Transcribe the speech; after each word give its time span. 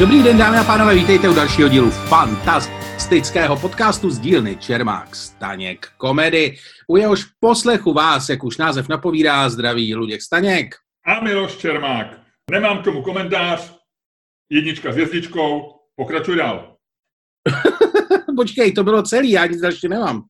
Dobrý 0.00 0.22
den, 0.22 0.38
dámy 0.38 0.56
a 0.56 0.64
pánové, 0.64 0.94
vítejte 0.94 1.28
u 1.28 1.34
dalšího 1.34 1.68
dílu 1.68 1.90
fantastického 1.90 3.56
podcastu 3.56 4.10
z 4.10 4.18
dílny 4.18 4.56
Čermák 4.56 5.16
Staněk 5.16 5.88
komedy. 5.96 6.56
U 6.88 6.96
jehož 6.96 7.24
poslechu 7.40 7.92
vás, 7.92 8.28
jak 8.28 8.44
už 8.44 8.58
název 8.58 8.88
napovídá, 8.88 9.48
zdraví 9.48 9.94
Luděk 9.94 10.22
Staněk. 10.22 10.74
A 11.06 11.20
Miloš 11.20 11.56
Čermák. 11.56 12.20
Nemám 12.50 12.78
k 12.78 12.84
tomu 12.84 13.02
komentář, 13.02 13.74
jednička 14.50 14.92
s 14.92 14.94
hvězdičkou, 14.94 15.74
pokračuj 15.96 16.36
dál. 16.36 16.76
Počkej, 18.36 18.72
to 18.72 18.84
bylo 18.84 19.02
celý, 19.02 19.30
já 19.30 19.46
nic 19.46 19.60
další 19.60 19.88
nemám. 19.88 20.22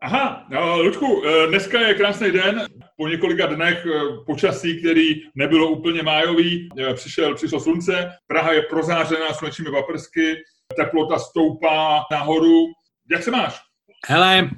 Aha, 0.00 0.46
no, 0.50 0.82
Luďku, 0.82 1.22
eh, 1.26 1.46
dneska 1.46 1.80
je 1.80 1.94
krásný 1.94 2.30
den. 2.30 2.66
Po 2.96 3.08
několika 3.08 3.46
dnech 3.46 3.86
eh, 3.86 4.00
počasí, 4.26 4.78
který 4.78 5.22
nebylo 5.34 5.70
úplně 5.70 6.02
májový, 6.02 6.68
eh, 6.78 6.94
přišel, 6.94 7.34
přišlo 7.34 7.60
slunce. 7.60 8.10
Praha 8.26 8.52
je 8.52 8.62
prozářená 8.62 9.34
slunečními 9.34 9.70
paprsky, 9.70 10.36
teplota 10.76 11.18
stoupá 11.18 12.04
nahoru. 12.10 12.66
Jak 13.10 13.22
se 13.22 13.30
máš? 13.30 13.60
Hele, 14.08 14.50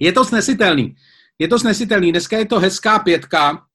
je 0.00 0.12
to 0.12 0.24
snesitelný. 0.24 0.94
Je 1.38 1.48
to 1.48 1.58
snesitelný. 1.58 2.12
Dneska 2.12 2.38
je 2.38 2.46
to 2.46 2.58
hezká 2.58 2.98
pětka. 2.98 3.66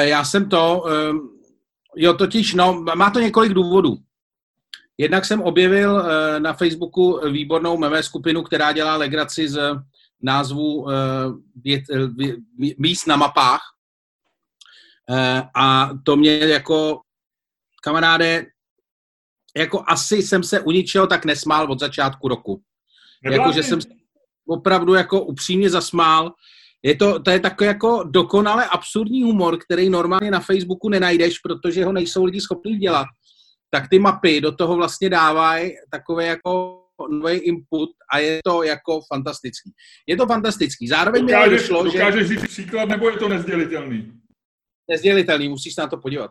Já 0.00 0.24
jsem 0.24 0.48
to, 0.48 0.84
jo, 1.96 2.14
totiž, 2.14 2.54
no, 2.54 2.84
má 2.94 3.10
to 3.10 3.20
několik 3.20 3.52
důvodů. 3.52 3.96
Jednak 4.98 5.24
jsem 5.24 5.42
objevil 5.42 6.00
eh, 6.00 6.40
na 6.40 6.52
Facebooku 6.52 7.20
výbornou 7.30 7.78
meme 7.78 8.02
skupinu, 8.02 8.42
která 8.42 8.72
dělá 8.72 8.96
legraci 8.96 9.48
z 9.48 9.60
názvu 10.22 10.86
eh, 10.90 11.78
míst 12.78 13.06
na 13.06 13.16
mapách. 13.16 13.60
Eh, 15.10 15.42
a 15.54 15.90
to 16.04 16.16
mě 16.16 16.38
jako 16.38 17.00
kamaráde, 17.82 18.46
jako 19.56 19.84
asi 19.86 20.16
jsem 20.16 20.42
se 20.42 20.60
u 20.60 20.70
ničeho 20.70 21.06
tak 21.06 21.24
nesmál 21.24 21.72
od 21.72 21.80
začátku 21.80 22.28
roku. 22.28 22.62
Jako, 23.24 23.52
že 23.52 23.62
jsem 23.62 23.78
opravdu 24.48 24.94
jako 24.94 25.24
upřímně 25.24 25.70
zasmál. 25.70 26.32
Je 26.82 26.96
to, 26.96 27.20
to 27.20 27.30
je 27.30 27.40
takový 27.40 27.66
jako 27.66 28.02
dokonale 28.04 28.68
absurdní 28.68 29.22
humor, 29.22 29.58
který 29.58 29.90
normálně 29.90 30.30
na 30.30 30.40
Facebooku 30.40 30.88
nenajdeš, 30.88 31.38
protože 31.38 31.84
ho 31.84 31.92
nejsou 31.92 32.24
lidi 32.24 32.40
schopni 32.40 32.76
dělat 32.76 33.06
tak 33.70 33.88
ty 33.88 33.98
mapy 33.98 34.40
do 34.40 34.52
toho 34.52 34.76
vlastně 34.76 35.10
dávají 35.10 35.72
takové 35.90 36.26
jako 36.26 36.82
nový 37.10 37.38
input 37.38 37.90
a 38.12 38.18
je 38.18 38.40
to 38.44 38.62
jako 38.62 39.00
fantastický. 39.14 39.72
Je 40.06 40.16
to 40.16 40.26
fantastický. 40.26 40.88
Zároveň 40.88 41.26
dokážeš, 41.26 41.50
mi 41.50 41.58
došlo, 41.58 41.84
dokážeš 41.84 42.28
že... 42.28 42.28
říct 42.28 42.48
příklad, 42.48 42.88
nebo 42.88 43.10
je 43.10 43.16
to 43.16 43.28
nezdělitelný? 43.28 44.12
Nezdělitelný, 44.90 45.48
musíš 45.48 45.74
se 45.74 45.80
na 45.80 45.86
to 45.86 45.96
podívat. 45.96 46.30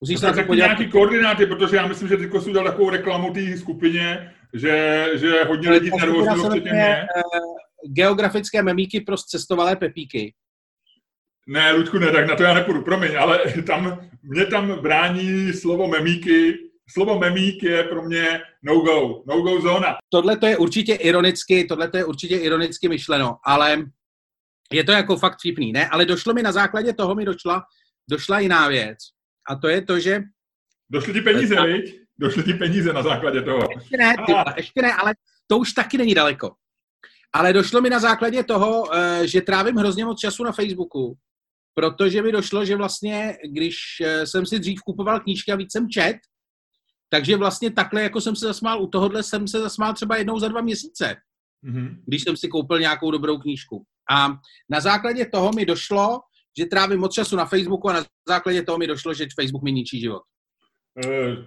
Musíš 0.00 0.20
se 0.20 0.26
na 0.26 0.32
to 0.32 0.42
podívat. 0.42 0.66
nějaký 0.66 0.90
koordináty, 0.90 1.46
protože 1.46 1.76
já 1.76 1.86
myslím, 1.86 2.08
že 2.08 2.16
ty 2.16 2.30
si 2.40 2.50
udělal 2.50 2.70
takovou 2.70 2.90
reklamu 2.90 3.32
té 3.32 3.56
skupině, 3.56 4.34
že, 4.54 5.06
že 5.14 5.44
hodně 5.44 5.70
lidí 5.70 5.90
nervózního 6.00 6.50
včetně 6.50 6.72
mě. 6.72 7.06
Uh, 7.16 7.92
geografické 7.94 8.62
memíky 8.62 9.00
pro 9.00 9.16
cestovalé 9.16 9.76
pepíky. 9.76 10.34
Ne, 11.46 11.72
Ludku, 11.72 11.98
ne, 11.98 12.12
tak 12.12 12.26
na 12.26 12.36
to 12.36 12.42
já 12.42 12.54
nepůjdu, 12.54 12.82
promiň, 12.82 13.18
ale 13.18 13.40
tam, 13.66 14.08
mě 14.22 14.46
tam 14.46 14.82
brání 14.82 15.52
slovo 15.52 15.88
memíky, 15.88 16.58
slovo 16.92 17.18
memík 17.18 17.62
je 17.62 17.84
pro 17.84 18.02
mě 18.02 18.40
no-go, 18.62 19.22
no-go 19.26 19.60
zóna. 19.60 19.96
Tohle 20.08 20.36
to 20.36 20.46
je 20.46 20.56
určitě 20.56 20.94
ironicky, 20.94 21.64
tohle 21.64 21.90
to 21.90 21.96
je 21.96 22.04
určitě 22.04 22.36
ironicky 22.36 22.88
myšleno, 22.88 23.36
ale 23.44 23.84
je 24.72 24.84
to 24.84 24.92
jako 24.92 25.16
fakt 25.16 25.38
vtipný, 25.38 25.72
ne? 25.72 25.88
Ale 25.88 26.04
došlo 26.04 26.34
mi 26.34 26.42
na 26.42 26.52
základě 26.52 26.92
toho, 26.92 27.14
mi 27.14 27.24
došla, 27.24 27.62
došla 28.10 28.40
jiná 28.40 28.68
věc. 28.68 28.98
A 29.48 29.56
to 29.56 29.68
je 29.68 29.82
to, 29.82 30.00
že... 30.00 30.22
Došly 30.90 31.12
ti 31.12 31.20
peníze, 31.20 31.54
ta... 31.54 31.64
viď? 31.64 32.00
Došly 32.18 32.42
ti 32.42 32.54
peníze 32.54 32.92
na 32.92 33.02
základě 33.02 33.42
toho. 33.42 33.68
Ještě 33.74 33.96
ne, 33.96 34.14
ty, 34.26 34.32
ještě 34.56 34.82
ne, 34.82 34.94
ale 34.94 35.14
to 35.46 35.58
už 35.58 35.72
taky 35.72 35.98
není 35.98 36.14
daleko. 36.14 36.50
Ale 37.32 37.52
došlo 37.52 37.80
mi 37.80 37.90
na 37.90 37.98
základě 37.98 38.44
toho, 38.44 38.94
eh, 38.94 39.26
že 39.26 39.40
trávím 39.40 39.76
hrozně 39.76 40.04
moc 40.04 40.20
času 40.20 40.44
na 40.44 40.52
Facebooku, 40.52 41.16
protože 41.74 42.22
mi 42.22 42.32
došlo, 42.32 42.64
že 42.64 42.76
vlastně, 42.76 43.36
když 43.44 43.76
eh, 44.02 44.26
jsem 44.26 44.46
si 44.46 44.58
dřív 44.58 44.80
kupoval 44.80 45.20
knížky 45.20 45.52
a 45.52 45.56
víc 45.56 45.72
jsem 45.72 45.88
čet, 45.88 46.16
takže 47.08 47.36
vlastně 47.36 47.70
takhle, 47.70 48.02
jako 48.02 48.20
jsem 48.20 48.36
se 48.36 48.46
zasmál 48.46 48.82
u 48.82 48.86
tohohle, 48.86 49.22
jsem 49.22 49.48
se 49.48 49.60
zasmál 49.60 49.94
třeba 49.94 50.16
jednou 50.16 50.38
za 50.38 50.48
dva 50.48 50.60
měsíce, 50.60 51.16
mm-hmm. 51.64 51.96
když 52.06 52.22
jsem 52.22 52.36
si 52.36 52.48
koupil 52.48 52.78
nějakou 52.78 53.10
dobrou 53.10 53.38
knížku. 53.38 53.84
A 54.10 54.28
na 54.70 54.80
základě 54.80 55.26
toho 55.26 55.52
mi 55.52 55.66
došlo, 55.66 56.20
že 56.58 56.66
trávím 56.66 57.00
moc 57.00 57.14
času 57.14 57.36
na 57.36 57.44
Facebooku 57.44 57.88
a 57.88 57.92
na 57.92 58.04
základě 58.28 58.62
toho 58.62 58.78
mi 58.78 58.86
došlo, 58.86 59.14
že 59.14 59.26
Facebook 59.40 59.62
mi 59.62 59.72
ničí 59.72 60.00
život. 60.00 60.22
Uh, 61.06 61.44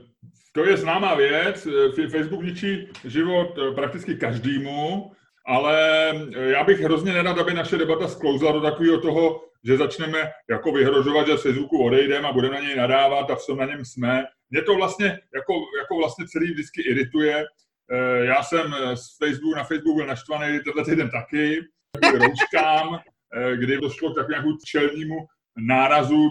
to 0.53 0.65
je 0.65 0.77
známá 0.77 1.15
věc. 1.15 1.67
Facebook 2.11 2.43
ničí 2.43 2.87
život 3.05 3.57
eh, 3.57 3.71
prakticky 3.75 4.15
každému, 4.15 5.11
ale 5.47 5.77
já 6.35 6.63
bych 6.63 6.79
hrozně 6.79 7.13
nerad, 7.13 7.37
aby 7.37 7.53
naše 7.53 7.77
debata 7.77 8.07
sklouzla 8.07 8.51
do 8.51 8.61
takového 8.61 9.01
toho, 9.01 9.41
že 9.63 9.77
začneme 9.77 10.31
jako 10.49 10.71
vyhrožovat, 10.71 11.27
že 11.27 11.37
z 11.37 11.41
Facebooku 11.41 11.83
odejdeme 11.83 12.27
a 12.27 12.33
budeme 12.33 12.55
na 12.55 12.61
něj 12.61 12.75
nadávat 12.75 13.31
a 13.31 13.35
v 13.35 13.45
tom 13.45 13.57
na 13.57 13.65
něm 13.65 13.85
jsme 13.85 14.23
mě 14.51 14.61
to 14.61 14.75
vlastně 14.75 15.19
jako, 15.35 15.53
jako 15.81 15.97
vlastně 15.97 16.25
celý 16.27 16.51
vždycky 16.51 16.81
irituje. 16.81 17.45
Eh, 17.91 18.25
já 18.25 18.43
jsem 18.43 18.75
z 18.95 19.17
Facebooku, 19.17 19.55
na 19.55 19.63
Facebooku 19.63 19.95
byl 19.95 20.07
naštvaný 20.07 20.59
tenhle 20.59 20.85
týden 20.85 21.09
taky, 21.09 21.59
rouškám, 22.13 22.99
eh, 23.35 23.57
kdy 23.57 23.77
došlo 23.77 24.11
k 24.11 24.15
takovému 24.15 24.57
čelnímu 24.65 25.17
nárazu 25.57 26.29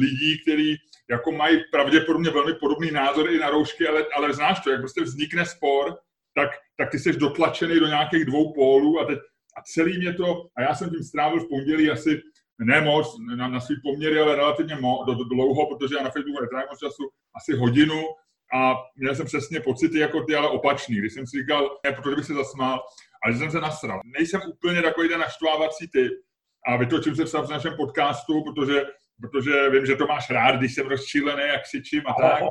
lidí, 0.00 0.42
kteří 0.42 0.76
jako 1.10 1.32
mají 1.32 1.60
pravděpodobně 1.72 2.30
velmi 2.30 2.54
podobný 2.54 2.90
názor 2.90 3.30
i 3.30 3.38
na 3.38 3.50
roušky, 3.50 3.88
ale, 3.88 4.06
ale 4.16 4.32
znáš 4.32 4.60
to, 4.60 4.70
jak 4.70 4.80
prostě 4.80 5.02
vznikne 5.02 5.46
spor, 5.46 5.98
tak, 6.34 6.50
tak 6.76 6.90
ty 6.90 6.98
jsi 6.98 7.12
dotlačený 7.12 7.80
do 7.80 7.86
nějakých 7.86 8.24
dvou 8.24 8.52
pólů 8.52 9.00
a 9.00 9.04
teď 9.04 9.18
a 9.56 9.62
celý 9.62 9.98
mě 9.98 10.12
to, 10.12 10.46
a 10.56 10.62
já 10.62 10.74
jsem 10.74 10.90
tím 10.90 11.02
strávil 11.02 11.40
v 11.40 11.48
pondělí 11.48 11.90
asi 11.90 12.22
ne 12.64 12.80
moc, 12.80 13.16
na, 13.36 13.48
na 13.48 13.60
svý 13.60 13.76
poměry, 13.82 14.20
ale 14.20 14.36
relativně 14.36 14.74
mo, 14.74 15.04
do, 15.06 15.14
do, 15.14 15.24
dlouho, 15.24 15.66
protože 15.66 15.94
já 15.98 16.02
na 16.02 16.10
Facebooku 16.10 16.42
netrávím 16.42 16.68
moc 16.70 16.78
času, 16.78 17.02
asi 17.36 17.56
hodinu 17.56 18.02
a 18.54 18.74
měl 18.96 19.14
jsem 19.14 19.26
přesně 19.26 19.60
pocity 19.60 19.98
jako 19.98 20.22
ty, 20.22 20.34
ale 20.34 20.48
opačný. 20.48 20.96
Když 20.96 21.12
jsem 21.12 21.26
si 21.26 21.38
říkal, 21.40 21.78
ne, 21.84 21.92
protože 21.92 22.16
bych 22.16 22.24
se 22.24 22.34
zasmál, 22.34 22.80
ale 23.24 23.32
že 23.32 23.38
jsem 23.38 23.50
se 23.50 23.60
nasral. 23.60 24.00
Nejsem 24.18 24.40
úplně 24.54 24.82
takový 24.82 25.08
ten 25.08 25.20
naštvávací 25.20 25.88
typ 25.88 26.12
a 26.66 26.76
vytočím 26.76 27.16
se 27.16 27.24
v 27.24 27.50
našem 27.50 27.76
podcastu, 27.76 28.42
protože, 28.44 28.84
protože 29.20 29.70
vím, 29.70 29.86
že 29.86 29.96
to 29.96 30.06
máš 30.06 30.30
rád, 30.30 30.56
když 30.56 30.74
jsem 30.74 30.86
rozčílený 30.86 31.42
a 31.42 31.60
křičím 31.60 32.02
a 32.06 32.14
tak. 32.20 32.42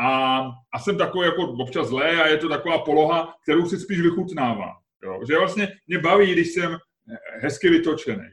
A, 0.00 0.38
a 0.74 0.78
jsem 0.78 0.98
takový 0.98 1.26
jako 1.26 1.42
občas 1.42 1.86
zlé 1.86 2.22
a 2.22 2.26
je 2.26 2.36
to 2.36 2.48
taková 2.48 2.78
poloha, 2.78 3.34
kterou 3.42 3.66
si 3.68 3.78
spíš 3.78 4.00
vychutnávám. 4.00 4.74
Jo? 5.02 5.20
Že 5.28 5.38
vlastně 5.38 5.68
mě 5.86 5.98
baví, 5.98 6.32
když 6.32 6.48
jsem 6.48 6.76
hezky 7.42 7.70
vytočený. 7.70 8.24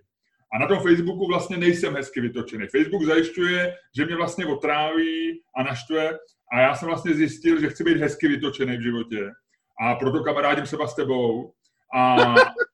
A 0.54 0.60
na 0.60 0.68
tom 0.68 0.80
Facebooku 0.80 1.28
vlastně 1.28 1.58
nejsem 1.58 1.94
hezky 1.94 2.22
vytočený. 2.22 2.68
Facebook 2.68 3.04
zajišťuje, 3.04 3.76
že 3.98 4.06
mě 4.06 4.16
vlastně 4.16 4.46
otráví 4.46 5.42
a 5.58 5.64
naštve 5.64 6.18
a 6.54 6.60
já 6.60 6.76
jsem 6.76 6.88
vlastně 6.88 7.14
zjistil, 7.14 7.62
že 7.62 7.70
chci 7.70 7.84
být 7.84 7.98
hezky 7.98 8.28
vytočený 8.28 8.78
v 8.78 8.82
životě. 8.82 9.32
A 9.82 9.96
proto 9.96 10.24
kamarádím 10.24 10.66
se 10.66 10.78
s 10.86 10.96
tebou 10.96 11.54
a, 11.96 12.16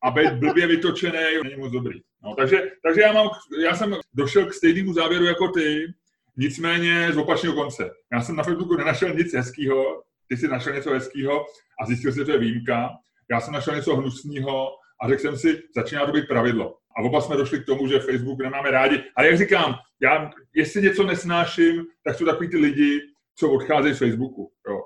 a 0.04 0.12
být 0.12 0.34
blbě 0.34 0.68
vytočený 0.68 1.20
není 1.44 1.56
moc 1.56 1.72
dobrý. 1.72 2.00
No, 2.24 2.36
takže, 2.36 2.72
takže 2.84 3.02
já, 3.02 3.14
mám, 3.14 3.30
já 3.64 3.76
jsem 3.76 3.96
došel 4.14 4.46
k 4.46 4.54
stejnému 4.54 4.94
závěru 4.94 5.26
jako 5.26 5.48
ty, 5.48 5.94
nicméně 6.38 7.10
z 7.14 7.18
opačného 7.18 7.56
konce. 7.56 7.92
Já 8.14 8.22
jsem 8.22 8.36
na 8.36 8.44
Facebooku 8.44 8.78
nenašel 8.78 9.14
nic 9.14 9.34
hezkého, 9.34 10.04
ty 10.28 10.38
jsi 10.38 10.48
našel 10.48 10.74
něco 10.74 10.92
hezkého 10.92 11.46
a 11.82 11.86
zjistil 11.86 12.12
si, 12.12 12.18
že 12.18 12.26
to 12.26 12.32
je 12.32 12.40
výjimka. 12.40 12.90
Já 13.32 13.40
jsem 13.40 13.54
našel 13.54 13.76
něco 13.76 13.96
hnusného 13.96 14.68
a 15.02 15.08
řekl 15.10 15.22
jsem 15.22 15.38
si, 15.38 15.64
začíná 15.76 16.06
to 16.06 16.12
být 16.12 16.28
pravidlo. 16.28 16.78
A 17.00 17.02
oba 17.02 17.22
jsme 17.22 17.38
došli 17.38 17.60
k 17.60 17.66
tomu, 17.66 17.88
že 17.88 18.00
Facebook 18.00 18.40
nemáme 18.44 18.72
rádi. 18.72 19.04
Ale 19.16 19.28
jak 19.28 19.38
říkám, 19.38 19.76
já, 20.02 20.32
jestli 20.56 20.82
něco 20.82 21.04
nesnáším, 21.04 21.86
tak 22.04 22.16
jsou 22.16 22.26
takový 22.26 22.50
ty 22.50 22.58
lidi, 22.58 23.00
co 23.36 23.52
odcházejí 23.52 23.94
z 23.94 23.98
Facebooku. 23.98 24.52
Jo. 24.70 24.82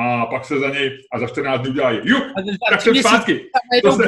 A 0.00 0.26
pak 0.26 0.44
se 0.44 0.58
za 0.58 0.70
něj 0.70 0.98
a 1.12 1.18
za 1.18 1.26
14 1.26 1.60
dní 1.60 1.70
udělají. 1.70 2.00
Juk, 2.04 2.24
tak 2.70 2.80
jsem 2.80 2.94
zpátky. 2.94 3.50
Se, 3.90 4.02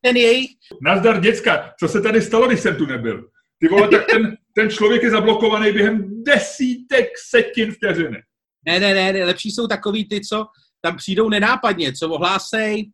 ten 0.00 0.16
jejich. 0.16 0.50
Nazdar, 0.82 1.20
děcka, 1.20 1.72
co 1.80 1.88
se 1.88 2.00
tady 2.00 2.22
stalo, 2.22 2.48
když 2.48 2.60
jsem 2.60 2.76
tu 2.76 2.86
nebyl? 2.86 3.28
Ty 3.58 3.68
vole, 3.68 3.88
tak 3.88 4.06
ten, 4.10 4.36
ten 4.54 4.70
člověk 4.70 5.02
je 5.02 5.10
zablokovaný 5.10 5.72
během 5.72 6.24
desítek 6.24 7.08
setin 7.28 7.72
vteřiny. 7.72 8.22
Ne, 8.66 8.80
ne, 8.80 9.12
ne, 9.12 9.24
lepší 9.24 9.50
jsou 9.50 9.66
takový 9.66 10.08
ty, 10.08 10.20
co 10.20 10.46
tam 10.80 10.96
přijdou 10.96 11.28
nenápadně, 11.28 11.92
co 11.92 12.08
ohlásej, 12.08 12.90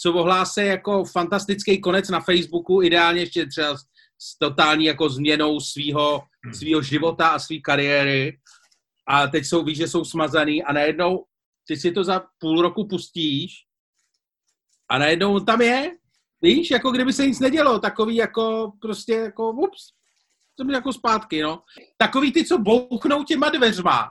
co 0.00 0.14
ohlásí 0.14 0.60
jako 0.60 1.04
fantastický 1.04 1.80
konec 1.80 2.08
na 2.08 2.20
Facebooku, 2.20 2.82
ideálně 2.82 3.20
ještě 3.20 3.46
třeba 3.46 3.76
s 4.18 4.38
totální 4.38 4.84
jako 4.84 5.08
změnou 5.08 5.60
svého 5.60 6.22
svýho 6.52 6.82
života 6.82 7.28
a 7.28 7.38
své 7.38 7.58
kariéry. 7.58 8.38
A 9.08 9.26
teď 9.26 9.44
jsou, 9.44 9.64
víš, 9.64 9.78
že 9.78 9.88
jsou 9.88 10.04
smazaný 10.04 10.64
a 10.64 10.72
najednou 10.72 11.24
ty 11.66 11.76
si 11.76 11.92
to 11.92 12.04
za 12.04 12.22
půl 12.38 12.62
roku 12.62 12.88
pustíš 12.88 13.52
a 14.90 14.98
najednou 14.98 15.34
on 15.34 15.44
tam 15.44 15.60
je, 15.60 15.90
víš, 16.42 16.70
jako 16.70 16.90
kdyby 16.90 17.12
se 17.12 17.26
nic 17.26 17.40
nedělo, 17.40 17.78
takový 17.78 18.16
jako 18.16 18.72
prostě 18.80 19.14
jako 19.14 19.50
ups, 19.50 19.92
to 20.56 20.64
by 20.64 20.72
jako 20.72 20.92
zpátky, 20.92 21.42
no. 21.42 21.62
Takový 21.96 22.32
ty, 22.32 22.44
co 22.44 22.58
bouchnou 22.58 23.24
těma 23.24 23.48
dveřma 23.48 24.10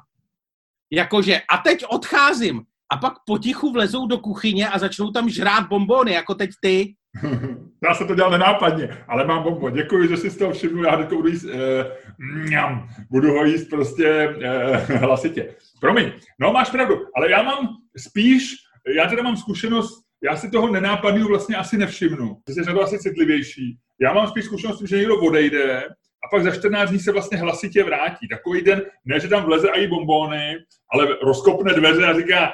Jakože, 0.92 1.42
a 1.50 1.57
teď 1.57 1.86
odcházím. 1.89 2.66
A 2.92 2.98
pak 2.98 3.13
potichu 3.25 3.72
vlezou 3.72 4.07
do 4.07 4.18
kuchyně 4.18 4.69
a 4.69 4.80
začnou 4.80 5.12
tam 5.12 5.30
žrát 5.30 5.68
bombony, 5.69 6.12
jako 6.12 6.36
teď 6.36 6.50
ty. 6.62 6.94
Já 7.84 7.94
jsem 7.94 8.07
to 8.07 8.16
dělal 8.16 8.31
nenápadně, 8.31 9.04
ale 9.07 9.25
mám 9.25 9.44
bombo. 9.44 9.69
Děkuji, 9.69 10.10
že 10.10 10.18
jsi 10.18 10.30
z 10.30 10.38
toho 10.38 10.51
všiml. 10.51 10.86
Já 10.86 10.98
teď 10.98 11.10
budu 11.10 11.28
jíst, 11.28 11.45
eh, 11.45 11.86
mňam, 12.19 12.89
budu 13.12 13.31
ho 13.31 13.45
jíst 13.45 13.69
prostě 13.69 14.36
eh, 14.42 14.78
hlasitě. 14.98 15.56
Promiň, 15.81 16.12
no 16.39 16.54
máš 16.54 16.69
pravdu, 16.69 16.95
ale 17.16 17.31
já 17.31 17.42
mám 17.42 17.68
spíš, 17.98 18.56
já 18.95 19.07
teda 19.07 19.24
mám 19.24 19.38
zkušenost, 19.38 20.04
já 20.24 20.36
si 20.36 20.51
toho 20.51 20.72
nenápadného 20.72 21.30
vlastně 21.30 21.56
asi 21.56 21.78
nevšimnu. 21.78 22.38
Ty 22.44 22.54
jsi 22.54 22.62
na 22.62 22.74
to 22.74 22.81
asi 22.81 23.00
citlivější. 23.00 23.78
Já 24.01 24.13
mám 24.13 24.28
spíš 24.28 24.45
zkušenost, 24.45 24.81
že 24.81 24.98
někdo 24.98 25.19
odejde 25.19 25.84
a 26.25 26.28
pak 26.31 26.44
za 26.44 26.51
14 26.51 26.89
dní 26.89 27.00
se 27.00 27.12
vlastně 27.12 27.38
hlasitě 27.38 27.84
vrátí. 27.84 28.28
Takový 28.28 28.62
den, 28.62 28.81
ne, 29.06 29.19
že 29.19 29.28
tam 29.28 29.44
vleze 29.44 29.68
i 29.68 29.88
bombóny, 29.88 30.56
ale 30.94 31.07
rozkopne 31.24 31.74
dveře 31.74 32.06
a 32.06 32.19
říká, 32.19 32.51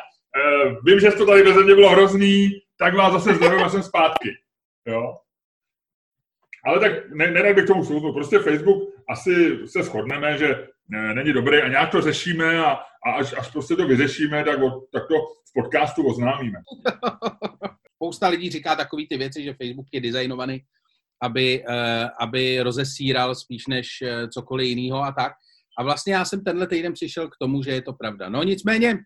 vím, 0.85 0.99
že 0.99 1.11
to 1.11 1.25
tady 1.25 1.43
ve 1.43 1.63
mě 1.63 1.75
bylo 1.75 1.89
hrozný, 1.89 2.49
tak 2.77 2.95
vás 2.95 3.13
zase 3.13 3.35
zdravím 3.35 3.63
a 3.63 3.69
jsem 3.69 3.83
zpátky. 3.83 4.29
Jo? 4.87 5.17
Ale 6.65 6.79
tak 6.79 7.09
ne, 7.09 7.31
nerad 7.31 7.55
bych 7.55 7.65
tomu 7.65 7.85
soudu. 7.85 8.13
Prostě 8.13 8.39
Facebook 8.39 8.93
asi 9.09 9.57
se 9.67 9.83
shodneme, 9.83 10.37
že 10.37 10.67
ne, 10.87 11.13
není 11.13 11.33
dobrý 11.33 11.57
a 11.57 11.67
nějak 11.67 11.91
to 11.91 12.01
řešíme 12.01 12.59
a, 12.59 12.71
a 13.05 13.11
až, 13.17 13.33
až 13.37 13.51
prostě 13.51 13.75
to 13.75 13.87
vyřešíme, 13.87 14.43
tak, 14.43 14.63
o, 14.63 14.81
tak 14.91 15.07
to 15.07 15.15
v 15.49 15.61
podcastu 15.61 16.07
oznámíme. 16.07 16.59
Spousta 17.95 18.27
lidí 18.27 18.49
říká 18.49 18.75
takové 18.75 19.03
ty 19.09 19.17
věci, 19.17 19.43
že 19.43 19.53
Facebook 19.53 19.87
je 19.91 20.01
designovaný, 20.01 20.61
aby, 21.21 21.63
uh, 21.69 22.09
aby 22.19 22.59
rozesíral 22.61 23.35
spíš 23.35 23.67
než 23.67 23.87
cokoliv 24.33 24.67
jiného 24.67 25.03
a 25.03 25.11
tak. 25.11 25.33
A 25.77 25.83
vlastně 25.83 26.13
já 26.13 26.25
jsem 26.25 26.43
tenhle 26.43 26.67
týden 26.67 26.93
přišel 26.93 27.27
k 27.27 27.37
tomu, 27.41 27.63
že 27.63 27.71
je 27.71 27.81
to 27.81 27.93
pravda. 27.93 28.29
No 28.29 28.43
nicméně, 28.43 28.97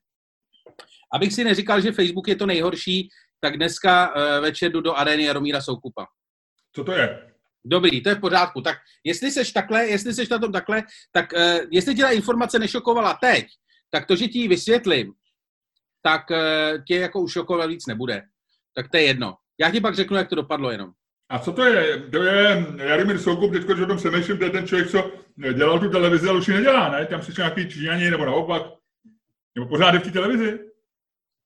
abych 1.14 1.34
si 1.34 1.44
neříkal, 1.44 1.82
že 1.82 1.92
Facebook 1.92 2.28
je 2.28 2.36
to 2.36 2.46
nejhorší, 2.46 3.10
tak 3.40 3.58
dneska 3.58 4.16
uh, 4.16 4.42
večer 4.42 4.72
jdu 4.72 4.82
do 4.82 4.96
arény 4.96 5.24
Jaromíra 5.24 5.62
Soukupa. 5.62 6.06
Co 6.76 6.84
to 6.84 6.92
je? 6.92 7.32
Dobrý, 7.66 8.04
to 8.04 8.10
je 8.10 8.16
v 8.16 8.20
pořádku. 8.22 8.62
Tak 8.62 8.78
jestli 9.04 9.32
seš 9.32 9.52
takhle, 9.52 9.88
jestli 9.88 10.14
seš 10.14 10.30
na 10.30 10.40
tom 10.40 10.52
takhle, 10.52 10.84
tak 11.12 11.34
uh, 11.34 11.60
jestli 11.72 11.96
tě 11.96 12.02
ta 12.02 12.10
informace 12.10 12.60
nešokovala 12.60 13.18
teď, 13.22 13.46
tak 13.90 14.06
to, 14.06 14.16
že 14.16 14.28
ti 14.28 14.40
ji 14.40 14.48
vysvětlím, 14.48 15.14
tak 16.02 16.22
uh, 16.30 16.84
tě 16.88 16.96
jako 16.96 17.22
už 17.22 17.32
šokovat 17.32 17.70
víc 17.70 17.86
nebude. 17.86 18.24
Tak 18.76 18.92
to 18.92 18.98
je 18.98 19.04
jedno. 19.04 19.36
Já 19.60 19.72
ti 19.72 19.82
pak 19.82 19.96
řeknu, 19.96 20.18
jak 20.18 20.30
to 20.30 20.36
dopadlo 20.36 20.72
jenom. 20.72 20.92
A 21.30 21.40
co 21.40 21.52
to 21.52 21.64
je? 21.66 22.02
To 22.12 22.24
je 22.24 22.66
Jaromír 22.78 23.20
Soukup, 23.20 23.54
teď, 23.54 23.64
když 23.64 23.80
o 23.80 23.86
tom 23.86 23.98
přemýšlím, 23.98 24.38
to 24.38 24.44
je 24.44 24.50
ten 24.50 24.68
člověk, 24.68 24.90
co 24.92 25.12
dělal 25.54 25.80
tu 25.80 25.90
televizi, 25.90 26.30
ale 26.30 26.40
už 26.40 26.48
ji 26.48 26.54
nedělá, 26.54 26.90
ne? 26.90 27.06
Tam 27.06 27.22
přišel 27.22 27.46
nějaký 27.46 27.70
Číňani, 27.70 28.10
nebo 28.10 28.26
naopak. 28.26 28.64
Nebo 29.56 29.68
pořád 29.68 29.94
je 29.94 30.00
v 30.00 30.04
té 30.04 30.12
televizi. 30.12 30.60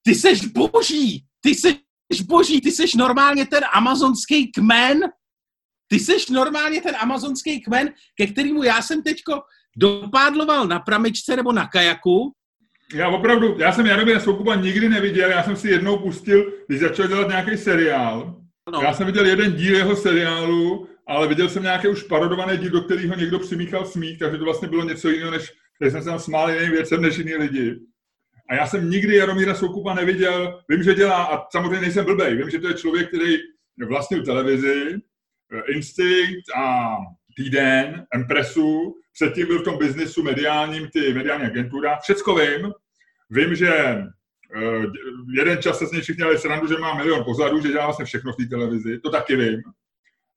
Ty 0.03 0.15
seš 0.15 0.45
boží! 0.45 1.25
Ty 1.41 1.55
seš 1.55 2.21
boží! 2.23 2.61
Ty 2.61 2.71
seš 2.71 2.93
normálně 2.93 3.45
ten 3.45 3.63
amazonský 3.73 4.51
kmen! 4.51 4.99
Ty 5.87 5.99
seš 5.99 6.29
normálně 6.29 6.81
ten 6.81 6.95
amazonský 6.95 7.61
kmen, 7.61 7.93
ke 8.17 8.27
kterému 8.27 8.63
já 8.63 8.81
jsem 8.81 9.03
teďko 9.03 9.41
dopádloval 9.77 10.67
na 10.67 10.79
pramičce 10.79 11.35
nebo 11.35 11.51
na 11.51 11.67
kajaku. 11.67 12.33
Já 12.93 13.09
opravdu, 13.09 13.59
já 13.59 13.71
jsem 13.71 13.85
Jaromíra 13.85 14.19
Soukupa 14.19 14.55
nikdy 14.55 14.89
neviděl, 14.89 15.29
já 15.29 15.43
jsem 15.43 15.55
si 15.55 15.69
jednou 15.69 15.97
pustil, 15.97 16.53
když 16.67 16.79
začal 16.79 17.07
dělat 17.07 17.27
nějaký 17.27 17.57
seriál, 17.57 18.41
No. 18.71 18.81
Já 18.81 18.93
jsem 18.93 19.05
viděl 19.05 19.25
jeden 19.25 19.53
díl 19.53 19.75
jeho 19.75 19.95
seriálu, 19.95 20.87
ale 21.07 21.27
viděl 21.27 21.49
jsem 21.49 21.63
nějaký 21.63 21.87
už 21.87 22.03
parodovaný 22.03 22.57
díl, 22.57 22.69
do 22.69 22.81
kterého 22.81 23.15
někdo 23.15 23.39
přimíchal 23.39 23.85
smích, 23.85 24.19
takže 24.19 24.37
to 24.37 24.43
vlastně 24.43 24.67
bylo 24.67 24.83
něco 24.83 25.09
jiného, 25.09 25.31
než 25.31 25.53
že 25.83 25.91
jsem 25.91 26.03
se 26.03 26.09
tam 26.09 26.19
smál 26.19 26.51
jiným 26.51 26.71
věcem 26.71 27.01
než 27.01 27.17
jiný 27.17 27.35
lidi. 27.35 27.75
A 28.51 28.55
já 28.55 28.67
jsem 28.67 28.89
nikdy 28.89 29.15
Jaromíra 29.15 29.55
Soukupa 29.55 29.93
neviděl. 29.93 30.63
Vím, 30.69 30.83
že 30.83 30.93
dělá, 30.93 31.23
a 31.23 31.49
samozřejmě 31.51 31.81
nejsem 31.81 32.05
blbej, 32.05 32.35
vím, 32.35 32.49
že 32.49 32.59
to 32.59 32.67
je 32.67 32.73
člověk, 32.73 33.07
který 33.07 33.37
vlastnil 33.87 34.25
televizi, 34.25 34.95
eh, 35.53 35.71
Instinct 35.73 36.55
a 36.55 36.95
Týden, 37.37 38.05
Empressu, 38.13 38.95
předtím 39.13 39.47
byl 39.47 39.59
v 39.59 39.63
tom 39.63 39.77
biznisu 39.77 40.23
mediálním, 40.23 40.87
ty 40.87 41.13
mediální 41.13 41.45
agentura. 41.45 41.99
Všecko 41.99 42.35
vím. 42.35 42.71
Vím, 43.29 43.55
že 43.55 44.03
Uh, 44.55 44.85
jeden 45.35 45.61
čas 45.61 45.79
se 45.79 45.85
z 45.85 45.91
něj 45.91 46.01
všichni 46.01 46.17
dělali 46.17 46.37
srandu, 46.37 46.67
že 46.67 46.77
má 46.77 46.93
milion 46.93 47.23
pozadů, 47.23 47.61
že 47.61 47.67
dělá 47.67 47.85
vlastně 47.85 48.05
všechno 48.05 48.33
v 48.33 48.35
té 48.35 48.45
televizi, 48.45 48.99
to 48.99 49.09
taky 49.09 49.35
vím. 49.35 49.61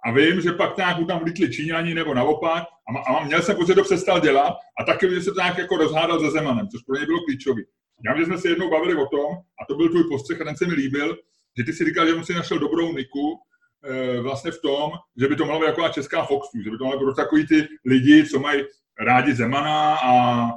A 0.04 0.10
vím, 0.12 0.40
že 0.40 0.52
pak 0.52 0.76
nějak 0.76 0.96
tam 1.08 1.18
vlítli 1.18 1.50
Číňani 1.50 1.94
nebo 1.94 2.14
naopak 2.14 2.64
a, 2.88 2.98
a 2.98 3.24
měl 3.24 3.42
jsem 3.42 3.56
pocit, 3.56 3.68
že 3.68 3.74
to 3.74 3.82
přestal 3.82 4.20
dělat 4.20 4.54
a 4.80 4.84
taky 4.84 5.10
že 5.10 5.22
se 5.22 5.30
to 5.30 5.40
nějak 5.40 5.58
jako 5.58 5.76
rozhádal 5.76 6.20
se 6.20 6.30
Zemanem, 6.30 6.68
což 6.68 6.82
pro 6.82 6.96
ně 6.96 7.06
bylo 7.06 7.24
klíčový. 7.24 7.64
Já 8.06 8.18
že 8.18 8.26
jsme 8.26 8.38
se 8.38 8.48
jednou 8.48 8.70
bavili 8.70 8.94
o 8.94 9.06
tom, 9.06 9.34
a 9.34 9.64
to 9.68 9.74
byl 9.74 9.88
tvůj 9.88 10.04
postřeh 10.08 10.40
a 10.40 10.44
ten 10.44 10.56
se 10.56 10.66
mi 10.66 10.74
líbil, 10.74 11.16
že 11.58 11.64
ty 11.64 11.72
si 11.72 11.84
říkal, 11.84 12.06
že 12.06 12.14
on 12.14 12.24
si 12.24 12.34
našel 12.34 12.58
dobrou 12.58 12.92
niku, 12.92 13.38
e, 13.84 14.20
vlastně 14.20 14.50
v 14.50 14.60
tom, 14.60 14.92
že 15.20 15.28
by 15.28 15.36
to 15.36 15.44
mohlo 15.44 15.60
být 15.60 15.66
jako 15.66 15.88
česká 15.88 16.24
Fox 16.24 16.48
že 16.64 16.70
by 16.70 16.78
to 16.78 16.84
mohlo 16.84 17.06
být 17.06 17.16
takový 17.16 17.46
ty 17.46 17.68
lidi, 17.84 18.26
co 18.26 18.38
mají 18.38 18.62
rádi 19.00 19.34
Zemana 19.34 19.96
a 19.96 20.50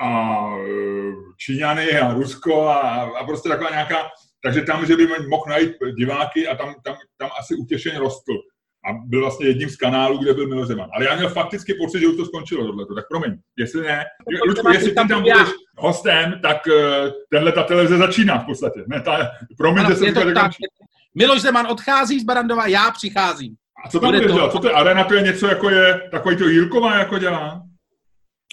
a 0.00 0.48
e, 0.58 1.12
Číňany 1.38 1.90
a 1.90 2.14
Rusko 2.14 2.68
a, 2.68 3.02
a 3.02 3.24
prostě 3.24 3.48
taková 3.48 3.70
nějaká, 3.70 3.96
takže 4.42 4.62
tam, 4.62 4.86
že 4.86 4.96
by 4.96 5.06
mohl 5.06 5.44
najít 5.48 5.72
diváky 5.98 6.48
a 6.48 6.56
tam, 6.56 6.74
tam, 6.84 6.96
tam 7.16 7.30
asi 7.40 7.54
utěšeně 7.54 7.98
rostl. 7.98 8.32
A 8.86 8.92
byl 9.06 9.20
vlastně 9.20 9.46
jedním 9.46 9.70
z 9.70 9.76
kanálů, 9.76 10.18
kde 10.18 10.34
byl 10.34 10.48
Miloš 10.48 10.66
Zeman. 10.66 10.90
Ale 10.94 11.04
já 11.04 11.16
měl 11.16 11.28
fakticky 11.28 11.74
pocit, 11.74 12.00
že 12.00 12.08
už 12.08 12.16
to 12.16 12.24
skončilo 12.24 12.66
tohleto. 12.66 12.94
Tak 12.94 13.08
promiň, 13.08 13.38
jestli 13.58 13.82
ne, 13.82 14.04
Lučku, 14.48 14.72
jestli 14.72 14.88
ty 14.88 14.94
tam 14.94 15.22
budeš 15.22 15.48
hostem, 15.78 16.40
tak 16.42 16.66
uh, 16.66 17.10
tenhle 17.30 17.52
ta 17.52 17.62
televize 17.62 17.96
začíná 17.98 18.38
v 18.38 18.46
podstatě. 18.46 18.84
Ne, 18.86 19.00
ta, 19.00 19.30
promiň, 19.56 19.86
že 19.86 19.94
jsem 19.94 20.14
to 20.14 20.32
tak. 20.34 20.52
Miloš 21.14 21.40
Zeman 21.40 21.66
odchází 21.66 22.20
z 22.20 22.24
Barandova, 22.24 22.66
já 22.66 22.90
přicházím. 22.90 23.54
A 23.84 23.88
co 23.88 24.00
tam 24.00 24.10
budeš 24.10 24.32
dělat? 24.32 24.52
Co 24.52 24.58
to 24.58 24.68
je? 24.68 24.74
Arena 24.74 25.04
to 25.04 25.14
je 25.14 25.22
něco 25.22 25.46
jako 25.46 25.70
je, 25.70 26.08
takový 26.10 26.36
to 26.36 26.48
Jílková 26.48 26.98
jako 26.98 27.18
dělá? 27.18 27.62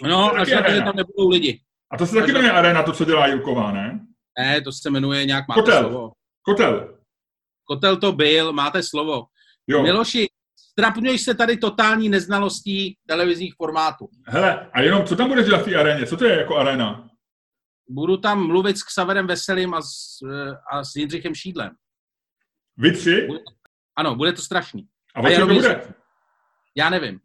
No, 0.04 0.36
až 0.36 0.52
na 0.52 0.62
to, 0.62 0.72
že 0.72 0.82
tam 0.82 0.96
nebudou 0.96 1.30
lidi. 1.30 1.62
A 1.92 1.98
to 1.98 2.08
se 2.08 2.16
taky 2.16 2.32
jmenuje 2.32 2.52
Arena, 2.52 2.84
to, 2.84 2.92
co 2.92 3.06
dělá 3.06 3.28
Jilková, 3.28 3.72
ne? 3.72 4.00
Ne, 4.40 4.62
to 4.62 4.72
se 4.72 4.90
jmenuje 4.90 5.26
nějak, 5.26 5.48
máte 5.48 5.62
Kotel. 5.62 5.80
slovo. 5.80 6.12
Kotel. 6.42 6.98
Kotel 7.64 7.98
to 7.98 8.12
byl, 8.12 8.54
máte 8.54 8.84
slovo. 8.84 9.24
Jo. 9.68 9.84
Miloši, 9.84 10.28
strapňuješ 10.56 11.22
se 11.22 11.34
tady 11.36 11.58
totální 11.58 12.10
neznalostí 12.10 12.98
televizních 13.08 13.54
formátů. 13.56 14.10
Hele, 14.28 14.70
a 14.74 14.82
jenom, 14.82 15.06
co 15.06 15.16
tam 15.16 15.28
budeš 15.28 15.46
dělat 15.46 15.62
v 15.62 15.66
té 15.66 15.76
aréně? 15.76 16.06
Co 16.06 16.18
to 16.18 16.26
je 16.26 16.38
jako 16.38 16.58
arena? 16.58 17.10
Budu 17.90 18.18
tam 18.18 18.48
mluvit 18.48 18.78
s 18.78 18.84
Xaverem 18.84 19.28
Veselým 19.28 19.74
a 19.74 19.82
s, 19.82 20.18
a 20.72 20.84
s 20.84 20.96
Jindřichem 20.96 21.36
Šídlem. 21.36 21.72
Vy 22.78 22.92
tři? 22.92 23.28
Bude, 23.28 23.40
ano, 23.96 24.16
bude 24.16 24.34
to 24.34 24.42
strašný. 24.42 24.88
A, 25.16 25.20
a 25.20 25.24
o 25.24 25.30
čem 25.30 25.48
to 25.48 25.54
bude? 25.54 25.94
Já 26.76 26.90
nevím. 26.90 27.20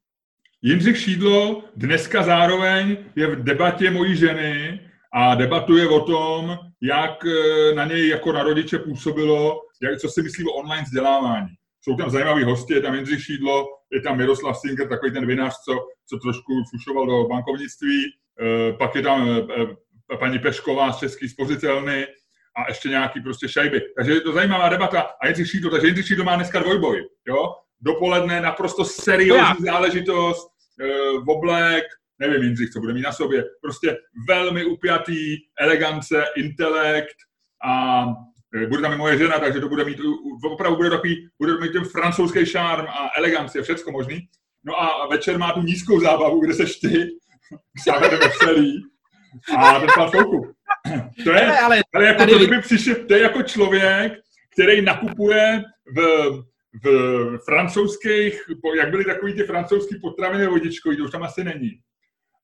Jindřich 0.62 1.00
Šídlo 1.00 1.64
dneska 1.76 2.22
zároveň 2.22 2.96
je 3.16 3.26
v 3.26 3.42
debatě 3.44 3.90
mojí 3.90 4.16
ženy 4.16 4.80
a 5.12 5.34
debatuje 5.34 5.88
o 5.88 6.00
tom, 6.00 6.58
jak 6.82 7.26
eh, 7.26 7.74
na 7.74 7.84
něj 7.84 8.08
jako 8.08 8.32
na 8.32 8.42
rodiče 8.42 8.78
působilo, 8.78 9.60
jak, 9.82 9.98
co 9.98 10.08
si 10.08 10.22
myslí 10.22 10.44
o 10.44 10.52
online 10.52 10.82
vzdělávání. 10.82 11.48
Jsou 11.88 11.96
tam 11.96 12.10
zajímaví 12.10 12.44
hosti, 12.44 12.74
je 12.74 12.80
tam 12.80 12.94
Jindřich 12.94 13.24
Šídlo, 13.24 13.66
je 13.92 14.00
tam 14.00 14.16
Miroslav 14.16 14.58
Singer, 14.58 14.88
takový 14.88 15.12
ten 15.12 15.26
vinař, 15.26 15.54
co, 15.64 15.72
co 16.06 16.18
trošku 16.18 16.52
fušoval 16.70 17.06
do 17.06 17.24
bankovnictví, 17.28 18.04
e, 18.40 18.72
pak 18.72 18.94
je 18.94 19.02
tam 19.02 19.28
e, 19.28 20.16
paní 20.16 20.38
Pešková 20.38 20.92
z 20.92 20.98
Český 20.98 21.28
spořitelny 21.28 22.06
a 22.56 22.68
ještě 22.68 22.88
nějaký 22.88 23.20
prostě 23.20 23.48
šajby. 23.48 23.80
Takže 23.96 24.12
je 24.12 24.20
to 24.20 24.32
zajímavá 24.32 24.68
debata. 24.68 25.00
A 25.00 25.26
Jindřich 25.26 25.50
Šídlo, 25.50 25.70
takže 25.70 25.86
Jindřich 25.86 26.06
Šídlo 26.06 26.24
má 26.24 26.36
dneska 26.36 26.58
dvojboj. 26.60 27.08
Jo? 27.28 27.54
Dopoledne 27.80 28.40
naprosto 28.40 28.84
seriózní 28.84 29.64
záležitost, 29.64 30.48
uh, 31.16 31.36
oblek, 31.36 31.84
nevím 32.18 32.42
Jindřich, 32.42 32.70
co 32.70 32.80
bude 32.80 32.92
mít 32.92 33.02
na 33.02 33.12
sobě, 33.12 33.44
prostě 33.62 33.96
velmi 34.28 34.64
upjatý, 34.64 35.36
elegance, 35.60 36.24
intelekt 36.36 37.16
a 37.66 38.04
bude 38.68 38.82
tam 38.82 38.92
i 38.92 38.96
moje 38.96 39.18
žena, 39.18 39.38
takže 39.38 39.60
to 39.60 39.68
bude 39.68 39.84
mít, 39.84 39.98
opravdu 40.44 40.76
bude 40.76 40.90
takový, 40.90 41.28
bude 41.38 41.60
mít 41.60 41.72
ten 41.72 41.84
francouzský 41.84 42.46
šarm 42.46 42.86
a 42.86 43.10
eleganci 43.16 43.58
a 43.58 43.62
všecko 43.62 43.92
možný. 43.92 44.28
No 44.64 44.82
a 44.82 45.06
večer 45.10 45.38
má 45.38 45.52
tu 45.52 45.62
nízkou 45.62 46.00
zábavu, 46.00 46.40
kde 46.40 46.54
seš 46.54 46.76
ty, 46.76 47.08
sáhnete 47.84 48.16
veselý 48.16 48.82
a 49.56 49.80
ten 49.80 49.88
pan 49.94 50.10
Soukup. 50.10 50.56
To 51.24 51.30
je, 51.30 51.58
ale, 51.58 51.82
ale 51.94 52.04
jako 52.04 52.26
to, 52.26 52.38
by 52.38 52.60
přišel, 52.60 52.94
to 53.08 53.14
je 53.14 53.22
jako 53.22 53.42
člověk, 53.42 54.12
který 54.52 54.82
nakupuje 54.82 55.62
v 55.96 56.00
v 56.82 57.38
francouzských, 57.44 58.42
jak 58.78 58.90
byly 58.90 59.04
takový 59.04 59.32
ty 59.32 59.42
francouzský 59.42 60.00
potraviny 60.00 60.46
vodičkový, 60.46 60.96
to 60.96 61.04
už 61.04 61.10
tam 61.10 61.22
asi 61.22 61.44
není. 61.44 61.70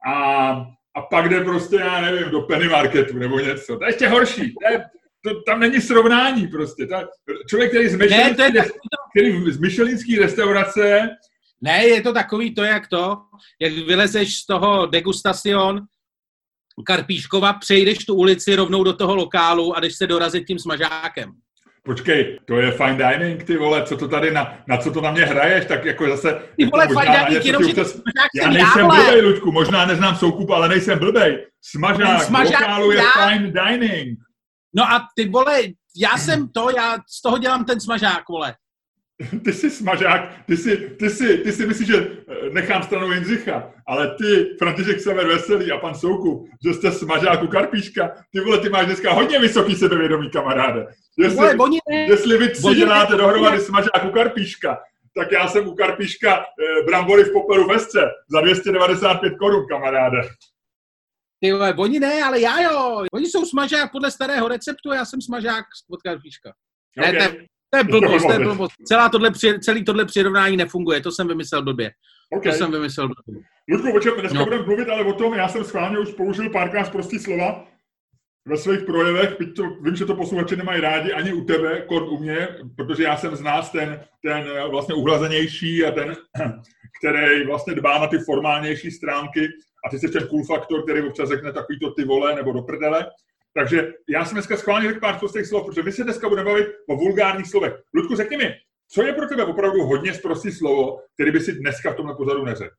A, 0.06 0.50
a 0.94 1.02
pak 1.10 1.28
jde 1.28 1.44
prostě, 1.44 1.76
já 1.76 2.00
nevím, 2.00 2.30
do 2.30 2.40
penny 2.40 2.68
marketu 2.68 3.18
nebo 3.18 3.38
něco. 3.38 3.76
To 3.76 3.84
je 3.84 3.88
ještě 3.88 4.08
horší. 4.08 4.54
To 4.54 4.72
je, 4.72 4.84
to, 5.24 5.42
tam 5.46 5.60
není 5.60 5.80
srovnání 5.80 6.46
prostě. 6.46 6.86
Ta, 6.86 7.08
člověk, 7.48 7.70
který 7.70 7.88
z, 7.88 7.98
ne, 7.98 8.34
to 8.34 8.42
je 8.42 8.50
který 9.10 9.52
z 9.52 9.58
myšelinský 9.58 10.18
restaurace 10.18 11.08
ne, 11.60 11.86
je 11.86 12.02
to 12.02 12.12
takový 12.12 12.54
to, 12.54 12.64
jak 12.64 12.88
to, 12.88 13.18
jak 13.60 13.72
vylezeš 13.72 14.36
z 14.36 14.46
toho 14.46 14.86
degustacion 14.86 15.80
Karpíškova, 16.86 17.52
přejdeš 17.52 17.98
tu 17.98 18.14
ulici 18.14 18.56
rovnou 18.56 18.84
do 18.84 18.92
toho 18.92 19.14
lokálu 19.14 19.76
a 19.76 19.80
jdeš 19.80 19.96
se 19.96 20.06
dorazit 20.06 20.46
tím 20.46 20.58
smažákem. 20.58 21.32
Počkej, 21.84 22.38
to 22.46 22.58
je 22.58 22.70
fine 22.70 22.96
dining, 22.96 23.44
ty 23.44 23.56
vole, 23.56 23.82
co 23.82 23.96
to 23.96 24.08
tady, 24.08 24.30
na, 24.30 24.58
na 24.68 24.76
co 24.76 24.92
to 24.92 25.00
na 25.00 25.10
mě 25.10 25.24
hraješ, 25.24 25.64
tak 25.64 25.84
jako 25.84 26.08
zase... 26.08 26.42
Ty 26.56 26.64
vole, 26.64 26.84
jako 26.84 27.00
fine 27.00 27.24
dining, 27.26 27.44
jenom, 27.44 27.64
že. 27.64 27.72
Já 28.34 28.50
nejsem 28.50 28.86
blbej, 28.86 29.22
Luďku, 29.22 29.52
možná 29.52 29.86
neznám 29.86 30.16
soukup, 30.16 30.50
ale 30.50 30.68
nejsem 30.68 30.98
blbej. 30.98 31.46
Smažák, 31.62 32.22
smažák 32.22 32.60
lokálu 32.60 32.90
je 32.90 32.98
já... 32.98 33.28
fine 33.28 33.52
dining. 33.52 34.18
No 34.74 34.82
a 34.82 35.08
ty 35.16 35.28
vole, 35.28 35.58
já 35.96 36.18
jsem 36.18 36.48
to, 36.48 36.70
já 36.76 36.96
z 37.08 37.22
toho 37.22 37.38
dělám 37.38 37.64
ten 37.64 37.80
smažák, 37.80 38.28
vole. 38.28 38.54
Ty 39.44 39.52
jsi 39.52 39.70
smažák, 39.70 40.34
ty 40.46 40.56
si, 40.56 40.76
ty 40.76 41.10
si, 41.10 41.38
ty 41.38 41.52
si 41.52 41.66
myslíš, 41.66 41.88
že 41.88 41.96
eh, 41.96 42.50
nechám 42.50 42.82
stranou 42.82 43.10
Jindřicha, 43.10 43.70
ale 43.86 44.14
ty, 44.14 44.56
František 44.58 45.00
Sever 45.00 45.26
Veselý 45.26 45.72
a 45.72 45.78
pan 45.78 45.94
Souku, 45.94 46.48
že 46.66 46.74
jste 46.74 46.92
smažák 46.92 47.42
u 47.42 47.46
Karpíška, 47.46 48.10
ty 48.32 48.40
vole, 48.40 48.58
ty 48.58 48.68
máš 48.68 48.86
dneska 48.86 49.12
hodně 49.12 49.38
vysoký 49.38 49.74
sebevědomí, 49.74 50.30
kamaráde. 50.30 50.86
Jestli, 51.18 51.36
vole, 51.36 51.56
oni 51.60 51.78
ne, 51.90 51.96
jestli 51.96 52.38
vy 52.38 52.48
tři 52.48 52.74
děláte 52.74 53.16
dohromady 53.16 53.60
smažák 53.60 54.04
u 54.04 54.10
Karpíška, 54.10 54.78
tak 55.16 55.32
já 55.32 55.48
jsem 55.48 55.68
u 55.68 55.74
Karpíška 55.74 56.36
eh, 56.36 56.82
brambory 56.86 57.24
v 57.24 57.32
popelu 57.32 57.68
vesce 57.68 58.00
za 58.28 58.40
295 58.40 59.32
korun, 59.38 59.66
kamaráde. 59.68 60.18
Ty 61.42 61.52
vole, 61.52 61.74
oni 61.74 62.00
ne, 62.00 62.22
ale 62.22 62.40
já 62.40 62.62
jo. 62.62 63.04
Oni 63.12 63.26
jsou 63.26 63.44
smažák 63.44 63.92
podle 63.92 64.10
starého 64.10 64.48
receptu 64.48 64.90
a 64.90 64.94
já 64.94 65.04
jsem 65.04 65.20
smažák 65.20 65.64
od 65.90 66.02
Karpíška. 66.02 66.52
Okay. 66.98 67.12
Ne, 67.12 67.28
to, 67.28 67.34
to 67.70 67.76
je 67.78 67.84
blbost, 67.84 68.26
to 68.26 68.32
je 68.32 68.38
blbost. 68.48 68.72
Celá 68.86 69.08
tohle, 69.08 69.30
celý 69.60 69.84
tohle 69.84 70.04
přirovnání 70.04 70.56
nefunguje, 70.56 71.00
to 71.00 71.12
jsem 71.12 71.28
vymyslel 71.28 71.62
blbě. 71.62 71.90
Okay. 72.36 72.52
To 72.52 72.58
jsem 72.58 72.70
vymyslel 72.70 73.08
blbě. 73.08 73.42
Ludku, 73.72 73.96
o 73.96 74.00
čem 74.00 74.12
dneska 74.20 74.38
no. 74.38 74.44
budeme 74.44 74.64
mluvit, 74.64 74.88
ale 74.88 75.04
o 75.04 75.12
tom, 75.12 75.34
já 75.34 75.48
jsem 75.48 75.64
schválně 75.64 75.98
už 75.98 76.12
použil 76.12 76.50
párkrát 76.50 76.92
prostý 76.92 77.18
slova 77.18 77.66
ve 78.48 78.56
svých 78.56 78.82
projevech, 78.82 79.38
byť 79.38 79.56
to, 79.56 79.62
vím, 79.82 79.96
že 79.96 80.04
to 80.04 80.16
posluchači 80.16 80.56
nemají 80.56 80.80
rádi, 80.80 81.12
ani 81.12 81.32
u 81.32 81.44
tebe, 81.44 81.82
kod 81.88 82.08
u 82.08 82.18
mě, 82.18 82.48
protože 82.76 83.02
já 83.02 83.16
jsem 83.16 83.36
z 83.36 83.40
nás 83.40 83.70
ten, 83.70 84.04
ten 84.24 84.70
vlastně 84.70 84.94
uhlazenější 84.94 85.84
a 85.84 85.90
ten, 85.90 86.16
který 87.02 87.46
vlastně 87.46 87.74
dbá 87.74 87.98
na 87.98 88.06
ty 88.06 88.18
formálnější 88.18 88.90
stránky 88.90 89.48
a 89.86 89.90
ty 89.90 89.98
jsi 89.98 90.08
ten 90.08 90.28
cool 90.28 90.44
faktor, 90.44 90.82
který 90.82 91.02
občas 91.02 91.28
řekne 91.28 91.52
takový 91.52 91.78
to 91.78 91.90
ty 91.90 92.04
vole 92.04 92.34
nebo 92.34 92.52
do 92.52 92.62
prdele. 92.62 93.06
Takže 93.54 93.92
já 94.08 94.24
jsem 94.24 94.34
dneska 94.34 94.56
schválně 94.56 94.88
řekl 94.88 95.00
pár 95.00 95.18
prostých 95.18 95.46
slov, 95.46 95.66
protože 95.66 95.82
my 95.82 95.92
se 95.92 96.04
dneska 96.04 96.28
budeme 96.28 96.50
bavit 96.50 96.68
o 96.88 96.96
vulgárních 96.96 97.46
slovech. 97.46 97.72
Ludku, 97.94 98.16
řekni 98.16 98.36
mi, 98.36 98.54
co 98.88 99.02
je 99.02 99.12
pro 99.12 99.28
tebe 99.28 99.44
opravdu 99.44 99.82
hodně 99.82 100.14
zprostý 100.14 100.52
slovo, 100.52 100.98
který 101.14 101.30
by 101.30 101.40
si 101.40 101.52
dneska 101.52 101.92
v 101.92 101.96
tomhle 101.96 102.16
pořadu 102.16 102.44
neřekl? 102.44 102.74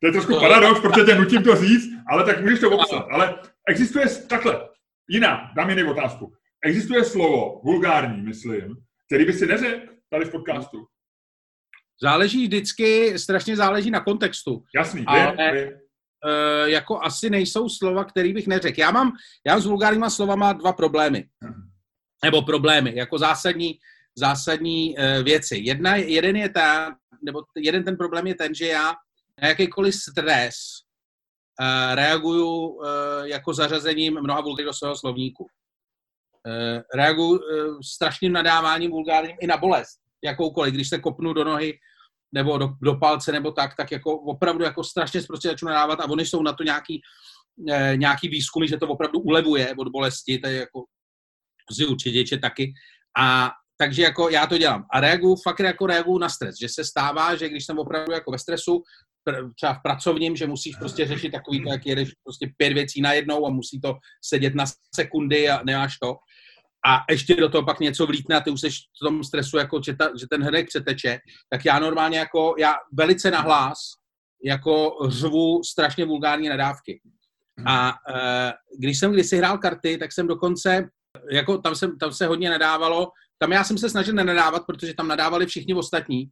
To 0.00 0.06
je 0.06 0.12
trošku 0.12 0.40
paradox, 0.40 0.80
protože 0.80 1.04
tě 1.06 1.14
nutím 1.14 1.42
to 1.42 1.56
říct, 1.56 1.88
ale 2.10 2.24
tak 2.24 2.40
můžeš 2.40 2.60
to 2.60 2.70
obsat. 2.70 3.06
Ale 3.10 3.40
existuje 3.68 4.06
takhle, 4.28 4.68
jiná, 5.08 5.50
dám 5.56 5.70
jiný 5.70 5.84
otázku. 5.84 6.32
Existuje 6.64 7.04
slovo, 7.04 7.60
vulgární, 7.64 8.22
myslím, 8.22 8.76
který 9.06 9.24
by 9.24 9.32
si 9.32 9.46
neřekl 9.46 9.92
tady 10.10 10.24
v 10.24 10.30
podcastu? 10.30 10.86
Záleží 12.02 12.46
vždycky, 12.46 13.18
strašně 13.18 13.56
záleží 13.56 13.90
na 13.90 14.00
kontextu. 14.00 14.64
Jasný, 14.74 15.04
ale, 15.06 15.36
vím, 15.36 15.64
vím. 15.64 15.78
Uh, 16.24 16.68
jako 16.68 17.02
asi 17.02 17.30
nejsou 17.30 17.68
slova, 17.68 18.04
který 18.04 18.32
bych 18.32 18.46
neřekl. 18.46 18.80
Já 18.80 18.90
mám, 18.90 19.12
já 19.46 19.52
mám 19.52 19.62
s 19.62 19.66
vulgárníma 19.66 20.10
slovama 20.10 20.52
dva 20.52 20.72
problémy. 20.72 21.28
Nebo 22.24 22.42
problémy, 22.42 22.92
jako 22.96 23.18
zásadní, 23.18 23.78
zásadní 24.18 24.96
uh, 24.98 25.24
věci. 25.24 25.58
Jedna, 25.58 25.96
jeden 25.96 26.36
je 26.36 26.48
ta, 26.48 26.96
nebo 27.24 27.42
jeden 27.56 27.84
ten 27.84 27.96
problém 27.96 28.26
je 28.26 28.34
ten, 28.34 28.54
že 28.54 28.66
já 28.66 28.92
na 29.42 29.48
jakýkoliv 29.48 29.94
stres 29.94 30.54
uh, 31.60 31.94
reaguju 31.94 32.80
jako 33.24 33.54
zařazením 33.54 34.20
mnoha 34.20 34.40
vulgárních 34.40 34.66
do 34.66 34.72
svého 34.72 34.96
slovníku. 34.96 35.46
Reaguju 36.94 37.40
strašným 37.84 38.32
nadáváním 38.32 38.90
vulgárním 38.90 39.36
i 39.40 39.46
na 39.46 39.56
bolest, 39.56 39.98
jakoukoliv. 40.24 40.74
Když 40.74 40.88
se 40.88 40.98
kopnu 40.98 41.32
do 41.32 41.44
nohy, 41.44 41.78
nebo 42.34 42.58
do, 42.58 42.68
do 42.82 42.94
palce 42.94 43.32
nebo 43.32 43.52
tak, 43.52 43.76
tak 43.76 43.92
jako 43.92 44.16
opravdu 44.16 44.64
jako 44.64 44.84
strašně 44.84 45.20
prostě 45.22 45.48
začnu 45.48 45.68
nadávat 45.68 46.00
a 46.00 46.10
oni 46.10 46.26
jsou 46.26 46.42
na 46.42 46.52
to 46.52 46.62
nějaký, 46.62 47.00
eh, 47.70 47.92
nějaký 47.96 48.28
výzkumy, 48.28 48.68
že 48.68 48.76
to 48.76 48.88
opravdu 48.88 49.20
ulevuje 49.20 49.74
od 49.78 49.88
bolesti, 49.88 50.38
to 50.38 50.48
je 50.48 50.56
jako 50.56 50.84
z 51.70 51.86
určitě 51.86 52.38
taky. 52.38 52.72
A 53.18 53.50
takže 53.80 54.02
jako 54.02 54.30
já 54.30 54.46
to 54.46 54.58
dělám. 54.58 54.84
A 54.92 55.00
reaguju, 55.00 55.36
fakt 55.44 55.60
jako 55.60 55.86
reaguju 55.86 56.18
na 56.18 56.28
stres, 56.28 56.54
že 56.60 56.68
se 56.68 56.84
stává, 56.84 57.36
že 57.36 57.48
když 57.48 57.66
jsem 57.66 57.78
opravdu 57.78 58.12
jako 58.12 58.30
ve 58.30 58.38
stresu, 58.38 58.82
třeba 59.56 59.74
v 59.74 59.82
pracovním, 59.82 60.36
že 60.36 60.46
musíš 60.46 60.76
prostě 60.76 61.06
řešit 61.06 61.30
takový 61.30 61.62
to, 61.62 61.70
jak 61.70 61.86
jedeš 61.86 62.10
prostě 62.24 62.50
pět 62.56 62.72
věcí 62.72 63.00
najednou 63.00 63.46
a 63.46 63.50
musí 63.50 63.80
to 63.80 63.94
sedět 64.24 64.54
na 64.54 64.64
sekundy 64.94 65.50
a 65.50 65.62
nemáš 65.64 65.98
to, 66.02 66.16
a 66.86 67.04
ještě 67.10 67.34
do 67.34 67.48
toho 67.48 67.64
pak 67.64 67.80
něco 67.80 68.06
vlítne 68.06 68.36
a 68.36 68.40
ty 68.40 68.50
už 68.50 68.60
jsi 68.60 68.70
v 68.70 69.04
tom 69.04 69.24
stresu, 69.24 69.58
jako, 69.58 69.80
že, 69.84 69.96
ta, 69.96 70.10
že 70.20 70.26
ten 70.30 70.42
hrnek 70.42 70.68
přeteče, 70.68 71.18
tak 71.50 71.64
já 71.64 71.78
normálně 71.78 72.18
jako, 72.18 72.54
já 72.58 72.74
velice 72.92 73.30
nahlás 73.30 73.78
jako 74.44 74.98
řvu 75.08 75.64
strašně 75.64 76.04
vulgární 76.04 76.48
nadávky. 76.48 77.00
A 77.66 77.88
e, 77.88 78.52
když 78.78 78.98
jsem 78.98 79.12
kdysi 79.12 79.36
hrál 79.36 79.58
karty, 79.58 79.98
tak 79.98 80.12
jsem 80.12 80.26
dokonce, 80.26 80.88
jako 81.32 81.58
tam, 81.58 81.74
jsem, 81.74 81.98
tam 81.98 82.12
se 82.12 82.26
hodně 82.26 82.50
nadávalo, 82.50 83.08
tam 83.38 83.52
já 83.52 83.64
jsem 83.64 83.78
se 83.78 83.90
snažil 83.90 84.14
nenadávat, 84.14 84.62
protože 84.66 84.94
tam 84.94 85.08
nadávali 85.08 85.46
všichni 85.46 85.74
ostatní. 85.74 86.30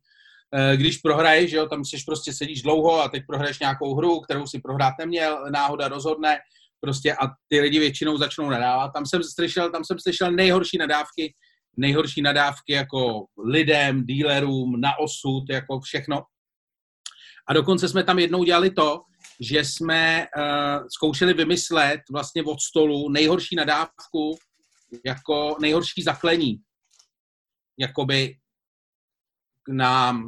E, 0.55 0.77
když 0.77 0.99
prohraješ, 0.99 1.51
že 1.51 1.57
jo, 1.57 1.67
tam 1.67 1.85
jsi 1.85 1.97
prostě 2.07 2.33
sedíš 2.33 2.63
dlouho 2.63 3.03
a 3.03 3.09
teď 3.09 3.23
prohraješ 3.27 3.59
nějakou 3.59 3.95
hru, 3.95 4.21
kterou 4.21 4.47
si 4.47 4.61
prohrát 4.61 4.95
neměl, 4.99 5.47
náhoda 5.51 5.89
rozhodne, 5.89 6.39
prostě 6.87 7.15
a 7.15 7.27
ty 7.49 7.61
lidi 7.61 7.79
většinou 7.79 8.19
začnou 8.19 8.51
nadávat. 8.51 8.91
Tam 8.95 9.07
jsem 9.07 9.23
slyšel, 9.23 9.71
tam 9.71 9.85
jsem 9.85 9.99
slyšel 9.99 10.33
nejhorší 10.33 10.79
nadávky, 10.79 11.35
nejhorší 11.77 12.23
nadávky 12.23 12.73
jako 12.73 13.27
lidem, 13.45 14.05
dílerům, 14.05 14.81
na 14.81 14.99
osud, 14.99 15.45
jako 15.51 15.81
všechno. 15.81 16.23
A 17.49 17.53
dokonce 17.53 17.89
jsme 17.89 18.05
tam 18.05 18.19
jednou 18.19 18.45
dělali 18.45 18.71
to, 18.71 19.03
že 19.41 19.65
jsme 19.65 20.27
uh, 20.37 20.87
zkoušeli 20.95 21.35
vymyslet 21.35 22.01
vlastně 22.13 22.43
od 22.43 22.61
stolu 22.61 23.09
nejhorší 23.09 23.57
nadávku 23.57 24.39
jako 25.07 25.57
nejhorší 25.61 26.03
zaklení. 26.03 26.57
Jakoby 27.79 28.37
na 29.69 30.23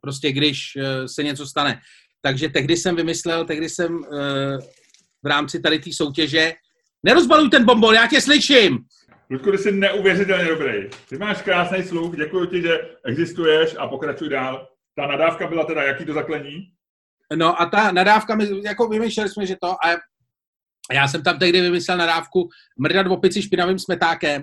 prostě 0.00 0.32
když 0.32 0.76
uh, 0.76 1.06
se 1.06 1.22
něco 1.22 1.46
stane. 1.46 1.80
Takže 2.20 2.48
tehdy 2.48 2.76
jsem 2.76 2.96
vymyslel, 2.96 3.44
tehdy 3.44 3.68
jsem 3.68 3.94
uh, 3.94 4.58
v 5.22 5.26
rámci 5.26 5.60
tady 5.60 5.78
té 5.78 5.90
soutěže. 5.92 6.52
Nerozbaluj 7.02 7.50
ten 7.50 7.64
bonbon, 7.64 7.94
já 7.94 8.06
tě 8.06 8.20
slyším! 8.20 8.78
Ludku, 9.30 9.50
ty 9.50 9.58
jsi 9.58 9.72
neuvěřitelně 9.72 10.44
dobrý. 10.44 10.72
Ty 11.08 11.18
máš 11.18 11.42
krásný 11.42 11.82
sluch, 11.82 12.16
děkuji 12.16 12.46
ti, 12.46 12.62
že 12.62 12.80
existuješ 13.04 13.76
a 13.78 13.88
pokračuj 13.88 14.28
dál. 14.28 14.68
Ta 14.96 15.06
nadávka 15.06 15.46
byla 15.46 15.64
teda 15.64 15.82
jaký 15.82 16.04
to 16.04 16.12
zaklení? 16.12 16.72
No 17.36 17.60
a 17.60 17.66
ta 17.66 17.92
nadávka, 17.92 18.34
my 18.34 18.46
jako 18.64 18.88
vymýšleli 18.88 19.30
jsme, 19.30 19.46
že 19.46 19.56
to, 19.62 19.70
a 19.70 19.98
já 20.92 21.08
jsem 21.08 21.22
tam 21.22 21.38
tehdy 21.38 21.60
vymyslel 21.60 21.98
nadávku 21.98 22.48
mrdat 22.78 23.06
v 23.06 23.12
opici 23.12 23.42
špinavým 23.42 23.78
smetákem, 23.78 24.42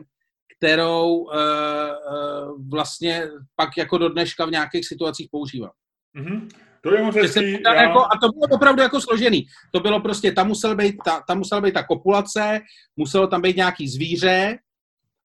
kterou 0.57 1.15
uh, 1.15 1.33
uh, 1.33 2.69
vlastně 2.69 3.27
pak 3.55 3.69
jako 3.77 3.97
do 3.97 4.09
dneška 4.09 4.45
v 4.45 4.51
nějakých 4.51 4.87
situacích 4.87 5.27
používám. 5.31 5.71
Mm-hmm. 6.17 6.47
To 6.81 6.95
je 6.95 7.03
moc 7.03 7.15
hezký, 7.15 7.51
já... 7.65 7.81
jako, 7.81 7.99
A 7.99 8.09
to 8.21 8.29
bylo 8.31 8.55
opravdu 8.55 8.81
jako 8.81 9.01
složený. 9.01 9.45
To 9.73 9.79
bylo 9.79 9.99
prostě, 9.99 10.31
tam 10.31 10.47
musel 10.47 10.75
být 10.75 10.95
ta, 11.05 11.23
tam 11.27 11.37
musel 11.37 11.61
být 11.61 11.73
ta 11.73 11.83
kopulace, 11.83 12.59
muselo 12.97 13.27
tam 13.27 13.41
být 13.41 13.55
nějaký 13.55 13.87
zvíře 13.87 14.57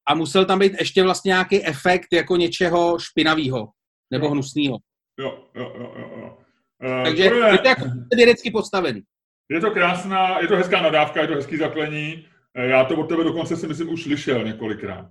a 0.09 0.15
musel 0.15 0.45
tam 0.45 0.59
být 0.59 0.73
ještě 0.79 1.03
vlastně 1.03 1.29
nějaký 1.29 1.67
efekt 1.67 2.09
jako 2.13 2.37
něčeho 2.37 2.99
špinavého 2.99 3.69
nebo 4.11 4.31
hnusného. 4.31 4.79
Jo, 5.21 5.45
jo, 5.55 5.73
jo, 5.79 5.95
jo. 5.97 6.11
jo. 6.17 6.39
Uh, 6.85 7.05
Takže 7.05 7.29
to 7.29 7.35
je, 7.35 7.53
je 7.53 7.59
to 7.59 7.69
jako 7.69 7.85
vědecky 8.17 8.51
postavený. 8.51 9.03
Je 9.49 9.61
to 9.61 9.71
krásná, 9.71 10.41
je 10.41 10.49
to 10.49 10.57
hezká 10.57 10.83
nadávka, 10.83 11.21
je 11.21 11.29
to 11.29 11.35
hezký 11.35 11.57
zaklení. 11.57 12.27
Eh, 12.55 12.67
já 12.67 12.85
to 12.85 12.97
od 12.97 13.09
tebe 13.09 13.25
dokonce 13.25 13.57
si 13.57 13.67
myslím 13.67 13.89
už 13.89 14.03
slyšel 14.03 14.45
několikrát. 14.45 15.11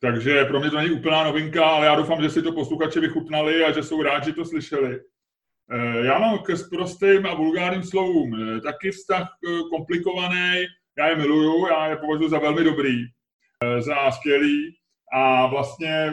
Takže 0.00 0.44
pro 0.44 0.60
mě 0.60 0.70
to 0.70 0.76
není 0.76 0.90
úplná 0.90 1.24
novinka, 1.24 1.64
ale 1.64 1.86
já 1.86 1.94
doufám, 1.94 2.22
že 2.22 2.30
si 2.30 2.42
to 2.42 2.52
posluchači 2.52 3.00
vychutnali 3.00 3.64
a 3.64 3.72
že 3.72 3.82
jsou 3.82 4.02
rádi, 4.02 4.26
že 4.26 4.32
to 4.32 4.44
slyšeli. 4.44 5.00
Eh, 5.72 6.06
já 6.06 6.18
mám 6.18 6.38
k 6.38 6.68
prostým 6.70 7.26
a 7.26 7.34
vulgárním 7.34 7.82
slovům 7.82 8.34
eh, 8.34 8.60
taky 8.60 8.90
vztah 8.90 9.28
eh, 9.48 9.60
komplikovaný. 9.70 10.64
Já 10.98 11.08
je 11.08 11.16
miluju, 11.16 11.66
já 11.66 11.86
je 11.86 11.96
považuji 11.96 12.28
za 12.28 12.38
velmi 12.38 12.64
dobrý, 12.64 13.04
za 13.78 14.10
skvělý 14.10 14.76
a 15.12 15.46
vlastně... 15.46 16.12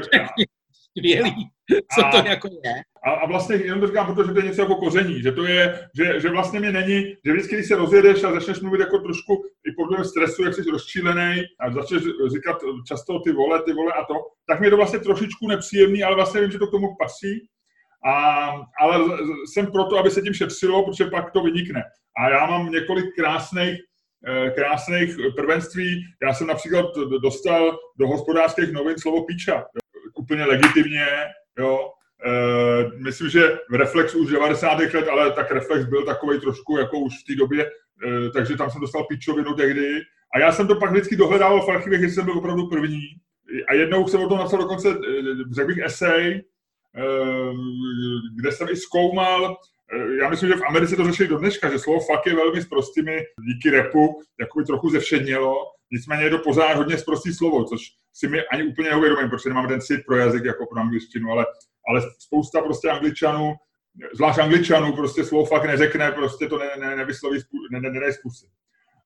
Skvělý. 0.72 1.50
Co 1.95 2.01
to 2.12 2.27
jako 2.27 2.48
je? 2.48 2.74
A, 3.05 3.12
a 3.12 3.27
vlastně 3.27 3.55
jenom 3.55 3.79
to 3.79 3.88
říkám, 3.88 4.15
protože 4.15 4.33
to 4.33 4.39
je 4.39 4.45
něco 4.45 4.62
jako 4.62 4.75
koření, 4.75 5.22
že 5.22 5.31
to 5.31 5.43
je, 5.43 5.89
že, 5.98 6.19
že 6.19 6.29
vlastně 6.29 6.60
mě 6.60 6.72
není, 6.72 7.15
že 7.25 7.31
vždycky, 7.33 7.55
když 7.55 7.67
se 7.67 7.75
rozjedeš 7.75 8.24
a 8.24 8.31
začneš 8.31 8.60
mluvit 8.60 8.79
jako 8.79 8.98
trošku 8.98 9.43
i 9.67 9.72
podle 9.72 10.05
stresu, 10.05 10.43
jak 10.43 10.53
jsi 10.53 10.72
rozčílený 10.72 11.41
a 11.60 11.72
začneš 11.72 12.03
říkat 12.33 12.57
často 12.88 13.19
ty 13.19 13.31
vole, 13.31 13.63
ty 13.63 13.74
vole 13.74 13.93
a 13.93 14.05
to, 14.05 14.13
tak 14.48 14.60
mi 14.60 14.67
je 14.67 14.72
to 14.72 14.77
vlastně 14.77 15.00
trošičku 15.00 15.48
nepříjemný, 15.48 16.03
ale 16.03 16.15
vlastně 16.15 16.41
vím, 16.41 16.51
že 16.51 16.60
to 16.60 16.67
k 16.67 16.72
tomu 16.72 16.95
patří 17.00 17.48
a, 18.05 18.50
ale 18.79 19.17
jsem 19.45 19.72
proto, 19.72 19.98
aby 19.98 20.12
se 20.12 20.22
tím 20.22 20.33
šetřilo, 20.33 20.86
protože 20.86 21.05
pak 21.05 21.31
to 21.31 21.43
vynikne. 21.43 21.83
A 22.17 22.29
já 22.29 22.45
mám 22.45 22.72
několik 22.72 23.05
krásných 23.15 23.79
krásných 24.55 25.17
prvenství. 25.36 26.03
Já 26.24 26.33
jsem 26.33 26.48
například 26.48 26.86
dostal 27.22 27.77
do 28.00 28.07
hospodářských 28.07 28.72
novin 28.72 28.95
slovo 28.98 29.24
píča. 29.24 29.65
Úplně 30.15 30.45
legitimně, 30.45 31.07
jo. 31.60 31.89
Uh, 32.25 33.01
myslím, 33.01 33.29
že 33.29 33.57
Reflex 33.74 34.15
už 34.15 34.31
90. 34.31 34.79
let, 34.79 35.07
ale 35.07 35.31
tak 35.31 35.51
Reflex 35.51 35.86
byl 35.86 36.05
takový 36.05 36.39
trošku 36.39 36.77
jako 36.77 37.00
už 37.00 37.13
v 37.13 37.25
té 37.27 37.36
době, 37.36 37.65
uh, 37.65 38.31
takže 38.33 38.57
tam 38.57 38.69
jsem 38.69 38.81
dostal 38.81 39.03
píčovinu 39.03 39.53
tehdy. 39.53 40.01
A 40.36 40.39
já 40.39 40.51
jsem 40.51 40.67
to 40.67 40.75
pak 40.75 40.91
vždycky 40.91 41.15
dohledával 41.15 41.62
v 41.62 41.69
archivech, 41.69 42.01
jestli 42.01 42.15
jsem 42.15 42.25
byl 42.25 42.38
opravdu 42.38 42.67
první. 42.67 43.01
A 43.67 43.74
jednou 43.74 44.07
jsem 44.07 44.22
o 44.22 44.29
tom 44.29 44.38
napsal 44.38 44.60
dokonce, 44.60 44.98
řekl 45.51 45.67
bych, 45.67 45.77
esej, 45.77 46.43
kde 48.39 48.51
jsem 48.51 48.67
i 48.69 48.75
zkoumal, 48.75 49.57
já 50.21 50.29
myslím, 50.29 50.50
že 50.50 50.55
v 50.55 50.65
Americe 50.67 50.95
to 50.95 51.05
začali 51.05 51.29
do 51.29 51.38
dneška, 51.38 51.71
že 51.71 51.79
slovo 51.79 52.00
fuck 52.00 52.25
je 52.25 52.35
velmi 52.35 52.65
prostými 52.65 53.17
díky 53.47 53.69
repu, 53.69 54.21
jakoby 54.39 54.65
trochu 54.65 54.89
zevšednělo, 54.89 55.55
nicméně 55.91 56.23
je 56.23 56.29
to 56.29 56.39
pořád 56.39 56.77
hodně 56.77 56.97
zprostý 56.97 57.33
slovo, 57.33 57.63
což 57.63 57.81
si 58.13 58.27
mi 58.27 58.41
ani 58.41 58.63
úplně 58.63 58.89
neuvědomím, 58.89 59.29
protože 59.29 59.50
nemám 59.50 59.67
ten 59.67 59.81
cit 59.81 60.01
pro 60.05 60.17
jazyk 60.17 60.43
jako 60.45 60.65
pro 60.65 60.81
angličtinu, 60.81 61.31
ale 61.31 61.45
ale 61.88 62.01
spousta 62.19 62.62
prostě 62.62 62.89
angličanů, 62.89 63.53
zvlášť 64.15 64.39
angličanů, 64.39 64.93
prostě 64.93 65.23
slovo 65.23 65.45
fakt 65.45 65.65
neřekne, 65.65 66.12
prostě 66.12 66.47
to 66.47 66.57
ne, 66.57 66.69
ne, 66.79 66.95
nevysloví, 66.95 67.39
ne, 67.71 67.79
ne, 67.79 67.89
ne, 67.89 68.00
ne 68.00 68.12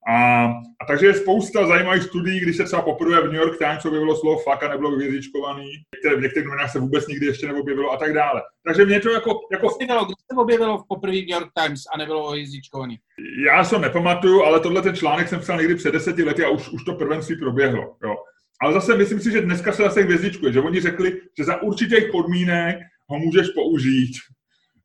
a, 0.07 0.45
a 0.81 0.85
takže 0.87 1.05
je 1.05 1.13
spousta 1.13 1.67
zajímavých 1.67 2.03
studií, 2.03 2.39
když 2.39 2.57
se 2.57 2.63
třeba 2.63 2.81
poprvé 2.81 3.21
v 3.21 3.25
New 3.25 3.41
York 3.41 3.57
Times 3.57 3.85
objevilo 3.85 4.15
slovo 4.15 4.37
fuck 4.37 4.63
a 4.63 4.67
nebylo 4.67 4.91
vyvěříčkovaný, 4.91 5.71
které 5.99 6.15
v 6.15 6.21
některých 6.21 6.47
novinách 6.47 6.71
se 6.71 6.79
vůbec 6.79 7.07
nikdy 7.07 7.25
ještě 7.25 7.47
neobjevilo 7.47 7.91
a 7.91 7.97
tak 7.97 8.13
dále. 8.13 8.41
Takže 8.67 8.85
mě 8.85 8.99
to 8.99 9.09
jako... 9.09 9.39
jako... 9.51 9.67
Kdy 9.77 9.87
se 10.31 10.37
objevilo 10.37 10.77
v 10.77 10.87
poprvé 10.87 11.13
v 11.13 11.27
New 11.27 11.29
York 11.29 11.49
Times 11.63 11.81
a 11.93 11.97
nebylo 11.97 12.31
vyvěříčkovaný? 12.31 12.97
Já 13.45 13.63
se 13.63 13.79
nepamatuju, 13.79 14.43
ale 14.43 14.59
tohle 14.59 14.81
ten 14.81 14.95
článek 14.95 15.27
jsem 15.27 15.39
psal 15.39 15.57
někdy 15.57 15.75
před 15.75 15.91
deseti 15.91 16.23
lety 16.23 16.43
a 16.43 16.49
už, 16.49 16.69
už 16.69 16.83
to 16.83 16.93
prvenství 16.93 17.35
proběhlo. 17.35 17.95
Jo. 18.03 18.15
Ale 18.61 18.73
zase 18.73 18.97
myslím 18.97 19.19
si, 19.19 19.31
že 19.31 19.41
dneska 19.41 19.71
se 19.71 19.83
zase 19.83 20.01
hvězdičkuje, 20.01 20.53
že 20.53 20.61
oni 20.61 20.81
řekli, 20.81 21.21
že 21.37 21.43
za 21.43 21.61
určitých 21.61 22.11
podmínek 22.11 22.77
ho 23.09 23.19
můžeš 23.19 23.47
použít. 23.55 24.11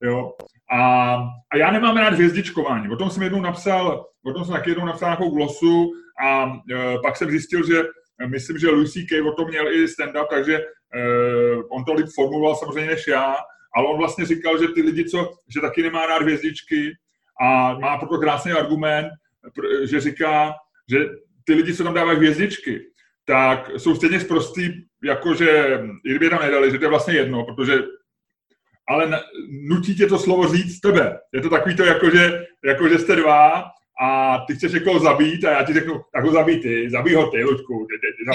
Jo? 0.03 0.33
A, 0.73 1.15
a 1.53 1.57
já 1.57 1.71
nemám 1.71 1.97
rád 1.97 2.15
hvězdičkování. 2.15 2.89
O 2.89 2.97
tom 2.97 3.11
jsem 3.11 3.23
jednou 3.23 3.41
napsal, 3.41 4.07
o 4.25 4.33
tom 4.33 4.45
jsem 4.45 4.55
taky 4.55 4.71
jednou 4.71 4.85
napsal 4.85 5.09
nějakou 5.09 5.31
glosu 5.31 5.93
a 6.25 6.45
e, 6.47 6.99
pak 7.03 7.17
jsem 7.17 7.31
zjistil, 7.31 7.67
že 7.67 7.83
e, 8.21 8.27
myslím, 8.27 8.59
že 8.59 8.71
Louis 8.71 8.93
C.K. 8.93 9.23
o 9.23 9.33
tom 9.33 9.49
měl 9.49 9.73
i 9.73 9.87
stand-up, 9.87 10.27
takže 10.31 10.55
e, 10.55 10.65
on 11.71 11.85
to 11.85 11.93
líp 11.93 12.07
formuloval 12.15 12.57
samozřejmě 12.57 12.91
než 12.91 13.07
já, 13.07 13.37
ale 13.77 13.87
on 13.89 13.99
vlastně 13.99 14.27
říkal, 14.27 14.61
že 14.61 14.69
ty 14.69 14.83
lidi, 14.83 15.05
co, 15.05 15.31
že 15.55 15.61
taky 15.61 15.83
nemá 15.83 16.07
rád 16.07 16.23
hvězdičky 16.23 16.93
a 17.41 17.79
má 17.79 17.99
proto 17.99 18.19
krásný 18.19 18.53
argument, 18.53 19.09
že 19.85 20.01
říká, 20.01 20.55
že 20.91 20.99
ty 21.45 21.55
lidi, 21.55 21.75
co 21.75 21.85
tam 21.85 21.95
dávají 21.95 22.19
hvězdičky, 22.19 22.81
tak 23.25 23.71
jsou 23.77 23.95
stejně 23.95 24.21
zprostý, 24.21 24.71
jakože, 25.05 25.81
i 26.05 26.11
kdyby 26.11 26.31
tam 26.31 26.43
nedali, 26.43 26.71
že 26.71 26.79
to 26.79 26.85
je 26.85 26.89
vlastně 26.89 27.15
jedno, 27.15 27.45
protože 27.45 27.83
ale 28.89 29.23
nutí 29.69 29.95
tě 29.95 30.07
to 30.07 30.19
slovo 30.19 30.49
říct 30.49 30.81
tebe. 30.81 31.19
Je 31.33 31.41
to 31.41 31.51
takový 31.51 31.77
to, 31.77 31.85
jakože, 31.85 32.47
jakože 32.65 32.99
jste 32.99 33.17
dva 33.17 33.65
a 34.01 34.39
ty 34.47 34.55
chceš 34.55 34.73
někoho 34.73 34.99
zabít 34.99 35.45
a 35.45 35.51
já 35.51 35.63
ti 35.63 35.73
řeknu, 35.73 36.01
tak 36.15 36.25
ho 36.25 36.33
zabij 36.33 36.61
ty, 36.61 36.91
zabij 36.91 37.15
ho 37.15 37.31
ty, 37.31 37.45
Luďku. 37.45 37.87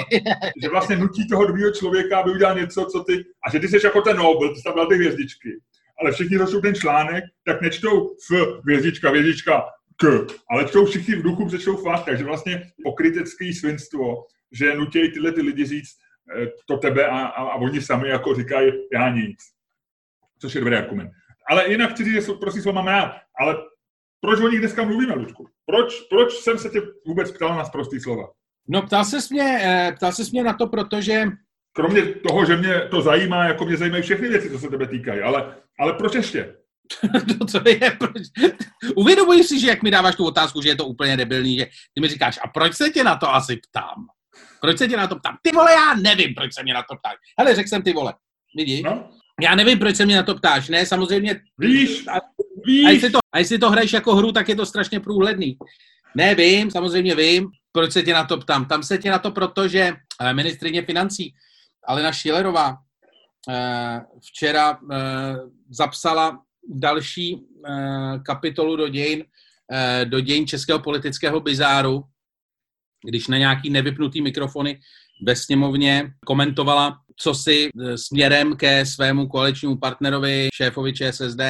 Že 0.62 0.68
vlastně 0.68 0.96
nutí 0.96 1.28
toho 1.28 1.46
druhého 1.46 1.72
člověka, 1.72 2.18
aby 2.18 2.30
udělal 2.30 2.58
něco, 2.58 2.84
co 2.92 3.04
ty, 3.04 3.24
a 3.46 3.50
že 3.50 3.60
ty 3.60 3.68
jsi 3.68 3.86
jako 3.86 4.00
ten 4.00 4.16
Nobel, 4.16 4.54
ty 4.54 4.62
tam 4.62 4.76
dal 4.76 4.86
ty 4.86 4.94
hvězdičky. 4.94 5.60
Ale 6.00 6.12
všichni, 6.12 6.38
co 6.46 6.60
ten 6.60 6.74
článek, 6.74 7.24
tak 7.44 7.60
nečtou 7.60 8.16
f, 8.32 8.60
hvězdička, 8.64 9.10
hvězdička, 9.10 9.64
k, 9.96 10.26
ale 10.50 10.64
čtou 10.64 10.86
všichni 10.86 11.14
v 11.14 11.22
duchu, 11.22 11.46
přečtou 11.46 11.76
fakt, 11.76 12.04
takže 12.04 12.24
vlastně 12.24 12.62
pokrytecký 12.84 13.54
svinstvo 13.54 14.24
že 14.52 14.74
nutějí 14.74 15.12
tyhle 15.12 15.32
ty 15.32 15.42
lidi 15.42 15.66
říct 15.66 15.98
eh, 16.36 16.46
to 16.66 16.76
tebe 16.76 17.06
a, 17.06 17.18
a, 17.18 17.42
a 17.42 17.54
oni 17.54 17.82
sami 17.82 18.08
jako 18.08 18.34
říkají 18.34 18.72
já 18.92 19.08
nic. 19.08 19.38
Což 20.38 20.54
je 20.54 20.60
dobrý 20.60 20.76
argument. 20.76 21.10
Ale 21.50 21.70
jinak 21.70 21.90
chci 21.90 22.04
říct, 22.04 22.26
že 22.26 22.32
prostě 22.32 22.62
slovo 22.62 22.76
mám 22.76 22.86
rád. 22.86 23.16
Ale 23.40 23.56
proč 24.20 24.40
o 24.40 24.48
nich 24.48 24.60
dneska 24.60 24.84
mluvíme, 24.84 25.14
Lučku? 25.14 25.48
Proč, 25.66 26.00
proč 26.00 26.32
jsem 26.32 26.58
se 26.58 26.68
tě 26.68 26.82
vůbec 27.06 27.30
ptal 27.30 27.56
na 27.56 27.64
prostý 27.64 28.00
slova? 28.00 28.28
No 28.68 28.82
ptal 28.82 29.04
se 29.04 29.18
mě, 29.30 29.58
eh, 29.62 29.92
ptal 29.96 30.12
se 30.12 30.22
mě 30.32 30.44
na 30.44 30.52
to, 30.52 30.66
protože... 30.66 31.24
Kromě 31.72 32.02
toho, 32.02 32.44
že 32.44 32.56
mě 32.56 32.80
to 32.90 33.02
zajímá, 33.02 33.44
jako 33.44 33.64
mě 33.64 33.76
zajímají 33.76 34.02
všechny 34.02 34.28
věci, 34.28 34.50
co 34.50 34.58
se 34.58 34.68
tebe 34.68 34.86
týkají, 34.86 35.20
ale, 35.20 35.56
ale 35.80 35.92
proč 35.92 36.14
ještě? 36.14 36.54
to, 37.38 37.46
co 37.46 37.60
je, 37.68 37.90
proč... 37.98 38.22
Uvědomuji 38.96 39.44
si, 39.44 39.60
že 39.60 39.68
jak 39.68 39.82
mi 39.82 39.90
dáváš 39.90 40.16
tu 40.16 40.26
otázku, 40.26 40.62
že 40.62 40.68
je 40.68 40.76
to 40.76 40.86
úplně 40.86 41.16
debilní, 41.16 41.58
že 41.58 41.66
ty 41.94 42.00
mi 42.00 42.08
říkáš, 42.08 42.38
a 42.44 42.48
proč 42.48 42.74
se 42.74 42.90
tě 42.90 43.04
na 43.04 43.16
to 43.16 43.34
asi 43.34 43.56
ptám? 43.56 44.06
Proč 44.60 44.78
se 44.78 44.88
tě 44.88 44.96
na 44.96 45.06
to 45.06 45.16
ptám? 45.16 45.36
Ty 45.42 45.52
vole, 45.52 45.72
já 45.72 45.94
nevím, 45.94 46.34
proč 46.34 46.54
se 46.54 46.62
mě 46.62 46.74
na 46.74 46.82
to 46.82 46.96
ptáš. 46.96 47.14
Hele, 47.38 47.54
řekl 47.54 47.68
jsem 47.68 47.82
ty 47.82 47.92
vole. 47.92 48.14
Vidíš? 48.56 48.82
No? 48.82 49.10
Já 49.40 49.54
nevím, 49.54 49.78
proč 49.78 49.96
se 49.96 50.06
mě 50.06 50.16
na 50.16 50.22
to 50.22 50.34
ptáš. 50.34 50.68
Ne, 50.68 50.86
samozřejmě... 50.86 51.40
Víš, 51.58 52.04
víš. 52.66 52.86
A 52.86 52.90
jestli, 52.90 53.10
to, 53.10 53.18
a 53.32 53.38
jestli 53.38 53.58
to 53.58 53.70
hraješ 53.70 53.92
jako 53.92 54.14
hru, 54.14 54.32
tak 54.32 54.48
je 54.48 54.56
to 54.56 54.66
strašně 54.66 55.00
průhledný. 55.00 55.58
Ne, 56.16 56.34
vím, 56.34 56.70
samozřejmě 56.70 57.14
vím, 57.14 57.50
proč 57.72 57.92
se 57.92 58.02
tě 58.02 58.12
na 58.12 58.24
to 58.24 58.36
ptám. 58.36 58.64
Tam 58.64 58.82
se 58.82 58.98
tě 58.98 59.10
na 59.10 59.18
to, 59.18 59.30
protože 59.30 59.92
eh, 60.20 60.34
ministrině 60.34 60.82
financí 60.82 61.34
Alena 61.86 62.12
Šilerová 62.12 62.76
eh, 63.48 64.00
včera 64.26 64.78
eh, 64.92 64.96
zapsala 65.70 66.42
další 66.70 67.44
kapitolu 68.26 68.76
do 68.76 68.88
dějin, 68.88 69.24
do 70.04 70.20
dějin 70.20 70.46
českého 70.46 70.78
politického 70.78 71.40
bizáru, 71.40 72.04
když 73.04 73.28
na 73.28 73.38
nějaký 73.38 73.70
nevypnutý 73.70 74.22
mikrofony 74.22 74.80
ve 75.26 75.36
sněmovně 75.36 76.12
komentovala, 76.26 76.98
co 77.20 77.34
si 77.34 77.68
e, 77.68 77.98
směrem 77.98 78.56
ke 78.56 78.86
svému 78.86 79.28
koaličnímu 79.28 79.76
partnerovi, 79.76 80.48
šéfovi 80.54 80.92
ČSSD, 80.92 81.40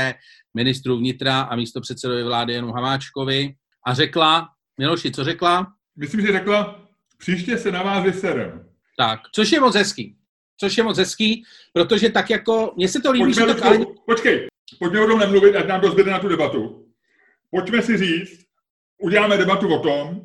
ministru 0.54 0.98
vnitra 0.98 1.40
a 1.40 1.56
místo 1.56 1.80
předsedovi 1.80 2.24
vlády 2.24 2.54
Janu 2.54 2.72
Hamáčkovi 2.72 3.54
a 3.86 3.94
řekla, 3.94 4.48
Miloši, 4.78 5.10
co 5.10 5.24
řekla? 5.24 5.72
Myslím, 5.96 6.20
že 6.20 6.32
řekla, 6.32 6.88
příště 7.18 7.58
se 7.58 7.72
na 7.72 7.82
vás 7.82 8.04
vyserem. 8.04 8.64
Tak, 8.98 9.20
což 9.34 9.52
je 9.52 9.60
moc 9.60 9.74
hezký. 9.74 10.16
Což 10.60 10.78
je 10.78 10.84
moc 10.84 10.98
hezký, 10.98 11.44
protože 11.72 12.10
tak 12.10 12.30
jako, 12.30 12.72
mně 12.76 12.88
se 12.88 13.00
to 13.00 13.12
líbí, 13.12 13.24
pojďme, 13.24 13.48
že 13.48 13.54
to... 13.54 13.64
Ale... 13.64 13.78
Počkej, 14.06 14.46
pojďme 14.78 15.00
o 15.00 15.06
tom 15.06 15.18
nemluvit, 15.18 15.56
ať 15.56 15.66
nám 15.66 15.80
to 15.80 15.90
zbyde 15.90 16.10
na 16.10 16.18
tu 16.18 16.28
debatu. 16.28 16.88
Pojďme 17.50 17.82
si 17.82 17.96
říct, 17.96 18.44
uděláme 19.02 19.36
debatu 19.36 19.74
o 19.74 19.78
tom, 19.78 20.24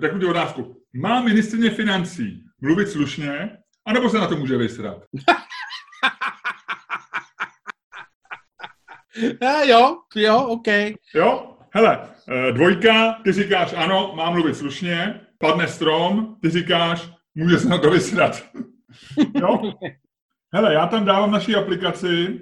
takovou 0.00 0.30
otázku. 0.30 0.82
Má 0.92 1.22
ministrně 1.22 1.70
financí 1.70 2.44
mluvit 2.60 2.88
slušně, 2.88 3.58
anebo 3.86 4.10
se 4.10 4.18
na 4.18 4.26
to 4.26 4.36
může 4.36 4.56
vysrat? 4.56 5.02
A 9.40 9.62
jo, 9.66 9.98
jo, 10.14 10.38
OK. 10.38 10.66
Jo, 11.14 11.56
hele, 11.70 12.08
eh, 12.28 12.52
dvojka, 12.52 13.12
ty 13.24 13.32
říkáš 13.32 13.74
ano, 13.76 14.12
mám 14.16 14.32
mluvit 14.32 14.56
slušně, 14.56 15.20
padne 15.38 15.68
strom, 15.68 16.36
ty 16.42 16.50
říkáš, 16.50 17.10
může 17.34 17.58
se 17.58 17.68
na 17.68 17.78
to 17.78 17.90
vysrat. 17.90 18.42
jo? 19.34 19.72
Hele, 20.52 20.74
já 20.74 20.86
tam 20.86 21.04
dávám 21.04 21.30
naší 21.30 21.54
aplikaci, 21.54 22.40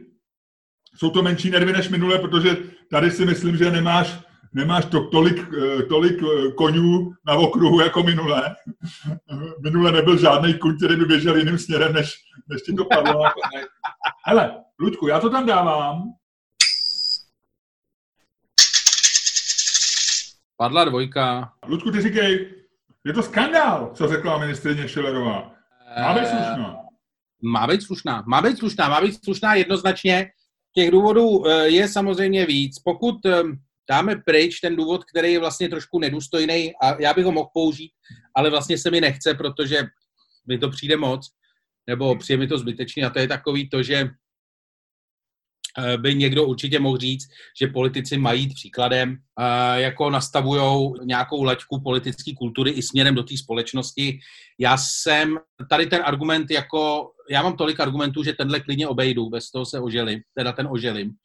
jsou 0.97 1.11
to 1.11 1.23
menší 1.23 1.51
nervy 1.51 1.73
než 1.73 1.89
minule, 1.89 2.19
protože 2.19 2.57
tady 2.91 3.11
si 3.11 3.25
myslím, 3.25 3.57
že 3.57 3.71
nemáš 3.71 4.23
nemáš 4.53 4.85
to 4.85 5.05
tolik, 5.09 5.39
eh, 5.39 5.83
tolik 5.83 6.23
eh, 6.23 6.53
konňů 6.53 7.13
na 7.27 7.35
okruhu 7.35 7.81
jako 7.81 8.03
minule. 8.03 8.57
Minule 9.63 9.93
nebyl 9.93 10.19
žádný 10.19 10.59
kuň, 10.59 10.77
který 10.77 10.97
by 10.97 11.05
běžel 11.05 11.37
jiným 11.37 11.59
směrem, 11.59 11.93
než, 11.93 12.15
než 12.49 12.63
ti 12.63 12.73
to 12.73 12.85
padlo. 12.85 13.23
Hele, 14.27 14.63
Ludku, 14.81 15.07
já 15.07 15.21
to 15.21 15.31
tam 15.31 15.47
dávám. 15.47 16.03
Padla 20.57 20.85
dvojka. 20.85 21.53
Ludku, 21.67 21.91
ty 21.91 22.03
říkej, 22.03 22.55
je 23.05 23.13
to 23.13 23.23
skandál, 23.23 23.91
co 23.95 24.09
řekla 24.09 24.39
ministrině 24.39 24.89
Šilerová. 24.89 25.53
Má 26.01 26.15
být 26.15 26.27
slušná. 26.27 26.77
Má 27.43 27.67
být 27.67 27.83
slušná, 27.83 28.25
má 28.27 28.43
být 28.43 28.59
slušná, 28.59 28.89
má 28.89 29.01
být 29.01 29.25
slušná 29.25 29.55
jednoznačně. 29.55 30.31
Těch 30.75 30.91
důvodů 30.91 31.47
eh, 31.47 31.69
je 31.69 31.89
samozřejmě 31.89 32.47
víc. 32.47 32.79
Pokud 32.79 33.15
dáme 33.91 34.17
pryč 34.17 34.61
ten 34.61 34.77
důvod, 34.77 35.05
který 35.05 35.33
je 35.33 35.39
vlastně 35.39 35.69
trošku 35.69 35.99
nedůstojný 35.99 36.73
a 36.83 37.03
já 37.03 37.15
bych 37.15 37.25
ho 37.25 37.33
mohl 37.33 37.49
použít, 37.55 37.93
ale 38.37 38.51
vlastně 38.51 38.79
se 38.79 38.91
mi 38.91 39.01
nechce, 39.01 39.35
protože 39.35 39.87
mi 40.49 40.59
to 40.59 40.71
přijde 40.71 40.97
moc, 40.97 41.29
nebo 41.87 42.17
přijde 42.17 42.39
mi 42.39 42.47
to 42.47 42.59
zbytečný 42.59 43.05
a 43.05 43.11
to 43.11 43.19
je 43.19 43.29
takový 43.29 43.69
to, 43.69 43.83
že 43.83 44.09
eh, 45.79 45.97
by 45.97 46.15
někdo 46.15 46.45
určitě 46.45 46.81
mohl 46.81 46.99
říct, 46.99 47.29
že 47.61 47.67
politici 47.67 48.19
mají 48.19 48.55
příkladem, 48.55 49.17
eh, 49.41 49.81
jako 49.81 50.11
nastavují 50.11 50.93
nějakou 51.05 51.43
laťku 51.43 51.81
politické 51.81 52.35
kultury 52.39 52.71
i 52.71 52.83
směrem 52.83 53.15
do 53.15 53.23
té 53.23 53.37
společnosti. 53.37 54.19
Já 54.59 54.77
jsem 54.77 55.39
tady 55.71 55.87
ten 55.87 56.03
argument 56.05 56.51
jako, 56.51 57.11
já 57.31 57.43
mám 57.43 57.57
tolik 57.57 57.81
argumentů, 57.81 58.23
že 58.23 58.33
tenhle 58.33 58.61
klidně 58.61 58.89
obejdu, 58.89 59.31
bez 59.31 59.51
toho 59.51 59.67
se 59.67 59.81
oželím, 59.81 60.21
teda 60.35 60.53
ten 60.53 60.69
oželím 60.71 61.17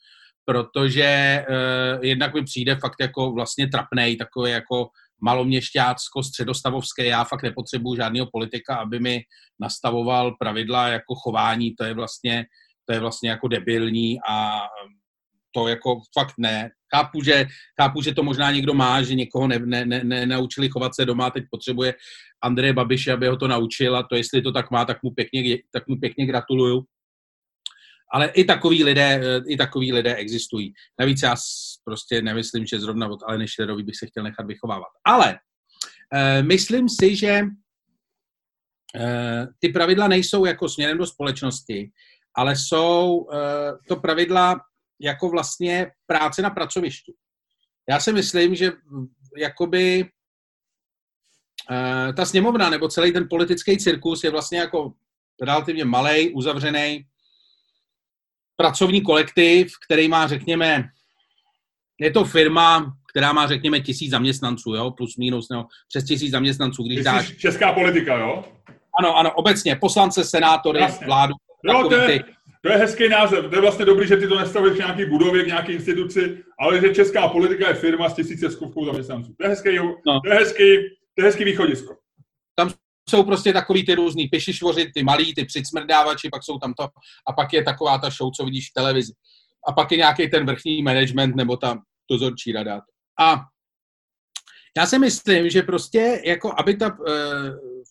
protože 0.48 1.44
uh, 1.50 2.06
jednak 2.06 2.34
mi 2.34 2.44
přijde 2.44 2.76
fakt 2.76 2.96
jako 3.02 3.32
vlastně 3.32 3.68
trapnej, 3.68 4.16
takový 4.16 4.52
jako 4.52 4.88
maloměšťácko, 5.22 6.24
středostavovské. 6.24 7.06
Já 7.06 7.24
fakt 7.24 7.44
nepotřebuju 7.44 7.96
žádného 7.96 8.28
politika, 8.32 8.76
aby 8.76 9.00
mi 9.00 9.22
nastavoval 9.60 10.36
pravidla 10.40 10.88
jako 10.88 11.16
chování. 11.16 11.76
To 11.76 11.84
je 11.84 11.94
vlastně, 11.94 12.46
to 12.86 12.94
je 12.94 13.00
vlastně 13.00 13.30
jako 13.30 13.48
debilní 13.48 14.18
a 14.30 14.60
to 15.52 15.68
jako 15.68 16.00
fakt 16.20 16.34
ne. 16.38 16.70
Chápu, 16.96 17.24
že, 17.24 17.46
chápu, 17.82 18.02
že 18.02 18.14
to 18.14 18.24
možná 18.24 18.52
někdo 18.52 18.74
má, 18.74 19.02
že 19.02 19.16
někoho 19.16 19.48
ne, 19.48 19.60
ne, 19.60 19.86
ne, 19.86 20.04
ne, 20.04 20.26
naučili 20.26 20.70
chovat 20.70 20.96
se 20.96 21.06
doma, 21.06 21.30
teď 21.32 21.44
potřebuje 21.52 21.94
Andreje 22.44 22.74
Babiše, 22.74 23.12
aby 23.12 23.28
ho 23.28 23.38
to 23.38 23.48
naučil 23.48 23.96
a 23.96 24.04
to, 24.04 24.16
jestli 24.16 24.42
to 24.42 24.52
tak 24.52 24.72
má, 24.72 24.86
tak 24.86 25.04
mu 25.04 25.12
pěkně, 25.12 25.58
tak 25.74 25.88
mu 25.88 25.96
pěkně 25.96 26.26
gratuluju. 26.26 26.86
Ale 28.14 28.28
i 28.28 28.44
takový 28.44 28.84
lidé, 28.84 29.22
i 29.48 29.58
takový 29.58 29.94
lidé 29.94 30.16
existují. 30.16 30.74
Navíc 31.00 31.22
já 31.22 31.36
prostě 31.84 32.22
nemyslím, 32.22 32.66
že 32.66 32.80
zrovna 32.80 33.08
od 33.08 33.24
Aleny 33.24 33.48
Šlerový 33.48 33.84
bych 33.84 33.96
se 33.96 34.08
chtěl 34.08 34.24
nechat 34.24 34.48
vychovávat. 34.48 34.90
Ale 35.06 35.40
e, 36.14 36.44
myslím 36.44 36.90
si, 36.90 37.16
že 37.16 37.28
e, 37.28 37.48
ty 39.60 39.70
pravidla 39.70 40.08
nejsou 40.08 40.46
jako 40.46 40.70
směrem 40.70 40.98
do 40.98 41.06
společnosti, 41.06 41.92
ale 42.36 42.56
jsou 42.56 43.28
e, 43.34 43.38
to 43.88 43.96
pravidla 43.96 44.62
jako 45.02 45.30
vlastně 45.30 45.92
práce 46.06 46.42
na 46.42 46.50
pracovišti. 46.50 47.14
Já 47.90 48.00
si 48.00 48.14
myslím, 48.14 48.56
že 48.56 48.72
jakoby 49.38 50.10
ta 52.16 52.26
sněmovna 52.26 52.70
nebo 52.70 52.88
celý 52.88 53.14
ten 53.14 53.28
politický 53.30 53.78
cirkus 53.78 54.24
je 54.24 54.30
vlastně 54.30 54.60
jako 54.60 54.94
relativně 55.42 55.86
malý, 55.86 56.34
uzavřený 56.34 57.06
pracovní 58.58 59.02
kolektiv, 59.02 59.72
který 59.86 60.08
má, 60.08 60.28
řekněme, 60.28 60.84
je 62.00 62.12
to 62.12 62.26
firma, 62.26 62.94
která 63.10 63.34
má, 63.34 63.48
řekněme, 63.48 63.80
tisíc 63.80 64.12
zaměstnanců, 64.12 64.76
jo, 64.76 64.92
plus 64.92 65.18
minus, 65.18 65.50
no, 65.50 65.68
přes 65.88 66.04
tisíc 66.04 66.32
zaměstnanců, 66.32 66.84
když 66.84 67.04
dáš... 67.04 67.38
Česká 67.38 67.74
politika, 67.74 68.18
jo? 68.18 68.44
Ano, 69.00 69.18
ano, 69.18 69.32
obecně, 69.32 69.76
poslance, 69.76 70.24
senátory, 70.24 70.80
Jasně. 70.80 71.06
vládu. 71.06 71.34
Jo, 71.64 71.90
to 71.90 71.96
je, 71.96 72.24
to 72.62 72.70
je 72.70 72.78
hezký 72.78 73.10
název, 73.10 73.46
to 73.50 73.56
je 73.56 73.62
vlastně 73.62 73.86
dobrý, 73.86 74.08
že 74.08 74.18
ty 74.18 74.28
to 74.28 74.40
nestavuješ 74.40 74.76
v 74.76 74.80
nějaký 74.80 75.06
budově, 75.06 75.44
k 75.44 75.48
nějaké 75.48 75.72
instituci, 75.72 76.44
ale 76.60 76.82
že 76.82 76.96
česká 76.96 77.28
politika 77.28 77.68
je 77.68 77.74
firma 77.74 78.10
s 78.10 78.14
tisíce 78.14 78.52
skovkou 78.52 78.86
zaměstnanců. 78.86 79.36
To 79.38 79.44
je 79.44 79.50
hezký, 79.50 79.78
no. 80.08 80.22
to 80.22 80.30
je 80.30 80.36
hezký, 80.36 80.64
to 81.16 81.22
je 81.22 81.24
hezký 81.24 81.44
východisko. 81.44 81.96
Tam 82.56 82.70
jsou 83.10 83.24
prostě 83.24 83.54
takový 83.54 83.86
ty 83.86 83.96
různý 83.96 84.28
pišišvoři, 84.28 84.92
ty 84.94 85.04
malí, 85.04 85.36
ty 85.36 85.46
přicmrdávači, 85.46 86.30
pak 86.30 86.44
jsou 86.44 86.60
tam 86.60 86.74
to, 86.74 86.88
a 87.28 87.34
pak 87.34 87.54
je 87.54 87.64
taková 87.64 87.98
ta 87.98 88.10
show, 88.10 88.32
co 88.38 88.46
vidíš 88.46 88.70
v 88.70 88.74
televizi. 88.74 89.14
A 89.68 89.74
pak 89.74 89.92
je 89.92 89.98
nějaký 89.98 90.30
ten 90.30 90.46
vrchní 90.46 90.82
management 90.82 91.36
nebo 91.36 91.58
ta 91.58 91.78
dozorčí 92.12 92.52
rada. 92.52 92.82
A 93.20 93.42
já 94.78 94.86
si 94.86 95.00
myslím, 95.00 95.50
že 95.50 95.62
prostě, 95.62 96.22
jako 96.26 96.54
aby 96.60 96.78
ta 96.78 97.00
uh, 97.00 97.06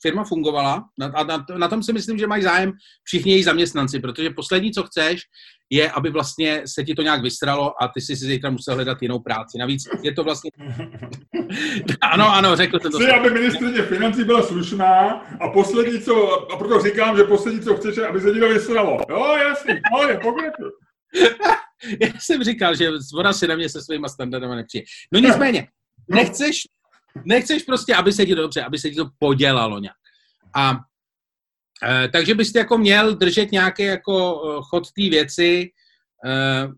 firma 0.03 0.25
fungovala, 0.25 0.85
a 1.15 1.25
na, 1.25 1.47
na 1.57 1.69
tom 1.69 1.83
si 1.83 1.93
myslím, 1.93 2.19
že 2.19 2.27
mají 2.27 2.43
zájem 2.43 2.73
všichni 3.05 3.33
její 3.33 3.43
zaměstnanci, 3.43 4.01
protože 4.01 4.31
poslední, 4.31 4.73
co 4.73 4.83
chceš, 4.83 5.21
je, 5.71 5.91
aby 5.91 6.11
vlastně 6.11 6.63
se 6.67 6.85
ti 6.85 6.95
to 6.95 7.03
nějak 7.03 7.23
vystralo 7.23 7.83
a 7.83 7.89
ty 7.89 8.01
si 8.01 8.17
si 8.17 8.25
zítra 8.25 8.51
musel 8.51 8.75
hledat 8.75 9.03
jinou 9.03 9.19
práci. 9.19 9.59
Navíc 9.59 9.89
je 10.03 10.13
to 10.13 10.25
vlastně... 10.25 10.51
ano, 12.01 12.33
ano, 12.33 12.57
řekl 12.57 12.79
jsem 12.81 12.93
to. 12.93 12.99
Chci, 12.99 13.11
aby 13.11 13.31
ministrině 13.31 13.83
financí 13.83 14.25
byla 14.25 14.43
slušná 14.43 15.09
a 15.41 15.49
poslední, 15.49 16.01
co... 16.01 16.31
A 16.53 16.57
proto 16.57 16.81
říkám, 16.81 17.17
že 17.17 17.25
poslední, 17.25 17.61
co 17.61 17.77
chceš, 17.77 17.99
aby 17.99 18.21
se 18.21 18.33
ti 18.33 18.41
to 18.41 18.49
vystralo. 18.49 18.99
Jo, 19.11 19.37
jasný, 19.37 19.75
no, 19.93 20.09
je, 20.09 20.19
pokračuj. 20.19 20.71
Já 22.01 22.09
jsem 22.19 22.45
říkal, 22.45 22.75
že 22.75 22.91
voda 23.15 23.33
si 23.33 23.47
na 23.47 23.57
mě 23.57 23.69
se 23.69 23.83
svýma 23.83 24.09
standardama 24.09 24.55
nepřijde. 24.55 24.85
No 25.13 25.21
nicméně, 25.21 25.69
nechceš, 26.09 26.63
nechceš 27.25 27.63
prostě, 27.63 27.95
aby 27.95 28.13
se 28.13 28.27
ti 28.27 28.35
to 28.35 28.43
dobře, 28.43 28.63
aby 28.63 28.79
se 28.79 28.91
ti 28.91 28.97
to 28.97 29.09
podělalo 29.19 29.79
nějak. 29.79 29.97
A 30.55 30.79
takže 32.13 32.35
byste 32.35 32.59
jako 32.59 32.79
měl 32.79 33.15
držet 33.15 33.53
nějaký 33.53 33.83
jako 33.83 34.43
e, 34.45 34.61
chod 34.63 34.85
té 34.93 35.03
věci 35.11 35.71
e, 36.27 36.69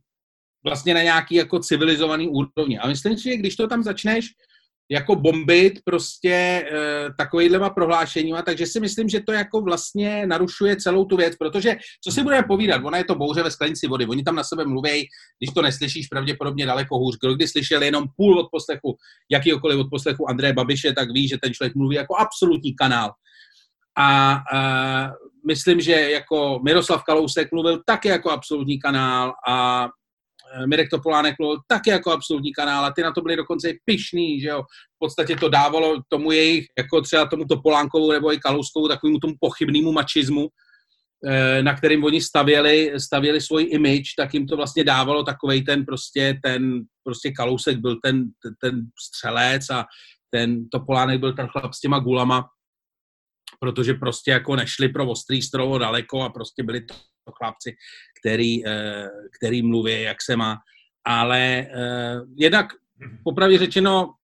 vlastně 0.64 0.94
na 0.94 1.02
nějaký 1.02 1.34
jako 1.34 1.58
civilizovaný 1.58 2.28
úrovni. 2.28 2.78
A 2.78 2.88
myslím 2.88 3.18
si, 3.18 3.22
že 3.22 3.36
když 3.36 3.56
to 3.56 3.68
tam 3.68 3.82
začneš 3.82 4.26
jako 4.90 5.16
bombit 5.16 5.80
prostě 5.84 6.64
takovýhlema 7.18 7.70
prohlášeníma, 7.70 8.42
takže 8.42 8.66
si 8.66 8.80
myslím, 8.80 9.08
že 9.08 9.20
to 9.20 9.32
jako 9.32 9.60
vlastně 9.60 10.26
narušuje 10.26 10.76
celou 10.76 11.04
tu 11.04 11.16
věc, 11.16 11.36
protože 11.36 11.76
co 12.04 12.12
si 12.12 12.22
budeme 12.22 12.46
povídat, 12.48 12.84
ona 12.84 12.98
je 12.98 13.04
to 13.04 13.14
bouře 13.14 13.42
ve 13.42 13.50
sklenici 13.50 13.86
vody, 13.86 14.06
oni 14.06 14.22
tam 14.22 14.34
na 14.34 14.44
sebe 14.44 14.64
mluví, 14.64 15.08
když 15.38 15.54
to 15.54 15.62
neslyšíš 15.62 16.06
pravděpodobně 16.06 16.66
daleko 16.66 16.98
hůř. 16.98 17.18
Kdo 17.20 17.34
kdy 17.34 17.48
slyšel 17.48 17.82
jenom 17.82 18.04
půl 18.16 18.38
od 18.38 18.48
poslechu, 18.52 18.96
jakýkoliv 19.30 19.78
od 19.78 19.90
poslechu 19.90 20.30
Andreje 20.30 20.52
Babiše, 20.52 20.92
tak 20.92 21.12
ví, 21.12 21.28
že 21.28 21.38
ten 21.42 21.54
člověk 21.54 21.74
mluví 21.74 21.96
jako 21.96 22.16
absolutní 22.16 22.74
kanál. 22.74 23.10
A, 23.98 24.38
myslím, 25.46 25.80
že 25.80 25.92
jako 25.92 26.60
Miroslav 26.64 27.04
Kalousek 27.04 27.52
mluvil 27.52 27.82
taky 27.86 28.08
jako 28.08 28.30
absolutní 28.30 28.78
kanál 28.78 29.34
a 29.48 29.88
Eh, 30.54 30.66
Mirek 30.66 30.90
Topolánek 30.90 31.34
mluvil 31.38 31.58
taky 31.66 31.90
jako 31.90 32.12
absolutní 32.12 32.52
kanál 32.52 32.84
a 32.84 32.92
ty 32.92 33.02
na 33.02 33.12
to 33.12 33.20
byli 33.20 33.36
dokonce 33.36 33.70
i 33.70 33.78
pišný, 33.84 34.40
že 34.40 34.48
jo. 34.48 34.62
V 34.62 34.98
podstatě 34.98 35.36
to 35.36 35.48
dávalo 35.48 35.96
tomu 36.08 36.32
jejich, 36.32 36.66
jako 36.78 37.00
třeba 37.00 37.26
tomu 37.26 37.44
Topolánkovu 37.44 38.12
nebo 38.12 38.32
i 38.32 38.38
Kalouskou, 38.38 38.88
takovému 38.88 39.18
tomu 39.18 39.34
pochybnému 39.40 39.92
mačismu, 39.92 40.48
eh, 41.26 41.62
na 41.62 41.74
kterým 41.74 42.04
oni 42.04 42.20
stavěli, 42.20 42.92
stavěli 42.96 43.40
svůj 43.40 43.68
image, 43.70 44.14
tak 44.16 44.34
jim 44.34 44.46
to 44.46 44.56
vlastně 44.56 44.84
dávalo 44.84 45.22
takovej 45.22 45.62
ten 45.62 45.84
prostě, 45.84 46.38
ten 46.42 46.82
prostě 47.04 47.30
Kalousek 47.30 47.78
byl 47.78 47.96
ten, 48.02 48.24
ten, 48.42 48.54
ten 48.60 48.86
střelec 49.08 49.70
a 49.70 49.84
ten 50.30 50.68
Topolánek 50.68 51.20
byl 51.20 51.32
ten 51.32 51.46
chlap 51.46 51.74
s 51.74 51.80
těma 51.80 51.98
gulama, 51.98 52.48
protože 53.58 53.94
prostě 53.94 54.30
jako 54.30 54.56
nešli 54.56 54.88
pro 54.88 55.10
ostrý 55.10 55.42
strovo 55.42 55.78
daleko 55.78 56.22
a 56.22 56.28
prostě 56.30 56.62
byli 56.62 56.80
to 56.80 56.94
chlapci, 57.32 57.76
který, 58.20 58.66
eh, 58.66 59.08
který 59.38 59.62
mluví, 59.62 60.02
jak 60.02 60.22
se 60.22 60.36
má. 60.36 60.58
Ale 61.06 61.40
eh, 61.40 62.20
jednak 62.36 62.66
popravdě 63.24 63.58
řečeno, 63.58 64.14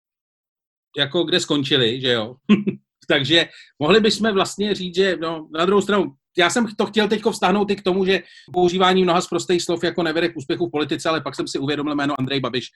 jako 0.97 1.23
kde 1.23 1.39
skončili, 1.39 2.01
že 2.01 2.11
jo. 2.11 2.35
Takže 3.07 3.49
mohli 3.79 3.99
bychom 3.99 4.33
vlastně 4.33 4.75
říct, 4.75 4.95
že 4.95 5.17
no, 5.17 5.49
na 5.53 5.65
druhou 5.65 5.81
stranu, 5.81 6.15
já 6.37 6.49
jsem 6.49 6.67
to 6.75 6.85
chtěl 6.85 7.07
teď 7.07 7.23
vztáhnout 7.31 7.71
i 7.71 7.75
k 7.75 7.83
tomu, 7.83 8.05
že 8.05 8.23
používání 8.53 9.03
mnoha 9.03 9.21
z 9.21 9.27
prostých 9.27 9.61
slov 9.61 9.83
jako 9.83 10.03
nevede 10.03 10.29
k 10.29 10.37
úspěchu 10.37 10.67
v 10.67 10.71
politice, 10.71 11.09
ale 11.09 11.21
pak 11.21 11.35
jsem 11.35 11.47
si 11.47 11.59
uvědomil 11.59 11.95
jméno 11.95 12.19
Andrej 12.19 12.39
Babiš 12.39 12.67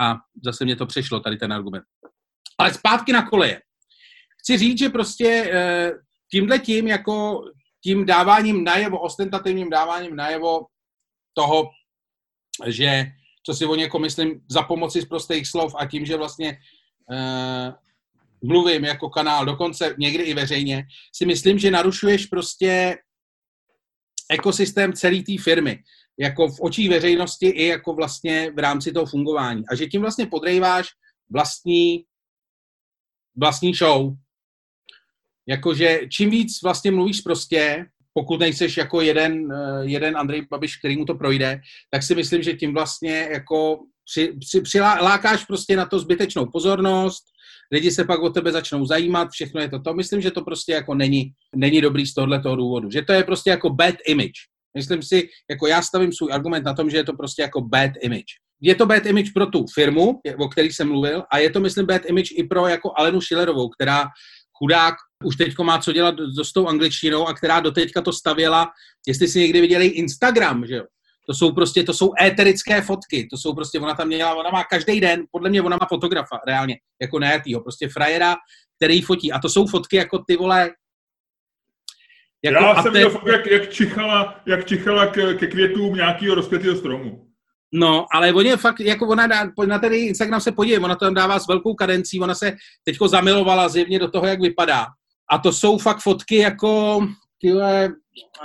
a 0.00 0.16
zase 0.44 0.64
mě 0.64 0.76
to 0.76 0.86
přešlo, 0.86 1.20
tady 1.20 1.36
ten 1.36 1.52
argument. 1.52 1.84
Ale 2.58 2.74
zpátky 2.74 3.12
na 3.12 3.28
koleje. 3.28 3.60
Chci 4.42 4.58
říct, 4.58 4.78
že 4.78 4.88
prostě 4.88 5.50
eh, 5.52 5.92
tímhle 6.32 6.58
tím, 6.58 6.88
jako 6.88 7.44
tím 7.84 8.06
dáváním 8.06 8.64
najevo, 8.64 9.00
ostentativním 9.00 9.70
dáváním 9.70 10.16
najevo 10.16 10.60
toho, 11.34 11.70
že 12.66 13.06
co 13.46 13.54
si 13.54 13.66
o 13.66 13.74
něko 13.74 13.98
myslím 13.98 14.40
za 14.50 14.62
pomoci 14.62 15.00
z 15.00 15.04
prostých 15.04 15.48
slov 15.48 15.74
a 15.78 15.86
tím, 15.86 16.06
že 16.06 16.16
vlastně 16.16 16.58
uh, 17.10 17.74
mluvím 18.42 18.84
jako 18.84 19.10
kanál, 19.10 19.46
dokonce 19.46 19.94
někdy 19.98 20.22
i 20.22 20.34
veřejně, 20.34 20.84
si 21.14 21.26
myslím, 21.26 21.58
že 21.58 21.70
narušuješ 21.70 22.26
prostě 22.26 22.98
ekosystém 24.30 24.92
celé 24.92 25.22
té 25.22 25.32
firmy. 25.42 25.82
Jako 26.18 26.48
v 26.48 26.60
očích 26.60 26.90
veřejnosti 26.90 27.46
i 27.46 27.66
jako 27.66 27.94
vlastně 27.94 28.50
v 28.50 28.58
rámci 28.58 28.92
toho 28.92 29.06
fungování. 29.06 29.62
A 29.70 29.74
že 29.74 29.86
tím 29.86 30.00
vlastně 30.00 30.26
podrejváš 30.26 30.88
vlastní, 31.30 32.04
vlastní 33.36 33.74
show, 33.74 34.12
Jakože 35.50 36.00
čím 36.08 36.30
víc 36.30 36.62
vlastně 36.62 36.90
mluvíš 36.90 37.20
prostě, 37.20 37.86
pokud 38.14 38.40
nejseš 38.40 38.76
jako 38.76 39.00
jeden, 39.00 39.52
eh, 39.52 39.82
jeden 39.82 40.16
Andrej 40.16 40.46
Babiš, 40.50 40.76
který 40.76 40.96
mu 40.96 41.04
to 41.04 41.14
projde, 41.14 41.60
tak 41.90 42.02
si 42.02 42.14
myslím, 42.14 42.42
že 42.42 42.52
tím 42.52 42.74
vlastně 42.74 43.28
jako 43.32 43.78
při, 44.10 44.32
při, 44.40 44.60
přilákáš 44.60 45.44
prostě 45.44 45.76
na 45.76 45.86
to 45.86 45.98
zbytečnou 45.98 46.46
pozornost, 46.46 47.24
lidi 47.72 47.90
se 47.90 48.04
pak 48.04 48.20
o 48.20 48.30
tebe 48.30 48.52
začnou 48.52 48.86
zajímat, 48.86 49.28
všechno 49.30 49.60
je 49.60 49.68
to 49.68 49.80
to. 49.80 49.94
Myslím, 49.94 50.20
že 50.20 50.30
to 50.30 50.42
prostě 50.42 50.72
jako 50.72 50.94
není, 50.94 51.32
není 51.56 51.80
dobrý 51.80 52.06
z 52.06 52.14
tohoto 52.14 52.56
důvodu. 52.56 52.90
Že 52.90 53.02
to 53.02 53.12
je 53.12 53.24
prostě 53.24 53.50
jako 53.50 53.70
bad 53.70 53.94
image. 54.06 54.40
Myslím 54.76 55.02
si, 55.02 55.28
jako 55.50 55.66
já 55.66 55.82
stavím 55.82 56.12
svůj 56.12 56.32
argument 56.32 56.64
na 56.64 56.74
tom, 56.74 56.90
že 56.90 56.96
je 56.96 57.04
to 57.04 57.12
prostě 57.12 57.42
jako 57.42 57.60
bad 57.60 57.90
image. 58.02 58.38
Je 58.60 58.74
to 58.74 58.86
bad 58.86 59.06
image 59.06 59.30
pro 59.34 59.46
tu 59.46 59.64
firmu, 59.74 60.20
o 60.38 60.48
který 60.48 60.72
jsem 60.72 60.88
mluvil, 60.88 61.22
a 61.32 61.38
je 61.38 61.50
to, 61.50 61.60
myslím, 61.60 61.86
bad 61.86 62.02
image 62.06 62.34
i 62.34 62.44
pro 62.44 62.66
jako 62.66 62.92
Alenu 62.96 63.20
Schillerovou, 63.20 63.68
která 63.68 64.06
chudák 64.58 64.94
už 65.24 65.36
teď 65.36 65.58
má 65.58 65.78
co 65.78 65.92
dělat 65.92 66.14
s 66.44 66.52
tou 66.52 66.66
angličtinou 66.66 67.26
a 67.26 67.34
která 67.34 67.60
doteďka 67.60 68.02
to 68.02 68.12
stavěla, 68.12 68.68
jestli 69.06 69.28
si 69.28 69.40
někdy 69.40 69.60
viděli 69.60 69.86
Instagram, 69.86 70.66
že 70.66 70.74
jo. 70.74 70.84
To 71.26 71.34
jsou 71.34 71.52
prostě, 71.52 71.82
to 71.82 71.94
jsou 71.94 72.12
éterické 72.22 72.82
fotky, 72.82 73.28
to 73.30 73.36
jsou 73.36 73.54
prostě, 73.54 73.80
ona 73.80 73.94
tam 73.94 74.06
měla, 74.06 74.34
ona 74.34 74.50
má 74.50 74.64
každý 74.64 75.00
den, 75.00 75.24
podle 75.30 75.50
mě 75.50 75.62
ona 75.62 75.76
má 75.80 75.86
fotografa, 75.88 76.40
reálně, 76.46 76.76
jako 77.00 77.18
nejatýho, 77.18 77.60
prostě 77.60 77.88
frajera, 77.88 78.36
který 78.76 79.02
fotí. 79.02 79.32
A 79.32 79.38
to 79.38 79.48
jsou 79.48 79.66
fotky 79.66 79.96
jako 79.96 80.18
ty 80.26 80.36
vole, 80.36 80.70
jako 82.44 82.64
Já 82.64 82.82
jsem 82.82 82.92
viděl, 82.92 83.20
jak, 83.26 83.46
jak, 83.46 83.70
čichala, 83.70 84.40
jak 84.46 84.66
čichala 84.66 85.06
k, 85.06 85.34
ke 85.38 85.46
květům 85.46 85.94
nějakého 85.94 86.34
rozkvětého 86.34 86.76
stromu. 86.76 87.26
No, 87.72 88.06
ale 88.14 88.32
oni 88.32 88.48
je 88.48 88.56
fakt, 88.56 88.80
jako 88.80 89.08
ona 89.08 89.26
dá, 89.26 89.50
na 89.66 89.78
ten 89.78 89.92
Instagram 89.92 90.40
se 90.40 90.52
podívej, 90.52 90.84
ona 90.84 90.94
to 90.94 91.04
tam 91.04 91.14
dává 91.14 91.38
s 91.38 91.48
velkou 91.48 91.74
kadencí, 91.74 92.20
ona 92.20 92.34
se 92.34 92.56
teďko 92.84 93.08
zamilovala 93.08 93.68
zjevně 93.68 93.98
do 93.98 94.10
toho, 94.10 94.26
jak 94.26 94.40
vypadá. 94.40 94.86
A 95.30 95.38
to 95.38 95.52
jsou 95.52 95.78
fakt 95.78 96.02
fotky 96.02 96.36
jako, 96.36 97.00
tyhle, 97.40 97.88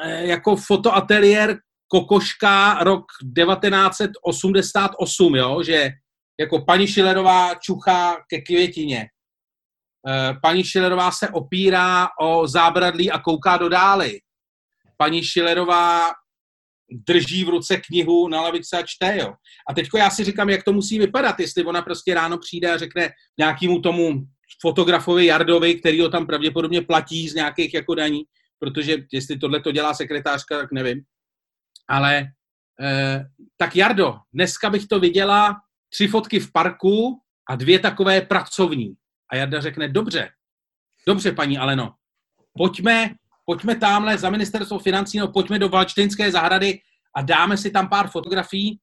eh, 0.03 0.25
jako 0.25 0.55
fotoateliér 0.55 1.57
Kokoška 1.87 2.83
rok 2.83 3.05
1988, 3.35 5.35
jo, 5.35 5.63
že 5.63 5.89
jako 6.39 6.65
paní 6.65 6.87
Šilerová 6.87 7.55
čuchá 7.55 8.17
ke 8.29 8.41
květině. 8.41 9.07
Eh, 10.07 10.33
paní 10.41 10.63
Šilerová 10.63 11.11
se 11.11 11.29
opírá 11.29 12.07
o 12.21 12.47
zábradlí 12.47 13.11
a 13.11 13.19
kouká 13.19 13.57
do 13.57 13.69
dály. 13.69 14.19
Paní 14.97 15.23
Šilerová 15.23 16.11
drží 16.91 17.43
v 17.43 17.49
ruce 17.49 17.77
knihu 17.77 18.27
na 18.27 18.41
lavice 18.41 18.77
a 18.77 18.83
čte, 18.85 19.17
jo. 19.17 19.33
A 19.69 19.73
teďko 19.73 19.97
já 19.97 20.09
si 20.09 20.23
říkám, 20.23 20.49
jak 20.49 20.63
to 20.63 20.73
musí 20.73 20.99
vypadat, 20.99 21.39
jestli 21.39 21.63
ona 21.63 21.81
prostě 21.81 22.13
ráno 22.13 22.37
přijde 22.37 22.73
a 22.73 22.77
řekne 22.77 23.09
nějakému 23.39 23.81
tomu 23.81 24.25
fotografovi 24.61 25.25
Jardovi, 25.25 25.75
který 25.75 26.01
ho 26.01 26.09
tam 26.09 26.27
pravděpodobně 26.27 26.81
platí 26.81 27.29
z 27.29 27.35
nějakých 27.35 27.73
jako 27.73 27.95
daní, 27.95 28.23
protože 28.59 28.97
jestli 29.11 29.37
tohle 29.37 29.59
to 29.59 29.71
dělá 29.71 29.93
sekretářka, 29.93 30.57
tak 30.57 30.71
nevím. 30.71 31.03
Ale 31.87 32.27
eh, 32.81 33.25
tak 33.57 33.75
Jardo, 33.75 34.15
dneska 34.33 34.69
bych 34.69 34.87
to 34.87 34.99
viděla 34.99 35.55
tři 35.89 36.07
fotky 36.07 36.39
v 36.39 36.51
parku 36.51 37.21
a 37.49 37.55
dvě 37.55 37.79
takové 37.79 38.21
pracovní. 38.21 38.93
A 39.31 39.35
Jarda 39.35 39.61
řekne, 39.61 39.89
dobře, 39.89 40.29
dobře, 41.07 41.31
paní 41.31 41.57
Aleno, 41.57 41.95
pojďme, 42.57 43.15
pojďme 43.45 43.75
tamhle 43.75 44.17
za 44.17 44.29
ministerstvo 44.29 44.79
financí, 44.79 45.19
no 45.19 45.27
pojďme 45.27 45.59
do 45.59 45.69
Valčtejnské 45.69 46.31
zahrady 46.31 46.79
a 47.15 47.21
dáme 47.21 47.57
si 47.57 47.71
tam 47.71 47.89
pár 47.89 48.07
fotografií, 48.07 48.79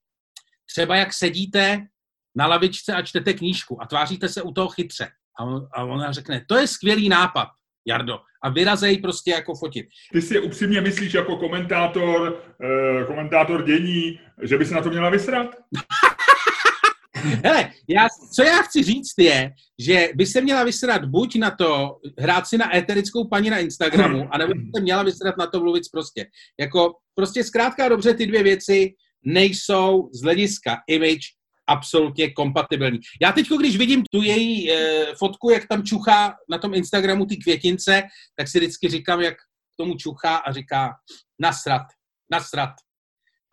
třeba 0.65 0.95
jak 0.95 1.13
sedíte 1.13 1.87
na 2.35 2.47
lavičce 2.47 2.93
a 2.93 3.01
čtete 3.01 3.33
knížku 3.33 3.81
a 3.81 3.85
tváříte 3.85 4.29
se 4.29 4.41
u 4.41 4.51
toho 4.51 4.69
chytře. 4.69 5.11
A, 5.39 5.43
on, 5.43 5.67
a 5.73 5.83
ona 5.83 6.11
řekne, 6.11 6.45
to 6.47 6.57
je 6.57 6.67
skvělý 6.67 7.09
nápad, 7.09 7.47
Jardo. 7.87 8.19
A 8.43 8.49
vyrazej 8.49 8.97
prostě 8.97 9.31
jako 9.31 9.55
fotit. 9.55 9.85
Ty 10.11 10.21
si 10.21 10.39
upřímně 10.39 10.81
myslíš 10.81 11.13
jako 11.13 11.37
komentátor, 11.37 12.43
eh, 12.63 13.05
komentátor 13.05 13.63
dění, 13.63 14.19
že 14.41 14.57
by 14.57 14.65
se 14.65 14.73
na 14.73 14.81
to 14.81 14.89
měla 14.89 15.09
vysrat? 15.09 15.55
Hele, 17.43 17.71
já, 17.89 18.07
co 18.35 18.43
já 18.43 18.61
chci 18.61 18.83
říct 18.83 19.13
je, 19.19 19.51
že 19.79 20.09
by 20.15 20.25
se 20.25 20.41
měla 20.41 20.63
vysrat 20.63 21.05
buď 21.05 21.35
na 21.35 21.51
to, 21.51 21.97
hrát 22.19 22.47
si 22.47 22.57
na 22.57 22.75
éterickou 22.75 23.27
paní 23.27 23.49
na 23.49 23.57
Instagramu, 23.57 24.27
anebo 24.31 24.53
by 24.53 24.61
se 24.75 24.81
měla 24.81 25.03
vysrat 25.03 25.37
na 25.37 25.47
to 25.47 25.59
mluvit 25.59 25.83
prostě. 25.91 26.25
Jako, 26.59 26.93
prostě 27.15 27.43
zkrátka 27.43 27.89
dobře 27.89 28.13
ty 28.13 28.25
dvě 28.25 28.43
věci 28.43 28.93
nejsou 29.25 30.09
z 30.13 30.21
hlediska 30.21 30.77
image 30.87 31.25
absolutně 31.67 32.31
kompatibilní. 32.31 32.99
Já 33.21 33.31
teď, 33.31 33.49
když 33.59 33.77
vidím 33.77 34.03
tu 34.11 34.21
její 34.21 34.71
e, 34.71 35.05
fotku, 35.15 35.49
jak 35.49 35.67
tam 35.67 35.83
čuchá 35.83 36.35
na 36.49 36.57
tom 36.57 36.73
Instagramu 36.73 37.25
ty 37.25 37.37
květince, 37.37 38.03
tak 38.35 38.47
si 38.47 38.59
vždycky 38.59 38.89
říkám, 38.89 39.21
jak 39.21 39.35
k 39.35 39.75
tomu 39.77 39.95
čuchá 39.95 40.35
a 40.35 40.51
říká 40.51 40.95
nasrat, 41.39 41.83
nasrat. 42.31 42.73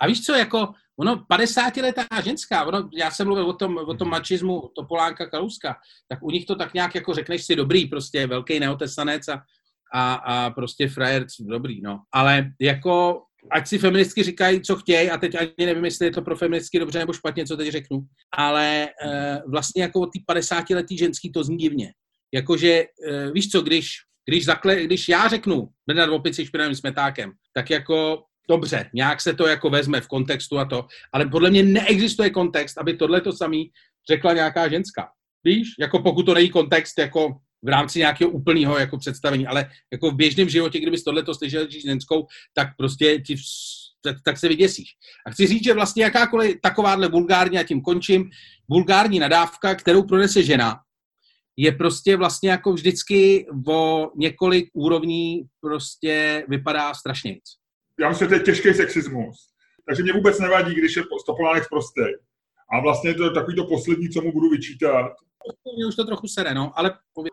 A 0.01 0.07
víš 0.07 0.23
co, 0.23 0.35
jako 0.35 0.69
ono 1.01 1.17
50-letá 1.17 2.23
ženská, 2.25 2.65
ono, 2.65 2.89
já 2.97 3.11
jsem 3.11 3.27
mluvil 3.27 3.47
o 3.47 3.53
tom, 3.53 3.77
o 3.77 3.95
tom 3.95 4.09
mačismu 4.09 4.71
Topolánka 4.77 5.27
Kalouska, 5.27 5.77
tak 6.09 6.23
u 6.23 6.31
nich 6.31 6.45
to 6.47 6.55
tak 6.55 6.75
nějak 6.75 6.95
jako 6.95 7.15
řekneš 7.15 7.45
si 7.45 7.57
dobrý, 7.57 7.87
prostě 7.87 8.27
velký 8.27 8.61
neotesanec 8.61 9.29
a, 9.29 9.43
a, 9.93 10.15
a 10.15 10.51
prostě 10.51 10.89
frajer 10.89 11.27
dobrý, 11.41 11.81
no. 11.81 12.03
Ale 12.13 12.53
jako 12.61 13.23
ať 13.51 13.69
si 13.69 13.79
feministky 13.79 14.23
říkají, 14.23 14.61
co 14.61 14.77
chtějí, 14.77 15.11
a 15.11 15.19
teď 15.19 15.35
ani 15.35 15.67
nevím, 15.67 15.85
jestli 15.85 16.07
je 16.07 16.11
to 16.11 16.23
pro 16.23 16.37
feministky 16.37 16.79
dobře 16.79 16.99
nebo 16.99 17.13
špatně, 17.13 17.47
co 17.47 17.57
teď 17.57 17.69
řeknu, 17.69 18.01
ale 18.37 18.85
e, 18.85 18.89
vlastně 19.47 19.83
jako 19.83 20.01
od 20.01 20.11
50 20.27 20.71
letý 20.71 20.99
ženský 20.99 21.33
to 21.33 21.45
zní 21.45 21.57
divně. 21.57 21.93
Jakože, 22.35 22.69
e, 22.69 22.87
víš 23.31 23.49
co, 23.49 23.63
když, 23.63 23.91
když, 24.29 24.45
zakle, 24.45 24.83
když 24.83 25.09
já 25.09 25.29
řeknu 25.29 25.69
Bernard 25.87 26.13
Opici 26.13 26.47
špinavým 26.47 26.75
smetákem, 26.75 27.33
tak 27.55 27.71
jako 27.71 28.23
dobře, 28.49 28.91
nějak 28.95 29.21
se 29.21 29.35
to 29.35 29.47
jako 29.47 29.71
vezme 29.71 30.01
v 30.01 30.09
kontextu 30.09 30.59
a 30.59 30.65
to, 30.65 30.87
ale 31.13 31.27
podle 31.27 31.51
mě 31.51 31.63
neexistuje 31.63 32.31
kontext, 32.31 32.79
aby 32.79 32.97
tohle 32.97 33.21
to 33.21 33.33
samý 33.33 33.71
řekla 34.11 34.33
nějaká 34.33 34.69
ženská. 34.69 35.09
Víš, 35.45 35.69
jako 35.81 36.03
pokud 36.03 36.23
to 36.23 36.35
není 36.35 36.51
kontext 36.51 36.99
jako 36.99 37.37
v 37.63 37.69
rámci 37.69 37.99
nějakého 37.99 38.31
úplného 38.31 38.79
jako 38.79 38.99
představení, 38.99 39.47
ale 39.47 39.71
jako 39.93 40.11
v 40.11 40.15
běžném 40.15 40.49
životě, 40.49 40.81
kdybys 40.81 41.05
tohle 41.05 41.23
to 41.23 41.35
slyšel 41.35 41.67
ženskou, 41.71 42.27
tak 42.55 42.69
prostě 42.77 43.19
ti 43.19 43.37
tak, 44.03 44.17
tak 44.25 44.39
se 44.39 44.49
vyděsíš. 44.49 44.89
A 45.27 45.31
chci 45.31 45.47
říct, 45.47 45.65
že 45.65 45.75
vlastně 45.75 46.05
jakákoliv 46.05 46.57
takováhle 46.63 47.09
vulgární, 47.09 47.59
a 47.59 47.63
tím 47.63 47.81
končím, 47.81 48.31
vulgární 48.69 49.19
nadávka, 49.19 49.75
kterou 49.75 50.03
pronese 50.03 50.43
žena, 50.43 50.81
je 51.57 51.73
prostě 51.73 52.17
vlastně 52.17 52.51
jako 52.51 52.73
vždycky 52.73 53.47
o 53.69 54.11
několik 54.17 54.71
úrovní 54.73 55.43
prostě 55.61 56.45
vypadá 56.49 56.95
strašně 56.95 57.31
nic. 57.31 57.45
Já 58.01 58.09
myslím, 58.09 58.25
že 58.25 58.29
to 58.29 58.35
je 58.35 58.41
těžký 58.41 58.75
sexismus. 58.75 59.37
Takže 59.87 60.03
mě 60.03 60.13
vůbec 60.13 60.39
nevadí, 60.39 60.75
když 60.75 60.97
je 60.97 61.03
Stopolánek 61.21 61.65
prostý. 61.71 62.01
A 62.73 62.81
vlastně 62.81 63.15
to 63.15 63.25
je 63.25 63.31
takový 63.31 63.57
to 63.57 63.65
poslední, 63.65 64.09
co 64.09 64.23
mu 64.23 64.33
budu 64.33 64.51
vyčítat. 64.51 65.13
Mě 65.77 65.87
už 65.87 65.97
to 65.97 66.05
trochu 66.05 66.29
sere, 66.29 66.55
no, 66.55 66.73
ale 66.75 66.99
pověd... 67.15 67.33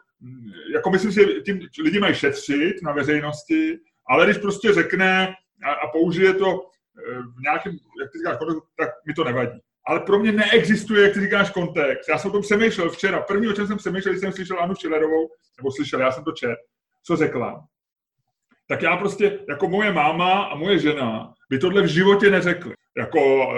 Jako 0.74 0.90
myslím 0.90 1.12
si, 1.12 1.20
že 1.20 1.42
tím 1.42 1.60
lidi 1.84 2.00
mají 2.00 2.16
šetřit 2.16 2.76
na 2.84 2.92
veřejnosti, 2.92 3.80
ale 4.10 4.26
když 4.26 4.38
prostě 4.38 4.74
řekne 4.74 5.34
a, 5.64 5.72
a 5.72 5.92
použije 5.92 6.34
to 6.34 6.48
eh, 6.52 7.22
v 7.22 7.42
nějakém, 7.42 7.72
jak 8.02 8.12
ty 8.12 8.18
říkáš, 8.18 8.38
tak 8.78 8.90
mi 9.08 9.14
to 9.14 9.24
nevadí. 9.24 9.60
Ale 9.88 10.00
pro 10.00 10.20
mě 10.20 10.32
neexistuje, 10.32 11.04
jak 11.04 11.14
ty 11.14 11.20
říkáš, 11.20 11.50
kontext. 11.50 12.10
Já 12.10 12.18
jsem 12.18 12.30
o 12.30 12.34
tom 12.34 12.42
přemýšlel 12.42 12.90
včera. 12.90 13.22
První, 13.22 13.48
o 13.48 13.54
čem 13.54 13.68
jsem 13.68 13.78
přemýšlel, 13.78 14.14
když 14.14 14.22
jsem 14.22 14.32
slyšel 14.32 14.60
Anu 14.60 14.76
Šilerovou, 14.76 15.30
nebo 15.58 15.72
slyšel, 15.72 16.00
já 16.00 16.12
jsem 16.12 16.24
to 16.24 16.32
čet, 16.32 16.58
co 17.04 17.16
řekla. 17.16 17.68
Tak 18.68 18.82
já 18.82 18.98
prostě, 18.98 19.40
jako 19.50 19.68
moje 19.68 19.94
máma 19.94 20.44
a 20.44 20.56
moje 20.56 20.80
žena, 20.80 21.34
by 21.50 21.60
tohle 21.60 21.82
v 21.82 21.88
životě 21.88 22.30
neřekli 22.30 22.74
jako 22.98 23.48
uh, 23.48 23.54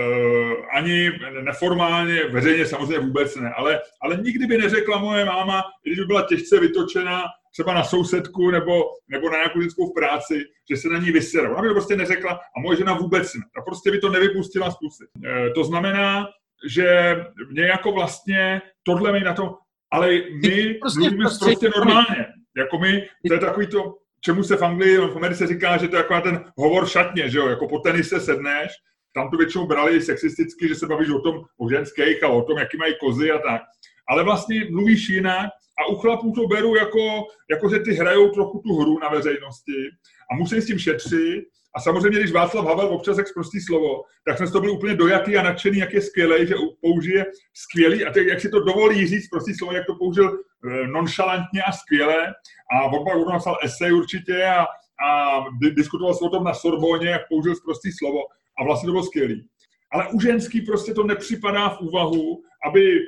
ani 0.71 1.12
neformálně, 1.41 2.23
veřejně 2.23 2.65
samozřejmě 2.65 2.99
vůbec 2.99 3.36
ne, 3.36 3.54
ale, 3.56 3.80
ale 4.02 4.17
nikdy 4.17 4.45
by 4.45 4.58
neřekla 4.58 4.97
moje 4.97 5.25
máma, 5.25 5.63
když 5.84 5.99
by 5.99 6.06
byla 6.06 6.21
těžce 6.21 6.60
vytočená 6.60 7.23
třeba 7.54 7.73
na 7.73 7.84
sousedku 7.84 8.52
nebo, 8.52 8.84
nebo 9.08 9.30
na 9.30 9.38
nějakou 9.38 9.60
lidskou 9.60 9.91
v 9.91 9.93
práci, 9.93 10.43
že 10.69 10.78
se 10.78 10.88
na 10.89 10.99
ní 10.99 11.12
vyserou. 11.12 11.52
Ona 11.52 11.62
by 11.62 11.67
to 11.67 11.73
prostě 11.73 11.95
neřekla 11.95 12.32
a 12.32 12.60
moje 12.62 12.78
žena 12.78 12.93
vůbec 12.93 13.34
ne. 13.34 13.41
A 13.58 13.62
prostě 13.62 13.91
by 13.91 13.99
to 13.99 14.10
nevypustila 14.10 14.71
z 14.71 14.75
pusy. 14.75 15.04
Uh, 15.15 15.54
to 15.56 15.63
znamená, 15.63 16.28
že 16.69 17.15
mě 17.49 17.63
jako 17.63 17.91
vlastně 17.91 18.62
tohle 18.84 19.12
mi 19.12 19.19
na 19.19 19.34
to, 19.34 19.58
ale 19.91 20.08
my 20.43 20.73
prostě, 20.73 20.99
mluvíme 20.99 21.23
prostě, 21.23 21.45
prostě 21.45 21.69
normálně. 21.78 22.25
Jako 22.58 22.80
my, 22.80 23.08
to 23.28 23.34
je 23.34 23.39
takový 23.39 23.67
to, 23.67 23.95
čemu 24.21 24.43
se 24.43 24.56
v 24.58 24.62
Anglii, 24.62 24.97
v 24.97 25.15
Americe 25.15 25.47
říká, 25.47 25.78
že 25.78 25.88
to 25.88 25.95
je 25.95 25.97
jako 25.97 26.21
ten 26.21 26.45
hovor 26.58 26.88
šatně, 26.88 27.30
že 27.30 27.38
jo, 27.38 27.47
jako 27.47 27.67
po 27.67 27.80
tenise 27.80 28.19
sedneš 28.19 28.71
tam 29.13 29.30
to 29.30 29.38
většinou 29.38 29.67
brali 29.67 30.02
sexisticky, 30.02 30.67
že 30.67 30.76
se 30.76 30.88
bavíš 30.88 31.10
o 31.10 31.19
tom, 31.19 31.41
o 31.58 31.69
ženských 31.69 32.24
a 32.24 32.28
o 32.28 32.41
tom, 32.41 32.58
jaký 32.58 32.78
mají 32.78 32.95
kozy 33.00 33.32
a 33.32 33.39
tak. 33.39 33.62
Ale 34.10 34.24
vlastně 34.24 34.67
mluvíš 34.72 35.10
jinak 35.10 35.50
a 35.80 35.91
u 35.91 35.95
chlapů 35.95 36.32
to 36.32 36.48
beru 36.48 36.76
jako, 36.76 37.24
jako 37.52 37.69
že 37.69 37.80
ty 37.80 37.93
hrajou 37.93 38.30
trochu 38.30 38.60
tu 38.60 38.76
hru 38.76 39.00
na 39.00 39.10
veřejnosti 39.10 39.89
a 40.32 40.36
musí 40.36 40.62
s 40.62 40.65
tím 40.65 40.80
šetřit. 40.80 41.43
A 41.76 41.80
samozřejmě, 41.80 42.19
když 42.19 42.32
Václav 42.32 42.65
Havel 42.65 42.88
občas 42.88 43.17
jak 43.17 43.34
prostý 43.34 43.62
slovo, 43.62 44.04
tak 44.26 44.38
jsme 44.38 44.48
toho 44.48 44.62
byli 44.62 44.74
úplně 44.74 44.95
dojatý 44.95 45.38
a 45.38 45.43
nadšený, 45.43 45.78
jak 45.78 45.93
je 45.93 46.02
skvělý, 46.02 46.48
že 46.48 46.56
použije 46.82 47.26
skvělý, 47.54 48.06
a 48.06 48.12
teď, 48.12 48.28
jak 48.28 48.41
si 48.41 48.50
to 48.50 48.60
dovolí 48.60 49.08
říct 49.08 49.30
prostý 49.30 49.54
slovo, 49.54 49.74
jak 49.74 49.86
to 49.86 49.95
použil 49.95 50.32
eh, 50.34 50.88
nonchalantně 50.88 51.62
a 51.63 51.72
skvěle. 51.72 52.28
A 52.74 52.89
pak 52.89 53.28
napsal 53.32 53.58
esej 53.63 53.93
určitě 53.93 54.45
a, 54.45 54.65
a 55.06 55.39
diskutoval 55.60 56.13
se 56.13 56.26
o 56.26 56.30
tom 56.30 56.43
na 56.43 56.54
Sorboně, 56.54 57.10
jak 57.10 57.22
použil 57.30 57.54
prostý 57.65 57.91
slovo 57.91 58.19
a 58.60 58.63
vlastně 58.63 58.88
to 58.88 58.91
bylo 58.91 59.04
skvělý. 59.04 59.48
Ale 59.91 60.08
u 60.13 60.19
ženský 60.19 60.62
prostě 60.62 60.93
to 60.93 61.04
nepřipadá 61.04 61.69
v 61.69 61.82
úvahu, 61.82 62.41
aby 62.69 62.98
eh, 62.98 63.02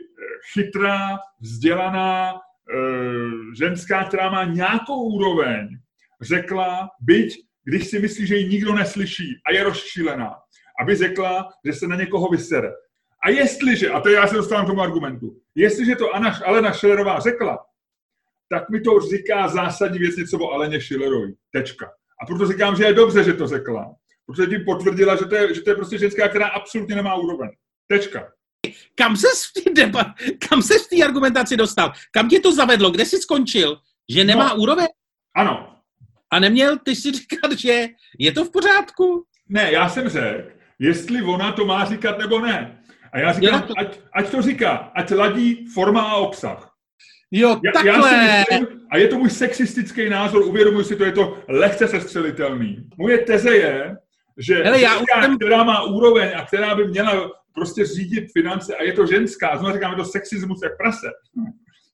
chytrá, 0.54 1.18
vzdělaná 1.42 2.32
e, 2.32 2.36
ženská, 3.58 4.04
která 4.04 4.30
má 4.30 4.44
nějakou 4.44 5.04
úroveň, 5.04 5.68
řekla, 6.22 6.90
byť 7.02 7.34
když 7.64 7.88
si 7.88 8.00
myslí, 8.00 8.28
že 8.28 8.36
ji 8.36 8.50
nikdo 8.50 8.74
neslyší 8.74 9.42
a 9.48 9.54
je 9.54 9.64
rozšílená, 9.64 10.36
aby 10.82 10.96
řekla, 10.96 11.50
že 11.66 11.74
se 11.74 11.88
na 11.88 11.96
někoho 11.96 12.30
vysere. 12.30 12.72
A 13.26 13.30
jestliže, 13.30 13.90
a 13.90 14.00
to 14.02 14.10
já 14.10 14.28
se 14.28 14.36
dostávám 14.36 14.66
k 14.66 14.68
tomu 14.68 14.82
argumentu, 14.82 15.38
jestliže 15.56 15.96
to 15.96 16.16
Anna, 16.16 16.40
Alena 16.46 16.74
Schillerová 16.74 17.20
řekla, 17.20 17.60
tak 18.50 18.70
mi 18.70 18.82
to 18.82 19.00
říká 19.00 19.48
zásadní 19.48 20.00
věc 20.00 20.18
něco 20.18 20.40
o 20.40 20.52
Aleně 20.52 20.82
Schillerovi. 20.82 21.34
Tečka. 21.52 21.92
A 22.22 22.26
proto 22.26 22.48
říkám, 22.48 22.76
že 22.76 22.84
je 22.84 22.94
dobře, 22.94 23.24
že 23.24 23.34
to 23.34 23.48
řekla 23.48 23.96
protože 24.32 24.48
tím 24.48 24.66
potvrdila, 24.66 25.16
že 25.16 25.26
to, 25.26 25.36
je, 25.36 25.54
že 25.54 25.62
to 25.62 25.70
je 25.70 25.76
prostě 25.76 25.98
ženská, 25.98 26.28
která 26.28 26.48
absolutně 26.48 26.96
nemá 26.96 27.16
úroveň. 27.16 27.50
Tečka. 27.88 28.28
Kam 28.96 29.18
se 29.18 29.28
v 29.28 29.64
té 29.64 29.70
debat, 29.74 30.08
kam 30.50 30.62
se 30.62 30.74
v 30.80 30.88
té 30.88 31.04
argumentaci 31.04 31.58
dostal? 31.58 31.94
Kam 32.12 32.30
tě 32.30 32.40
to 32.40 32.56
zavedlo? 32.56 32.92
Kde 32.92 33.06
jsi 33.06 33.18
skončil? 33.18 33.78
Že 34.10 34.24
nemá 34.24 34.48
no. 34.48 34.56
úroveň? 34.56 34.88
Ano. 35.36 35.76
A 36.32 36.40
neměl 36.40 36.78
ty 36.78 36.96
si 36.96 37.12
říkat, 37.12 37.52
že 37.52 37.88
je 38.20 38.32
to 38.32 38.46
v 38.46 38.52
pořádku? 38.52 39.26
Ne, 39.50 39.72
já 39.72 39.90
jsem 39.90 40.10
řekl, 40.10 40.50
jestli 40.80 41.22
ona 41.22 41.52
to 41.52 41.66
má 41.66 41.86
říkat 41.86 42.18
nebo 42.18 42.40
ne. 42.40 42.84
A 43.14 43.20
já 43.20 43.34
říkám, 43.34 43.62
to... 43.62 43.74
ať, 43.78 44.00
ať 44.14 44.32
to 44.32 44.42
říká, 44.42 44.92
ať 44.96 45.12
ladí 45.12 45.66
forma 45.74 46.02
a 46.02 46.16
obsah. 46.16 46.72
Jo, 47.32 47.60
já, 47.66 47.72
takhle. 47.72 48.14
Já 48.14 48.44
si 48.44 48.54
myslím, 48.54 48.82
a 48.92 48.98
je 48.98 49.08
to 49.08 49.18
můj 49.18 49.30
sexistický 49.30 50.10
názor, 50.10 50.42
uvědomuji 50.42 50.84
si 50.84 50.96
to, 50.96 51.06
je 51.06 51.12
to 51.12 51.44
lehce 51.48 51.88
sestřelitelný. 51.88 52.90
Moje 52.98 53.18
teze 53.18 53.56
je, 53.56 53.98
že 54.38 54.56
Hele, 54.56 54.82
já 54.82 54.94
ženská, 54.98 55.22
jsem... 55.22 55.38
která 55.38 55.64
má 55.64 55.84
úroveň 55.84 56.32
a 56.36 56.46
která 56.46 56.76
by 56.76 56.88
měla 56.88 57.32
prostě 57.54 57.86
řídit 57.86 58.32
finance 58.34 58.76
a 58.76 58.84
je 58.84 58.94
to 58.94 59.06
ženská, 59.06 59.58
znovu 59.58 59.74
říkám, 59.74 59.92
je 59.92 59.98
to 59.98 60.06
sexismus 60.06 60.60
jak 60.64 60.78
prase, 60.78 61.12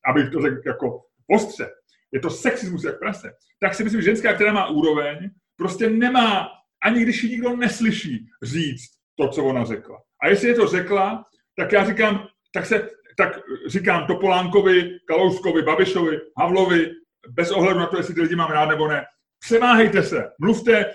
abych 0.09 0.29
to 0.29 0.41
řekl 0.41 0.61
jako 0.65 1.01
ostře, 1.31 1.69
je 2.11 2.19
to 2.19 2.29
sexismus 2.29 2.83
jak 2.83 2.99
prase, 2.99 3.31
tak 3.59 3.75
si 3.75 3.83
myslím, 3.83 4.01
že 4.01 4.05
ženská, 4.05 4.33
která 4.33 4.53
má 4.53 4.67
úroveň, 4.67 5.29
prostě 5.55 5.89
nemá, 5.89 6.49
ani 6.83 7.01
když 7.01 7.23
ji 7.23 7.29
nikdo 7.29 7.55
neslyší, 7.55 8.25
říct 8.43 8.89
to, 9.15 9.27
co 9.27 9.43
ona 9.43 9.65
řekla. 9.65 9.97
A 10.23 10.27
jestli 10.27 10.47
je 10.47 10.53
to 10.53 10.67
řekla, 10.67 11.25
tak 11.55 11.71
já 11.71 11.85
říkám, 11.85 12.27
tak 12.53 12.65
se, 12.65 12.89
tak 13.17 13.39
říkám 13.67 14.07
Topolánkovi, 14.07 14.99
Kalouskovi, 15.07 15.61
Babišovi, 15.61 16.19
Havlovi, 16.39 16.91
bez 17.29 17.51
ohledu 17.51 17.79
na 17.79 17.87
to, 17.87 17.97
jestli 17.97 18.13
ty 18.13 18.21
lidi 18.21 18.35
mám 18.35 18.51
rád 18.51 18.65
nebo 18.65 18.87
ne, 18.87 19.05
přemáhejte 19.39 20.03
se, 20.03 20.29
mluvte, 20.39 20.85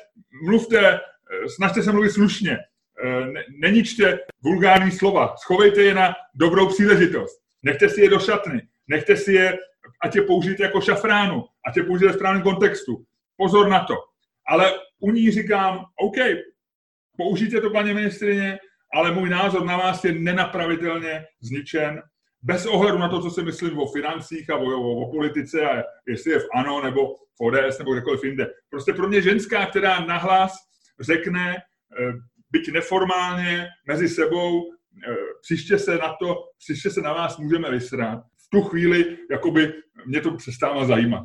mluvte, 0.45 1.01
snažte 1.55 1.83
se 1.83 1.93
mluvit 1.93 2.11
slušně, 2.11 2.59
neničte 3.61 4.19
vulgární 4.43 4.91
slova, 4.91 5.35
schovejte 5.37 5.83
je 5.83 5.95
na 5.95 6.15
dobrou 6.35 6.69
příležitost, 6.69 7.41
nechte 7.63 7.89
si 7.89 8.01
je 8.01 8.09
do 8.09 8.19
šatny, 8.19 8.63
nechte 8.89 9.17
si 9.17 9.33
je, 9.33 9.59
ať 10.03 10.17
je 10.17 10.23
použijte 10.23 10.63
jako 10.63 10.81
šafránu, 10.81 11.45
ať 11.67 11.77
je 11.77 11.83
použijte 11.83 12.13
v 12.13 12.17
správném 12.17 12.43
kontextu. 12.43 13.05
Pozor 13.37 13.69
na 13.69 13.85
to. 13.85 13.95
Ale 14.49 14.73
u 15.01 15.11
ní 15.11 15.31
říkám, 15.31 15.85
OK, 16.01 16.17
použijte 17.17 17.61
to, 17.61 17.71
paní 17.71 17.95
ministrině, 17.95 18.59
ale 18.95 19.11
můj 19.11 19.29
názor 19.29 19.65
na 19.65 19.77
vás 19.77 20.05
je 20.05 20.13
nenapravitelně 20.13 21.25
zničen, 21.41 22.03
bez 22.43 22.67
ohledu 22.67 22.99
na 22.99 23.09
to, 23.09 23.23
co 23.23 23.31
si 23.31 23.43
myslím 23.43 23.79
o 23.79 23.87
financích 23.87 24.51
a 24.51 24.57
o, 24.57 24.65
o, 24.65 25.07
o 25.07 25.11
politice 25.11 25.61
a 25.61 25.83
jestli 26.09 26.31
je 26.31 26.39
v 26.39 26.49
ANO 26.55 26.83
nebo 26.83 27.15
v 27.15 27.41
ODS 27.41 27.79
nebo 27.79 27.93
kdekoliv 27.93 28.25
jinde. 28.25 28.47
Prostě 28.71 28.93
pro 28.93 29.09
mě 29.09 29.23
ženská, 29.23 29.67
která 29.67 30.01
nahlas 30.01 30.53
řekne, 31.03 31.57
eh, 31.57 32.13
byť 32.51 32.73
neformálně 32.73 33.69
mezi 33.87 34.09
sebou, 34.09 34.73
eh, 35.09 35.17
příště 35.43 35.79
se 35.79 35.99
na 35.99 36.15
to, 36.21 36.37
příště 36.59 36.91
se 36.91 37.01
na 37.01 37.13
vás 37.13 37.39
můžeme 37.39 37.71
vysrat. 37.71 38.25
V 38.37 38.49
tu 38.51 38.63
chvíli, 38.63 39.19
jakoby 39.31 39.75
mě 40.07 40.21
to 40.21 40.37
přestává 40.37 40.85
zajímat. 40.85 41.23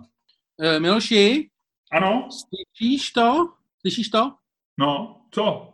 Uh, 0.58 0.80
Miloši? 0.80 1.50
Ano? 1.92 2.30
Slyšíš 2.32 3.12
to? 3.12 3.54
Slyšíš 3.82 4.10
to? 4.10 4.34
No, 4.80 5.22
co? 5.32 5.74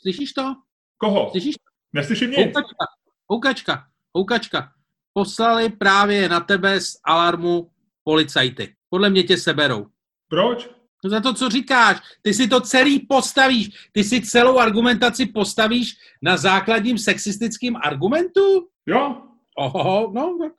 Slyšíš 0.00 0.32
to? 0.32 0.54
Koho? 0.96 1.30
Slyšíš 1.30 1.54
to? 1.54 1.62
Neslyším 1.92 2.30
nic. 2.30 2.38
Houkačka, 2.38 2.84
houkačka, 3.28 3.86
houkačka. 4.14 4.72
Poslali 5.12 5.70
právě 5.70 6.28
na 6.28 6.40
tebe 6.40 6.80
z 6.80 6.96
alarmu 7.04 7.70
policajty. 8.04 8.76
Podle 8.88 9.10
mě 9.10 9.22
tě 9.22 9.36
seberou. 9.36 9.86
Proč? 10.28 10.70
No 11.04 11.10
za 11.10 11.20
to, 11.20 11.34
co 11.34 11.48
říkáš. 11.48 11.96
Ty 12.22 12.34
si 12.34 12.48
to 12.48 12.60
celý 12.60 13.00
postavíš. 13.00 13.70
Ty 13.92 14.04
si 14.04 14.20
celou 14.20 14.58
argumentaci 14.58 15.26
postavíš 15.26 15.94
na 16.22 16.36
základním 16.36 16.98
sexistickém 16.98 17.76
argumentu? 17.76 18.68
Jo. 18.86 19.16
Oho, 19.58 20.12
no, 20.14 20.38
tak. 20.42 20.52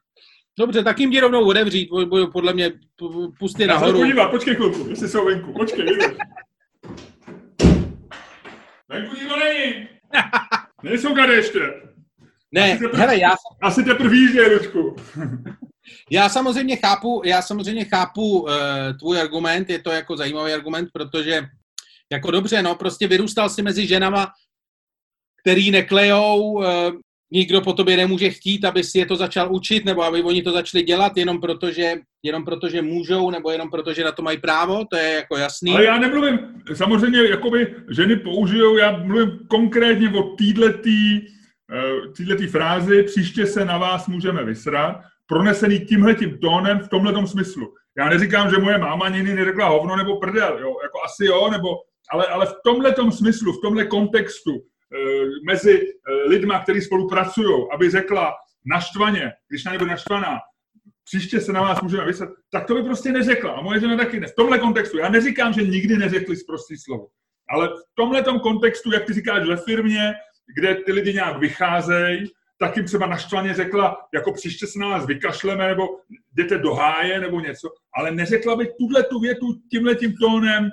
Dobře, 0.60 0.84
tak 0.84 0.99
jim 0.99 1.10
jdi 1.10 1.19
rovnou 1.19 1.47
odevřít, 1.47 1.89
podle 2.34 2.53
mě 2.53 2.71
pusty 3.39 3.67
nahoru. 3.67 3.91
Já 3.91 3.93
se 3.97 4.01
podívat, 4.01 4.27
počkej 4.27 4.55
chvilku, 4.55 4.89
jestli 4.89 5.10
jsou 5.10 5.25
venku, 5.25 5.53
počkej. 5.53 5.86
Venku 8.89 9.15
nikdo 9.15 9.36
není. 9.38 9.88
Nejsou 10.84 11.15
tady 11.15 11.34
ještě. 11.34 11.60
Ne, 12.51 12.71
asi 12.73 12.79
teprv, 12.79 12.99
hele, 12.99 13.19
já... 13.19 13.36
Asi 13.62 13.84
teprve 13.84 14.15
jíždě, 14.15 14.47
Lučku. 14.47 14.95
Já 16.11 16.29
samozřejmě 16.29 16.75
chápu, 16.75 17.21
já 17.25 17.41
samozřejmě 17.41 17.85
chápu 17.85 18.39
uh, 18.39 18.49
tvůj 18.99 19.21
argument, 19.21 19.69
je 19.69 19.79
to 19.79 19.91
jako 19.91 20.17
zajímavý 20.17 20.53
argument, 20.53 20.89
protože 20.93 21.43
jako 22.11 22.31
dobře, 22.31 22.61
no, 22.61 22.75
prostě 22.75 23.07
vyrůstal 23.07 23.49
si 23.49 23.61
mezi 23.61 23.87
ženama, 23.87 24.27
který 25.43 25.71
neklejou, 25.71 26.53
uh, 26.53 26.65
nikdo 27.31 27.61
po 27.61 27.73
tobě 27.73 27.97
nemůže 27.97 28.29
chtít, 28.29 28.65
aby 28.65 28.83
si 28.83 28.99
je 28.99 29.05
to 29.05 29.15
začal 29.15 29.55
učit, 29.55 29.85
nebo 29.85 30.03
aby 30.03 30.23
oni 30.23 30.41
to 30.41 30.51
začali 30.51 30.83
dělat 30.83 31.17
jenom 31.17 31.41
proto, 31.41 31.71
že, 31.71 31.93
jenom 32.23 32.45
proto, 32.45 32.69
že 32.69 32.81
můžou, 32.81 33.31
nebo 33.31 33.51
jenom 33.51 33.69
proto, 33.69 33.93
že 33.93 34.03
na 34.03 34.11
to 34.11 34.21
mají 34.21 34.37
právo, 34.37 34.85
to 34.85 34.97
je 34.97 35.13
jako 35.13 35.37
jasný. 35.37 35.71
Ale 35.71 35.85
já 35.85 35.97
nemluvím, 35.99 36.39
samozřejmě, 36.73 37.29
jakoby 37.29 37.75
ženy 37.91 38.15
použijou, 38.15 38.77
já 38.77 38.97
mluvím 38.97 39.39
konkrétně 39.47 40.09
o 40.09 40.23
týhletý, 40.23 41.21
eh, 41.73 42.13
týhletý 42.17 42.47
frázi, 42.47 43.03
příště 43.03 43.45
se 43.45 43.65
na 43.65 43.77
vás 43.77 44.07
můžeme 44.07 44.43
vysrat, 44.43 45.01
pronesený 45.27 45.79
tímhletím 45.79 46.38
tónem 46.38 46.79
v 46.79 46.89
tomhle 46.89 47.27
smyslu. 47.27 47.73
Já 47.97 48.09
neříkám, 48.09 48.49
že 48.49 48.57
moje 48.57 48.77
máma 48.77 49.09
nikdy 49.09 49.33
neřekla 49.33 49.67
hovno 49.67 49.95
nebo 49.95 50.19
prdel, 50.19 50.59
jo, 50.59 50.75
jako 50.83 51.03
asi 51.05 51.25
jo, 51.25 51.49
nebo, 51.51 51.69
ale, 52.11 52.25
ale 52.25 52.45
v 52.45 52.53
tomhle 52.65 52.95
smyslu, 53.11 53.53
v 53.53 53.61
tomhle 53.61 53.85
kontextu, 53.85 54.51
Eh, 54.95 55.25
mezi 55.45 55.81
eh, 55.81 56.29
lidma, 56.29 56.59
kteří 56.59 56.81
spolupracují, 56.81 57.65
aby 57.73 57.89
řekla 57.89 58.33
naštvaně, 58.65 59.31
když 59.49 59.63
na 59.63 59.71
nebude 59.71 59.91
naštvaná, 59.91 60.38
příště 61.03 61.41
se 61.41 61.53
na 61.53 61.61
vás 61.61 61.81
můžeme 61.81 62.05
vyslat, 62.05 62.29
tak 62.51 62.67
to 62.67 62.75
by 62.75 62.83
prostě 62.83 63.11
neřekla. 63.11 63.51
A 63.51 63.61
moje 63.61 63.79
žena 63.79 63.97
taky 63.97 64.19
ne. 64.19 64.27
V 64.27 64.35
tomhle 64.35 64.59
kontextu. 64.59 64.97
Já 64.97 65.09
neříkám, 65.09 65.53
že 65.53 65.61
nikdy 65.61 65.97
neřekli 65.97 66.38
zprostý 66.38 66.77
slovo. 66.77 67.07
Ale 67.49 67.67
v 67.67 67.95
tomhle 67.95 68.23
kontextu, 68.23 68.93
jak 68.93 69.05
ty 69.05 69.13
říkáš 69.13 69.47
ve 69.47 69.57
firmě, 69.57 70.13
kde 70.57 70.75
ty 70.75 70.91
lidi 70.91 71.13
nějak 71.13 71.38
vycházejí, 71.38 72.31
tak 72.59 72.77
jim 72.77 72.85
třeba 72.85 73.07
naštvaně 73.07 73.53
řekla, 73.53 73.97
jako 74.13 74.33
příště 74.33 74.67
se 74.67 74.79
na 74.79 74.87
vás 74.87 75.05
vykašleme, 75.05 75.67
nebo 75.67 75.87
jděte 76.31 76.57
do 76.57 76.73
háje, 76.73 77.19
nebo 77.19 77.39
něco. 77.39 77.69
Ale 77.97 78.11
neřekla 78.11 78.55
by 78.55 78.67
tuhle 78.79 79.03
tu 79.03 79.19
větu 79.19 79.45
tímhle 79.71 79.95
tím 79.95 80.13
tónem, 80.21 80.69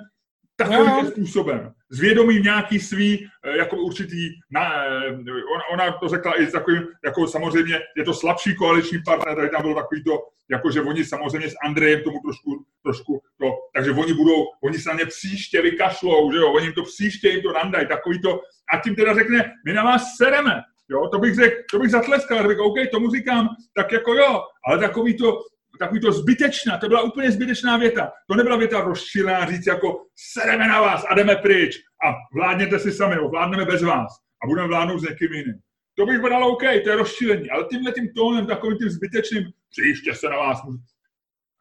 takovým 0.55 1.03
no. 1.03 1.11
způsobem. 1.11 1.71
Zvědomím 1.91 2.43
nějaký 2.43 2.79
svý, 2.79 3.27
eh, 3.45 3.57
jako 3.57 3.77
určitý, 3.77 4.29
na, 4.51 4.85
eh, 4.85 5.09
ona, 5.55 5.63
ona 5.71 5.91
to 5.91 6.09
řekla 6.09 6.41
i 6.41 6.47
takovým, 6.47 6.83
jako 7.05 7.27
samozřejmě 7.27 7.79
je 7.97 8.03
to 8.03 8.13
slabší 8.13 8.55
koaliční 8.55 8.99
partner, 9.05 9.35
tady 9.35 9.49
tam 9.49 9.61
bylo 9.61 9.75
takový 9.75 10.03
to, 10.03 10.19
jako 10.51 10.71
že 10.71 10.81
oni 10.81 11.05
samozřejmě 11.05 11.49
s 11.49 11.55
Andrejem 11.65 12.03
tomu 12.03 12.19
trošku, 12.19 12.65
trošku 12.83 13.21
to, 13.41 13.51
takže 13.75 13.91
oni 13.91 14.13
budou, 14.13 14.45
oni 14.63 14.77
se 14.77 14.89
na 14.89 14.95
ně 14.95 15.05
příště 15.05 15.61
vykašlou, 15.61 16.31
že 16.31 16.37
jo, 16.37 16.51
oni 16.51 16.65
jim 16.65 16.73
to 16.73 16.83
příště 16.83 17.29
jim 17.29 17.41
to 17.41 17.53
nandají, 17.53 17.87
takový 17.87 18.21
to, 18.21 18.39
a 18.73 18.77
tím 18.83 18.95
teda 18.95 19.13
řekne, 19.13 19.51
my 19.65 19.73
na 19.73 19.83
vás 19.83 20.15
sereme, 20.17 20.61
Jo, 20.93 21.07
to 21.07 21.19
bych 21.19 21.35
řekl, 21.35 21.55
to 21.71 21.79
bych 21.79 21.91
zatleskal, 21.91 22.47
řekl, 22.47 22.63
OK, 22.63 22.77
tomu 22.91 23.11
říkám, 23.11 23.49
tak 23.75 23.91
jako 23.91 24.13
jo, 24.13 24.41
ale 24.67 24.79
takový 24.79 25.17
to, 25.17 25.39
takový 25.79 25.99
to 26.01 26.11
zbytečná, 26.11 26.77
to 26.77 26.87
byla 26.87 27.01
úplně 27.01 27.31
zbytečná 27.31 27.77
věta. 27.77 28.11
To 28.29 28.35
nebyla 28.35 28.57
věta 28.57 28.81
rozšílená 28.81 29.45
říct 29.45 29.67
jako 29.67 30.05
sereme 30.33 30.67
na 30.67 30.81
vás 30.81 31.05
a 31.09 31.15
jdeme 31.15 31.35
pryč 31.35 31.75
a 32.05 32.13
vládněte 32.35 32.79
si 32.79 32.91
sami, 32.91 33.15
nebo 33.15 33.29
vládneme 33.29 33.65
bez 33.65 33.81
vás 33.81 34.11
a 34.43 34.47
budeme 34.47 34.67
vládnout 34.67 34.99
s 34.99 35.09
někým 35.09 35.33
jiným. 35.33 35.55
To 35.97 36.05
bych 36.05 36.19
byl 36.19 36.45
OK, 36.45 36.61
to 36.83 36.89
je 36.89 36.95
rozšílení, 36.95 37.49
ale 37.49 37.65
tímhle 37.71 37.91
tím 37.91 38.07
tónem, 38.15 38.45
takovým 38.45 38.77
tím 38.77 38.89
zbytečným, 38.89 39.43
příště 39.69 40.15
se 40.15 40.29
na 40.29 40.37
vás 40.37 40.63
můžu. 40.63 40.77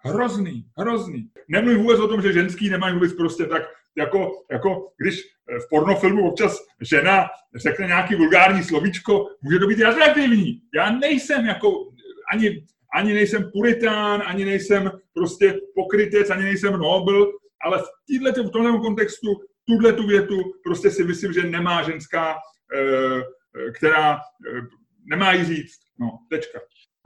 Hrozný, 0.04 0.64
hrozný. 0.78 1.28
Nemluvím 1.48 1.80
vůbec 1.80 2.00
o 2.00 2.08
tom, 2.08 2.22
že 2.22 2.32
ženský 2.32 2.70
nemají 2.70 2.94
vůbec 2.94 3.12
prostě 3.12 3.44
tak, 3.44 3.62
jako, 3.98 4.30
jako 4.50 4.88
když 4.96 5.20
v 5.48 5.68
pornofilmu 5.70 6.28
občas 6.28 6.58
žena 6.80 7.26
řekne 7.56 7.86
nějaký 7.86 8.14
vulgární 8.14 8.64
slovíčko, 8.64 9.26
může 9.42 9.58
to 9.58 9.66
být 9.66 9.84
atraktivní. 9.84 10.60
Já 10.74 10.90
nejsem 10.90 11.46
jako 11.46 11.68
ani 12.32 12.62
ani 12.94 13.12
nejsem 13.12 13.50
puritán, 13.52 14.22
ani 14.26 14.44
nejsem 14.44 14.90
prostě 15.14 15.58
pokrytec, 15.74 16.30
ani 16.30 16.42
nejsem 16.42 16.72
nobl, 16.72 17.32
ale 17.64 17.78
v, 17.78 17.86
týhle, 18.06 18.32
v 18.32 18.50
tomhle 18.50 18.80
kontextu 18.80 19.26
tuhle 19.64 19.92
tu 19.92 20.06
větu 20.06 20.36
prostě 20.64 20.90
si 20.90 21.04
myslím, 21.04 21.32
že 21.32 21.42
nemá 21.42 21.82
ženská, 21.82 22.34
eh, 22.78 23.22
která 23.72 24.14
eh, 24.16 24.60
nemá 25.04 25.32
jí 25.32 25.44
říct. 25.44 25.78
No, 26.00 26.18
tečka. 26.30 26.58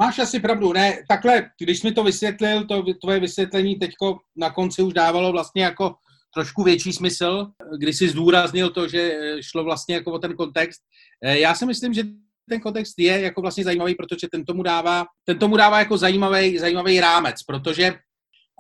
Máš 0.03 0.19
asi 0.19 0.41
pravdu, 0.41 0.73
ne, 0.73 0.99
takhle, 1.09 1.51
když 1.61 1.83
mi 1.83 1.93
to 1.93 2.05
vysvětlil, 2.05 2.67
to 2.67 2.85
tvoje 3.01 3.21
vysvětlení 3.21 3.77
teďko 3.79 4.19
na 4.37 4.51
konci 4.51 4.83
už 4.83 4.93
dávalo 4.93 5.33
vlastně 5.33 5.63
jako 5.65 5.95
trošku 6.37 6.63
větší 6.63 6.93
smysl, 6.93 7.47
když 7.79 7.97
jsi 7.97 8.09
zdůraznil 8.09 8.71
to, 8.71 8.89
že 8.89 9.17
šlo 9.41 9.65
vlastně 9.65 9.95
jako 9.95 10.13
o 10.13 10.19
ten 10.19 10.37
kontext. 10.37 10.81
Eh, 11.25 11.39
já 11.39 11.55
si 11.55 11.67
myslím, 11.67 11.95
že 11.95 12.03
ten 12.49 12.61
kontext 12.61 12.99
je 12.99 13.21
jako 13.21 13.41
vlastně 13.41 13.65
zajímavý, 13.65 13.95
protože 13.95 14.29
ten 14.33 14.45
tomu 14.45 14.63
dává, 14.63 15.07
ten 15.25 15.39
tomu 15.39 15.57
dává 15.57 15.79
jako 15.79 15.99
zajímavý, 15.99 16.59
zajímavý 16.59 17.01
rámec, 17.01 17.43
protože 17.43 17.95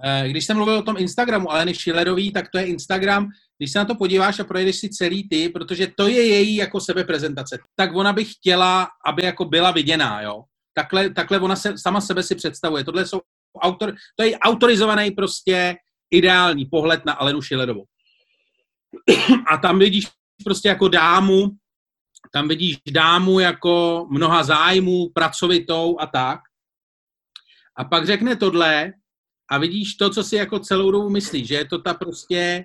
eh, 0.05 0.29
když 0.29 0.45
jsem 0.45 0.57
mluvil 0.57 0.75
o 0.75 0.83
tom 0.83 0.97
Instagramu 0.99 1.53
Aleny 1.53 1.75
Schillerový, 1.75 2.33
tak 2.33 2.49
to 2.49 2.59
je 2.59 2.67
Instagram, 2.67 3.29
když 3.59 3.73
se 3.73 3.79
na 3.79 3.85
to 3.85 3.95
podíváš 3.95 4.41
a 4.41 4.45
projedeš 4.45 4.77
si 4.77 4.89
celý 4.89 5.29
ty, 5.29 5.49
protože 5.49 5.93
to 5.97 6.09
je 6.09 6.27
její 6.27 6.57
jako 6.57 6.81
sebeprezentace, 6.81 7.59
tak 7.77 7.95
ona 7.95 8.13
by 8.13 8.25
chtěla, 8.25 8.89
aby 9.07 9.25
jako 9.25 9.45
byla 9.45 9.71
viděná, 9.71 10.23
jo. 10.23 10.45
Takhle, 10.75 11.11
takhle 11.11 11.41
ona 11.41 11.57
se, 11.57 11.79
sama 11.79 12.01
sebe 12.01 12.23
si 12.23 12.35
představuje. 12.35 12.85
Tohle 12.85 13.07
jsou 13.07 13.21
autor, 13.63 13.95
to 14.17 14.25
je 14.25 14.39
autorizovaný 14.39 15.11
prostě 15.11 15.77
ideální 16.11 16.67
pohled 16.67 17.05
na 17.05 17.13
Alenu 17.13 17.43
Schillerovou. 17.43 17.85
A 19.51 19.57
tam 19.57 19.79
vidíš 19.79 20.09
prostě 20.45 20.69
jako 20.69 20.89
dámu, 20.89 21.51
tam 22.33 22.49
vidíš 22.49 22.77
dámu 22.91 23.41
jako 23.41 24.07
mnoha 24.11 24.45
zájmů, 24.45 25.11
pracovitou 25.15 26.01
a 26.01 26.07
tak. 26.07 26.41
A 27.77 27.85
pak 27.85 28.07
řekne 28.07 28.37
tohle 28.37 28.93
a 29.51 29.59
vidíš 29.59 29.95
to, 29.95 30.11
co 30.11 30.25
si 30.25 30.37
jako 30.37 30.59
celou 30.59 30.91
dobu 30.91 31.11
myslíš, 31.11 31.49
že 31.49 31.55
je 31.55 31.65
to 31.65 31.79
ta 31.79 31.95
prostě, 31.95 32.65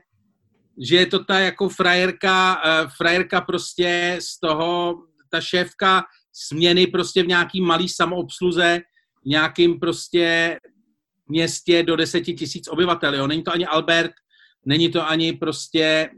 že 0.77 0.95
je 0.95 1.05
to 1.05 1.23
ta 1.23 1.39
jako 1.39 1.69
frajerka, 1.69 2.61
uh, 2.65 2.89
frajerka 2.97 3.41
prostě 3.41 4.17
z 4.21 4.39
toho, 4.39 4.95
ta 5.29 5.41
šéfka 5.41 6.03
směny 6.33 6.87
prostě 6.87 7.23
v 7.23 7.27
nějaký 7.27 7.61
malý 7.61 7.89
samoobsluze, 7.89 8.79
nějakým 9.25 9.79
prostě 9.79 10.57
městě 11.31 11.83
do 11.83 11.95
deseti 11.95 12.33
tisíc 12.33 12.67
obyvatel, 12.67 13.15
jo. 13.15 13.27
Není 13.27 13.43
to 13.43 13.51
ani 13.51 13.65
Albert, 13.65 14.11
není 14.65 14.91
to 14.91 15.07
ani 15.07 15.33
prostě, 15.33 16.09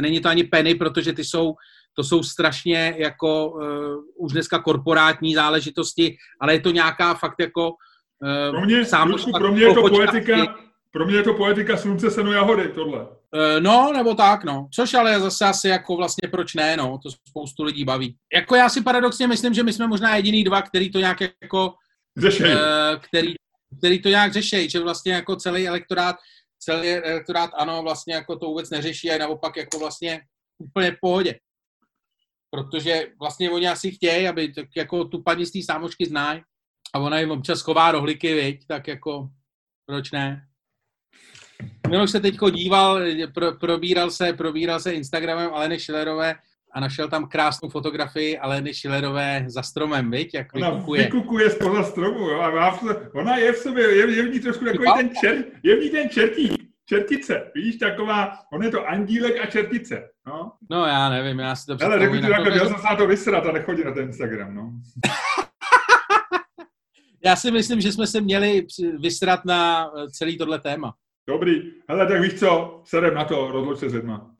není 0.00 0.20
to 0.20 0.28
ani 0.28 0.44
Penny, 0.44 0.74
protože 0.74 1.12
ty 1.12 1.24
jsou, 1.24 1.54
to 1.94 2.04
jsou 2.04 2.22
strašně 2.22 2.94
jako 2.98 3.50
uh, 3.50 4.26
už 4.26 4.32
dneska 4.32 4.58
korporátní 4.58 5.34
záležitosti, 5.34 6.16
ale 6.40 6.52
je 6.52 6.60
to 6.60 6.70
nějaká 6.70 7.14
fakt 7.14 7.40
jako 7.40 7.70
uh, 7.70 8.50
pro 8.50 8.64
mě, 8.64 8.84
sám, 8.84 9.10
Lučku, 9.10 9.32
pro 9.32 9.52
mě 9.52 9.62
je 9.62 9.74
to 9.74 9.88
poetika, 9.88 10.56
pro 10.92 11.06
mě 11.06 11.16
je 11.16 11.22
to 11.22 11.34
poetika 11.34 11.76
slunce, 11.76 12.10
senu, 12.10 12.32
jahody, 12.32 12.68
tohle. 12.74 13.00
Uh, 13.00 13.60
no, 13.60 13.92
nebo 13.96 14.14
tak, 14.14 14.44
no. 14.44 14.68
Což 14.74 14.94
ale 14.94 15.20
zase 15.20 15.44
asi 15.44 15.68
jako 15.68 15.96
vlastně 15.96 16.28
proč 16.30 16.54
ne, 16.54 16.76
no. 16.76 16.98
To 17.02 17.10
spoustu 17.28 17.62
lidí 17.62 17.84
baví. 17.84 18.16
Jako 18.34 18.56
já 18.56 18.68
si 18.68 18.82
paradoxně 18.82 19.26
myslím, 19.26 19.54
že 19.54 19.62
my 19.62 19.72
jsme 19.72 19.86
možná 19.86 20.16
jediný 20.16 20.44
dva, 20.44 20.62
který 20.62 20.92
to 20.92 20.98
nějak 20.98 21.20
jako... 21.20 21.74
Řešej. 22.16 22.54
Uh, 22.54 22.60
který, 23.00 23.34
který 23.78 24.02
to 24.02 24.08
nějak 24.08 24.32
řeší, 24.32 24.70
že 24.70 24.80
vlastně 24.80 25.12
jako 25.12 25.36
celý 25.36 25.68
elektorát, 25.68 26.16
celý 26.58 26.88
elektorát 26.88 27.50
ano, 27.54 27.82
vlastně 27.82 28.14
jako 28.14 28.38
to 28.38 28.46
vůbec 28.46 28.70
neřeší 28.70 29.10
a 29.10 29.18
naopak 29.18 29.56
jako 29.56 29.78
vlastně 29.78 30.20
úplně 30.58 30.90
v 30.90 30.96
pohodě. 31.00 31.38
Protože 32.50 33.06
vlastně 33.20 33.50
oni 33.50 33.68
asi 33.68 33.90
chtějí, 33.90 34.28
aby 34.28 34.52
tak 34.52 34.68
jako 34.76 35.04
tu 35.04 35.22
paní 35.22 35.46
z 35.46 35.52
té 35.52 35.58
sámošky 35.62 36.06
znají 36.06 36.42
a 36.94 36.98
ona 36.98 37.18
jim 37.18 37.30
občas 37.30 37.60
chová 37.60 37.92
rohlíky, 37.92 38.34
viď, 38.34 38.66
tak 38.66 38.88
jako 38.88 39.28
proč 39.86 40.10
ne? 40.10 40.48
Miloš 41.88 42.10
se 42.10 42.20
teď 42.20 42.36
díval, 42.52 43.00
pro, 43.34 43.52
probíral 43.52 44.10
se, 44.10 44.32
probíral 44.32 44.80
se 44.80 44.94
Instagramem 44.94 45.54
Aleny 45.54 45.80
Schillerové 45.80 46.34
a 46.76 46.80
našel 46.80 47.08
tam 47.08 47.28
krásnou 47.28 47.68
fotografii 47.68 48.38
Aleny 48.38 48.74
Schillerové 48.74 49.44
za 49.46 49.62
stromem, 49.62 50.10
viď? 50.10 50.34
Jak 50.34 50.54
vykukuje. 50.54 51.00
Ona 51.00 51.04
vykukuje 51.04 51.50
spoza 51.50 51.82
stromu, 51.82 52.28
jo? 52.28 52.40
A 52.40 52.50
má, 52.50 52.78
ona 53.14 53.36
je 53.36 53.52
v 53.52 53.56
sobě, 53.56 53.84
je, 53.96 54.16
je 54.16 54.22
v 54.22 54.32
ní 54.32 54.40
trošku 54.40 54.64
takový 54.64 54.88
ten 54.96 55.10
čer, 55.20 55.44
je 55.62 55.76
v 55.76 55.80
ní 55.80 55.90
ten 55.90 56.08
čertík, 56.10 56.52
čertice, 56.84 57.50
vidíš, 57.54 57.76
taková, 57.76 58.38
on 58.52 58.62
je 58.62 58.70
to 58.70 58.88
andílek 58.88 59.40
a 59.42 59.46
čertice, 59.46 60.08
no. 60.26 60.52
No 60.70 60.86
já 60.86 61.08
nevím, 61.08 61.38
já 61.38 61.56
si 61.56 61.66
to 61.66 61.84
Ale 61.84 61.98
řeknu 61.98 62.16
ti 62.16 62.28
takhle, 62.28 62.58
jsem 62.58 62.76
se 62.76 62.86
na 62.90 62.96
to 62.96 63.06
vysrat 63.06 63.46
a 63.46 63.52
nechodí 63.52 63.84
na 63.84 63.92
ten 63.92 64.04
Instagram, 64.04 64.54
no. 64.54 64.72
já 67.24 67.36
si 67.36 67.50
myslím, 67.50 67.80
že 67.80 67.92
jsme 67.92 68.06
se 68.06 68.20
měli 68.20 68.66
vysrat 69.00 69.44
na 69.44 69.90
eh, 69.96 70.10
celý 70.10 70.38
tohle 70.38 70.58
téma. 70.58 70.94
Dobrý, 71.28 71.72
hele, 71.88 72.06
tak 72.06 72.20
víš 72.20 72.34
co, 72.34 72.80
sedem 72.84 73.14
na 73.14 73.24
to, 73.24 73.50
rozloď 73.52 73.78
se 73.78 73.90
s 73.90 73.94
lidma. 73.94 74.35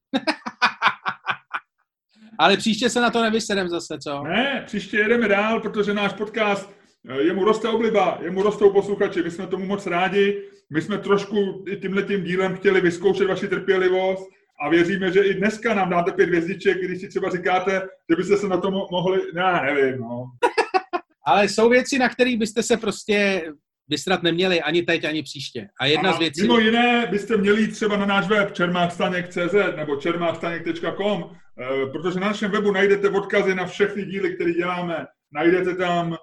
Ale 2.39 2.57
příště 2.57 2.91
se 2.91 3.01
na 3.01 3.11
to 3.11 3.22
nevysedem 3.22 3.68
zase, 3.68 3.99
co? 3.99 4.22
Ne, 4.22 4.62
příště 4.66 4.97
jedeme 4.97 5.28
dál, 5.28 5.61
protože 5.61 5.95
náš 5.95 6.12
podcast, 6.12 6.70
eh, 7.09 7.22
jemu 7.22 7.45
roste 7.45 7.68
obliba, 7.68 8.18
jemu 8.22 8.43
rostou 8.43 8.72
posluchači, 8.72 9.22
my 9.22 9.30
jsme 9.30 9.47
tomu 9.47 9.66
moc 9.66 9.87
rádi, 9.87 10.43
my 10.70 10.82
jsme 10.82 10.99
trošku 10.99 11.64
i 11.68 11.76
tímhle 11.76 12.03
tím 12.03 12.24
dílem 12.24 12.57
chtěli 12.57 12.80
vyzkoušet 12.80 13.26
vaši 13.26 13.49
trpělivost 13.49 14.28
a 14.61 14.68
věříme, 14.68 15.12
že 15.12 15.22
i 15.24 15.34
dneska 15.34 15.74
nám 15.74 15.91
dáte 15.91 16.12
pět 16.12 16.28
hvězdiček, 16.28 16.78
když 16.78 17.01
si 17.01 17.09
třeba 17.09 17.30
říkáte, 17.30 17.82
že 18.11 18.16
byste 18.16 18.37
se 18.37 18.49
na 18.49 18.57
to 18.57 18.70
mohli, 18.70 19.22
ne, 19.34 19.61
nevím, 19.64 20.01
no. 20.01 20.24
Ale 21.26 21.49
jsou 21.49 21.68
věci, 21.68 21.99
na 21.99 22.09
které 22.09 22.37
byste 22.37 22.62
se 22.62 22.76
prostě 22.76 23.45
vysrat 23.89 24.22
neměli 24.22 24.62
ani 24.62 24.82
teď, 24.82 25.05
ani 25.05 25.22
příště. 25.22 25.68
A 25.80 25.87
jedna 25.87 26.11
a 26.11 26.16
z 26.16 26.18
věcí... 26.18 26.43
Mimo 26.43 26.59
jiné 26.59 27.07
byste 27.11 27.37
měli 27.37 27.61
jít 27.61 27.72
třeba 27.72 27.97
na 27.97 28.07
náš 28.07 28.28
web 28.28 28.53
čermákstaněk.cz 28.53 29.76
nebo 29.76 29.97
čermákstaněk.com, 29.97 31.30
eh, 31.61 31.87
protože 31.87 32.20
na 32.20 32.26
našem 32.26 32.51
webu 32.51 32.72
najdete 32.72 33.09
odkazy 33.09 33.55
na 33.55 33.66
všechny 33.66 34.05
díly, 34.05 34.34
které 34.34 34.53
děláme. 34.53 35.07
Najdete 35.32 35.74
tam 35.74 36.07
mm, 36.09 36.16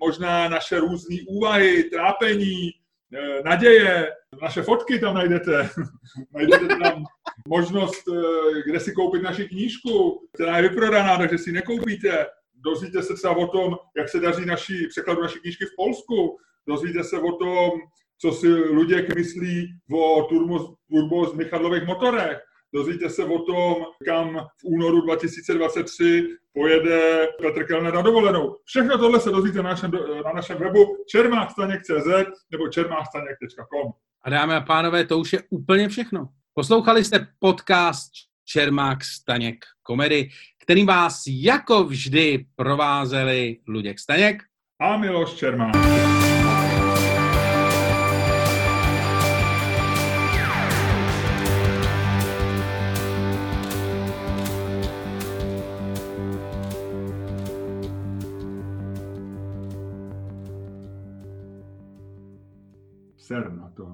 možná 0.00 0.48
naše 0.48 0.80
různé 0.80 1.16
úvahy, 1.28 1.84
trápení, 1.84 2.70
eh, 3.14 3.42
naděje, 3.44 4.10
naše 4.42 4.62
fotky 4.62 4.98
tam 4.98 5.14
najdete. 5.14 5.68
najdete 6.34 6.66
tam 6.66 7.04
možnost, 7.48 8.04
eh, 8.08 8.70
kde 8.70 8.80
si 8.80 8.92
koupit 8.92 9.22
naši 9.22 9.48
knížku, 9.48 10.20
která 10.34 10.56
je 10.56 10.68
vyprodaná, 10.68 11.16
takže 11.16 11.38
si 11.38 11.52
nekoupíte. 11.52 12.26
Dozvíte 12.64 13.02
se 13.02 13.14
třeba 13.14 13.36
o 13.36 13.46
tom, 13.46 13.76
jak 13.96 14.08
se 14.08 14.20
daří 14.20 14.46
naší, 14.46 14.86
překladu 14.88 15.22
naší 15.22 15.38
knížky 15.38 15.64
v 15.64 15.76
Polsku, 15.76 16.38
dozvíte 16.68 17.04
se 17.04 17.18
o 17.18 17.32
tom, 17.32 17.70
co 18.20 18.32
si 18.32 18.48
Luděk 18.48 19.14
myslí 19.14 19.66
o 19.92 20.22
turbo, 20.22 20.74
turbo 20.90 21.32
Michadlových 21.34 21.86
motorech. 21.86 22.38
Dozvíte 22.74 23.10
se 23.10 23.24
o 23.24 23.38
tom, 23.38 23.74
kam 24.04 24.34
v 24.36 24.64
únoru 24.64 25.00
2023 25.00 26.28
pojede 26.52 27.28
Petr 27.42 27.66
Kellner 27.66 27.94
na 27.94 28.02
dovolenou. 28.02 28.56
Všechno 28.64 28.98
tohle 28.98 29.20
se 29.20 29.30
dozvíte 29.30 29.62
na 29.62 29.70
našem, 29.70 29.90
na 30.24 30.32
našem 30.32 30.58
webu 30.58 30.96
čermákstaněk.cz 31.08 32.26
nebo 32.50 32.68
čermákstaněk.com. 32.68 33.92
A 34.22 34.30
dámy 34.30 34.54
a 34.54 34.60
pánové, 34.60 35.04
to 35.04 35.18
už 35.18 35.32
je 35.32 35.42
úplně 35.50 35.88
všechno. 35.88 36.28
Poslouchali 36.54 37.04
jste 37.04 37.26
podcast 37.38 38.10
Čermák 38.44 39.04
Staněk 39.04 39.64
komedy, 39.82 40.28
kterým 40.62 40.86
vás 40.86 41.22
jako 41.26 41.84
vždy 41.84 42.46
provázeli 42.56 43.56
Luděk 43.68 43.98
Staněk 43.98 44.42
a 44.80 44.96
Miloš 44.96 45.34
Čermák. 45.34 46.27
Ser 63.28 63.50
na 63.52 63.68
to. 63.76 63.84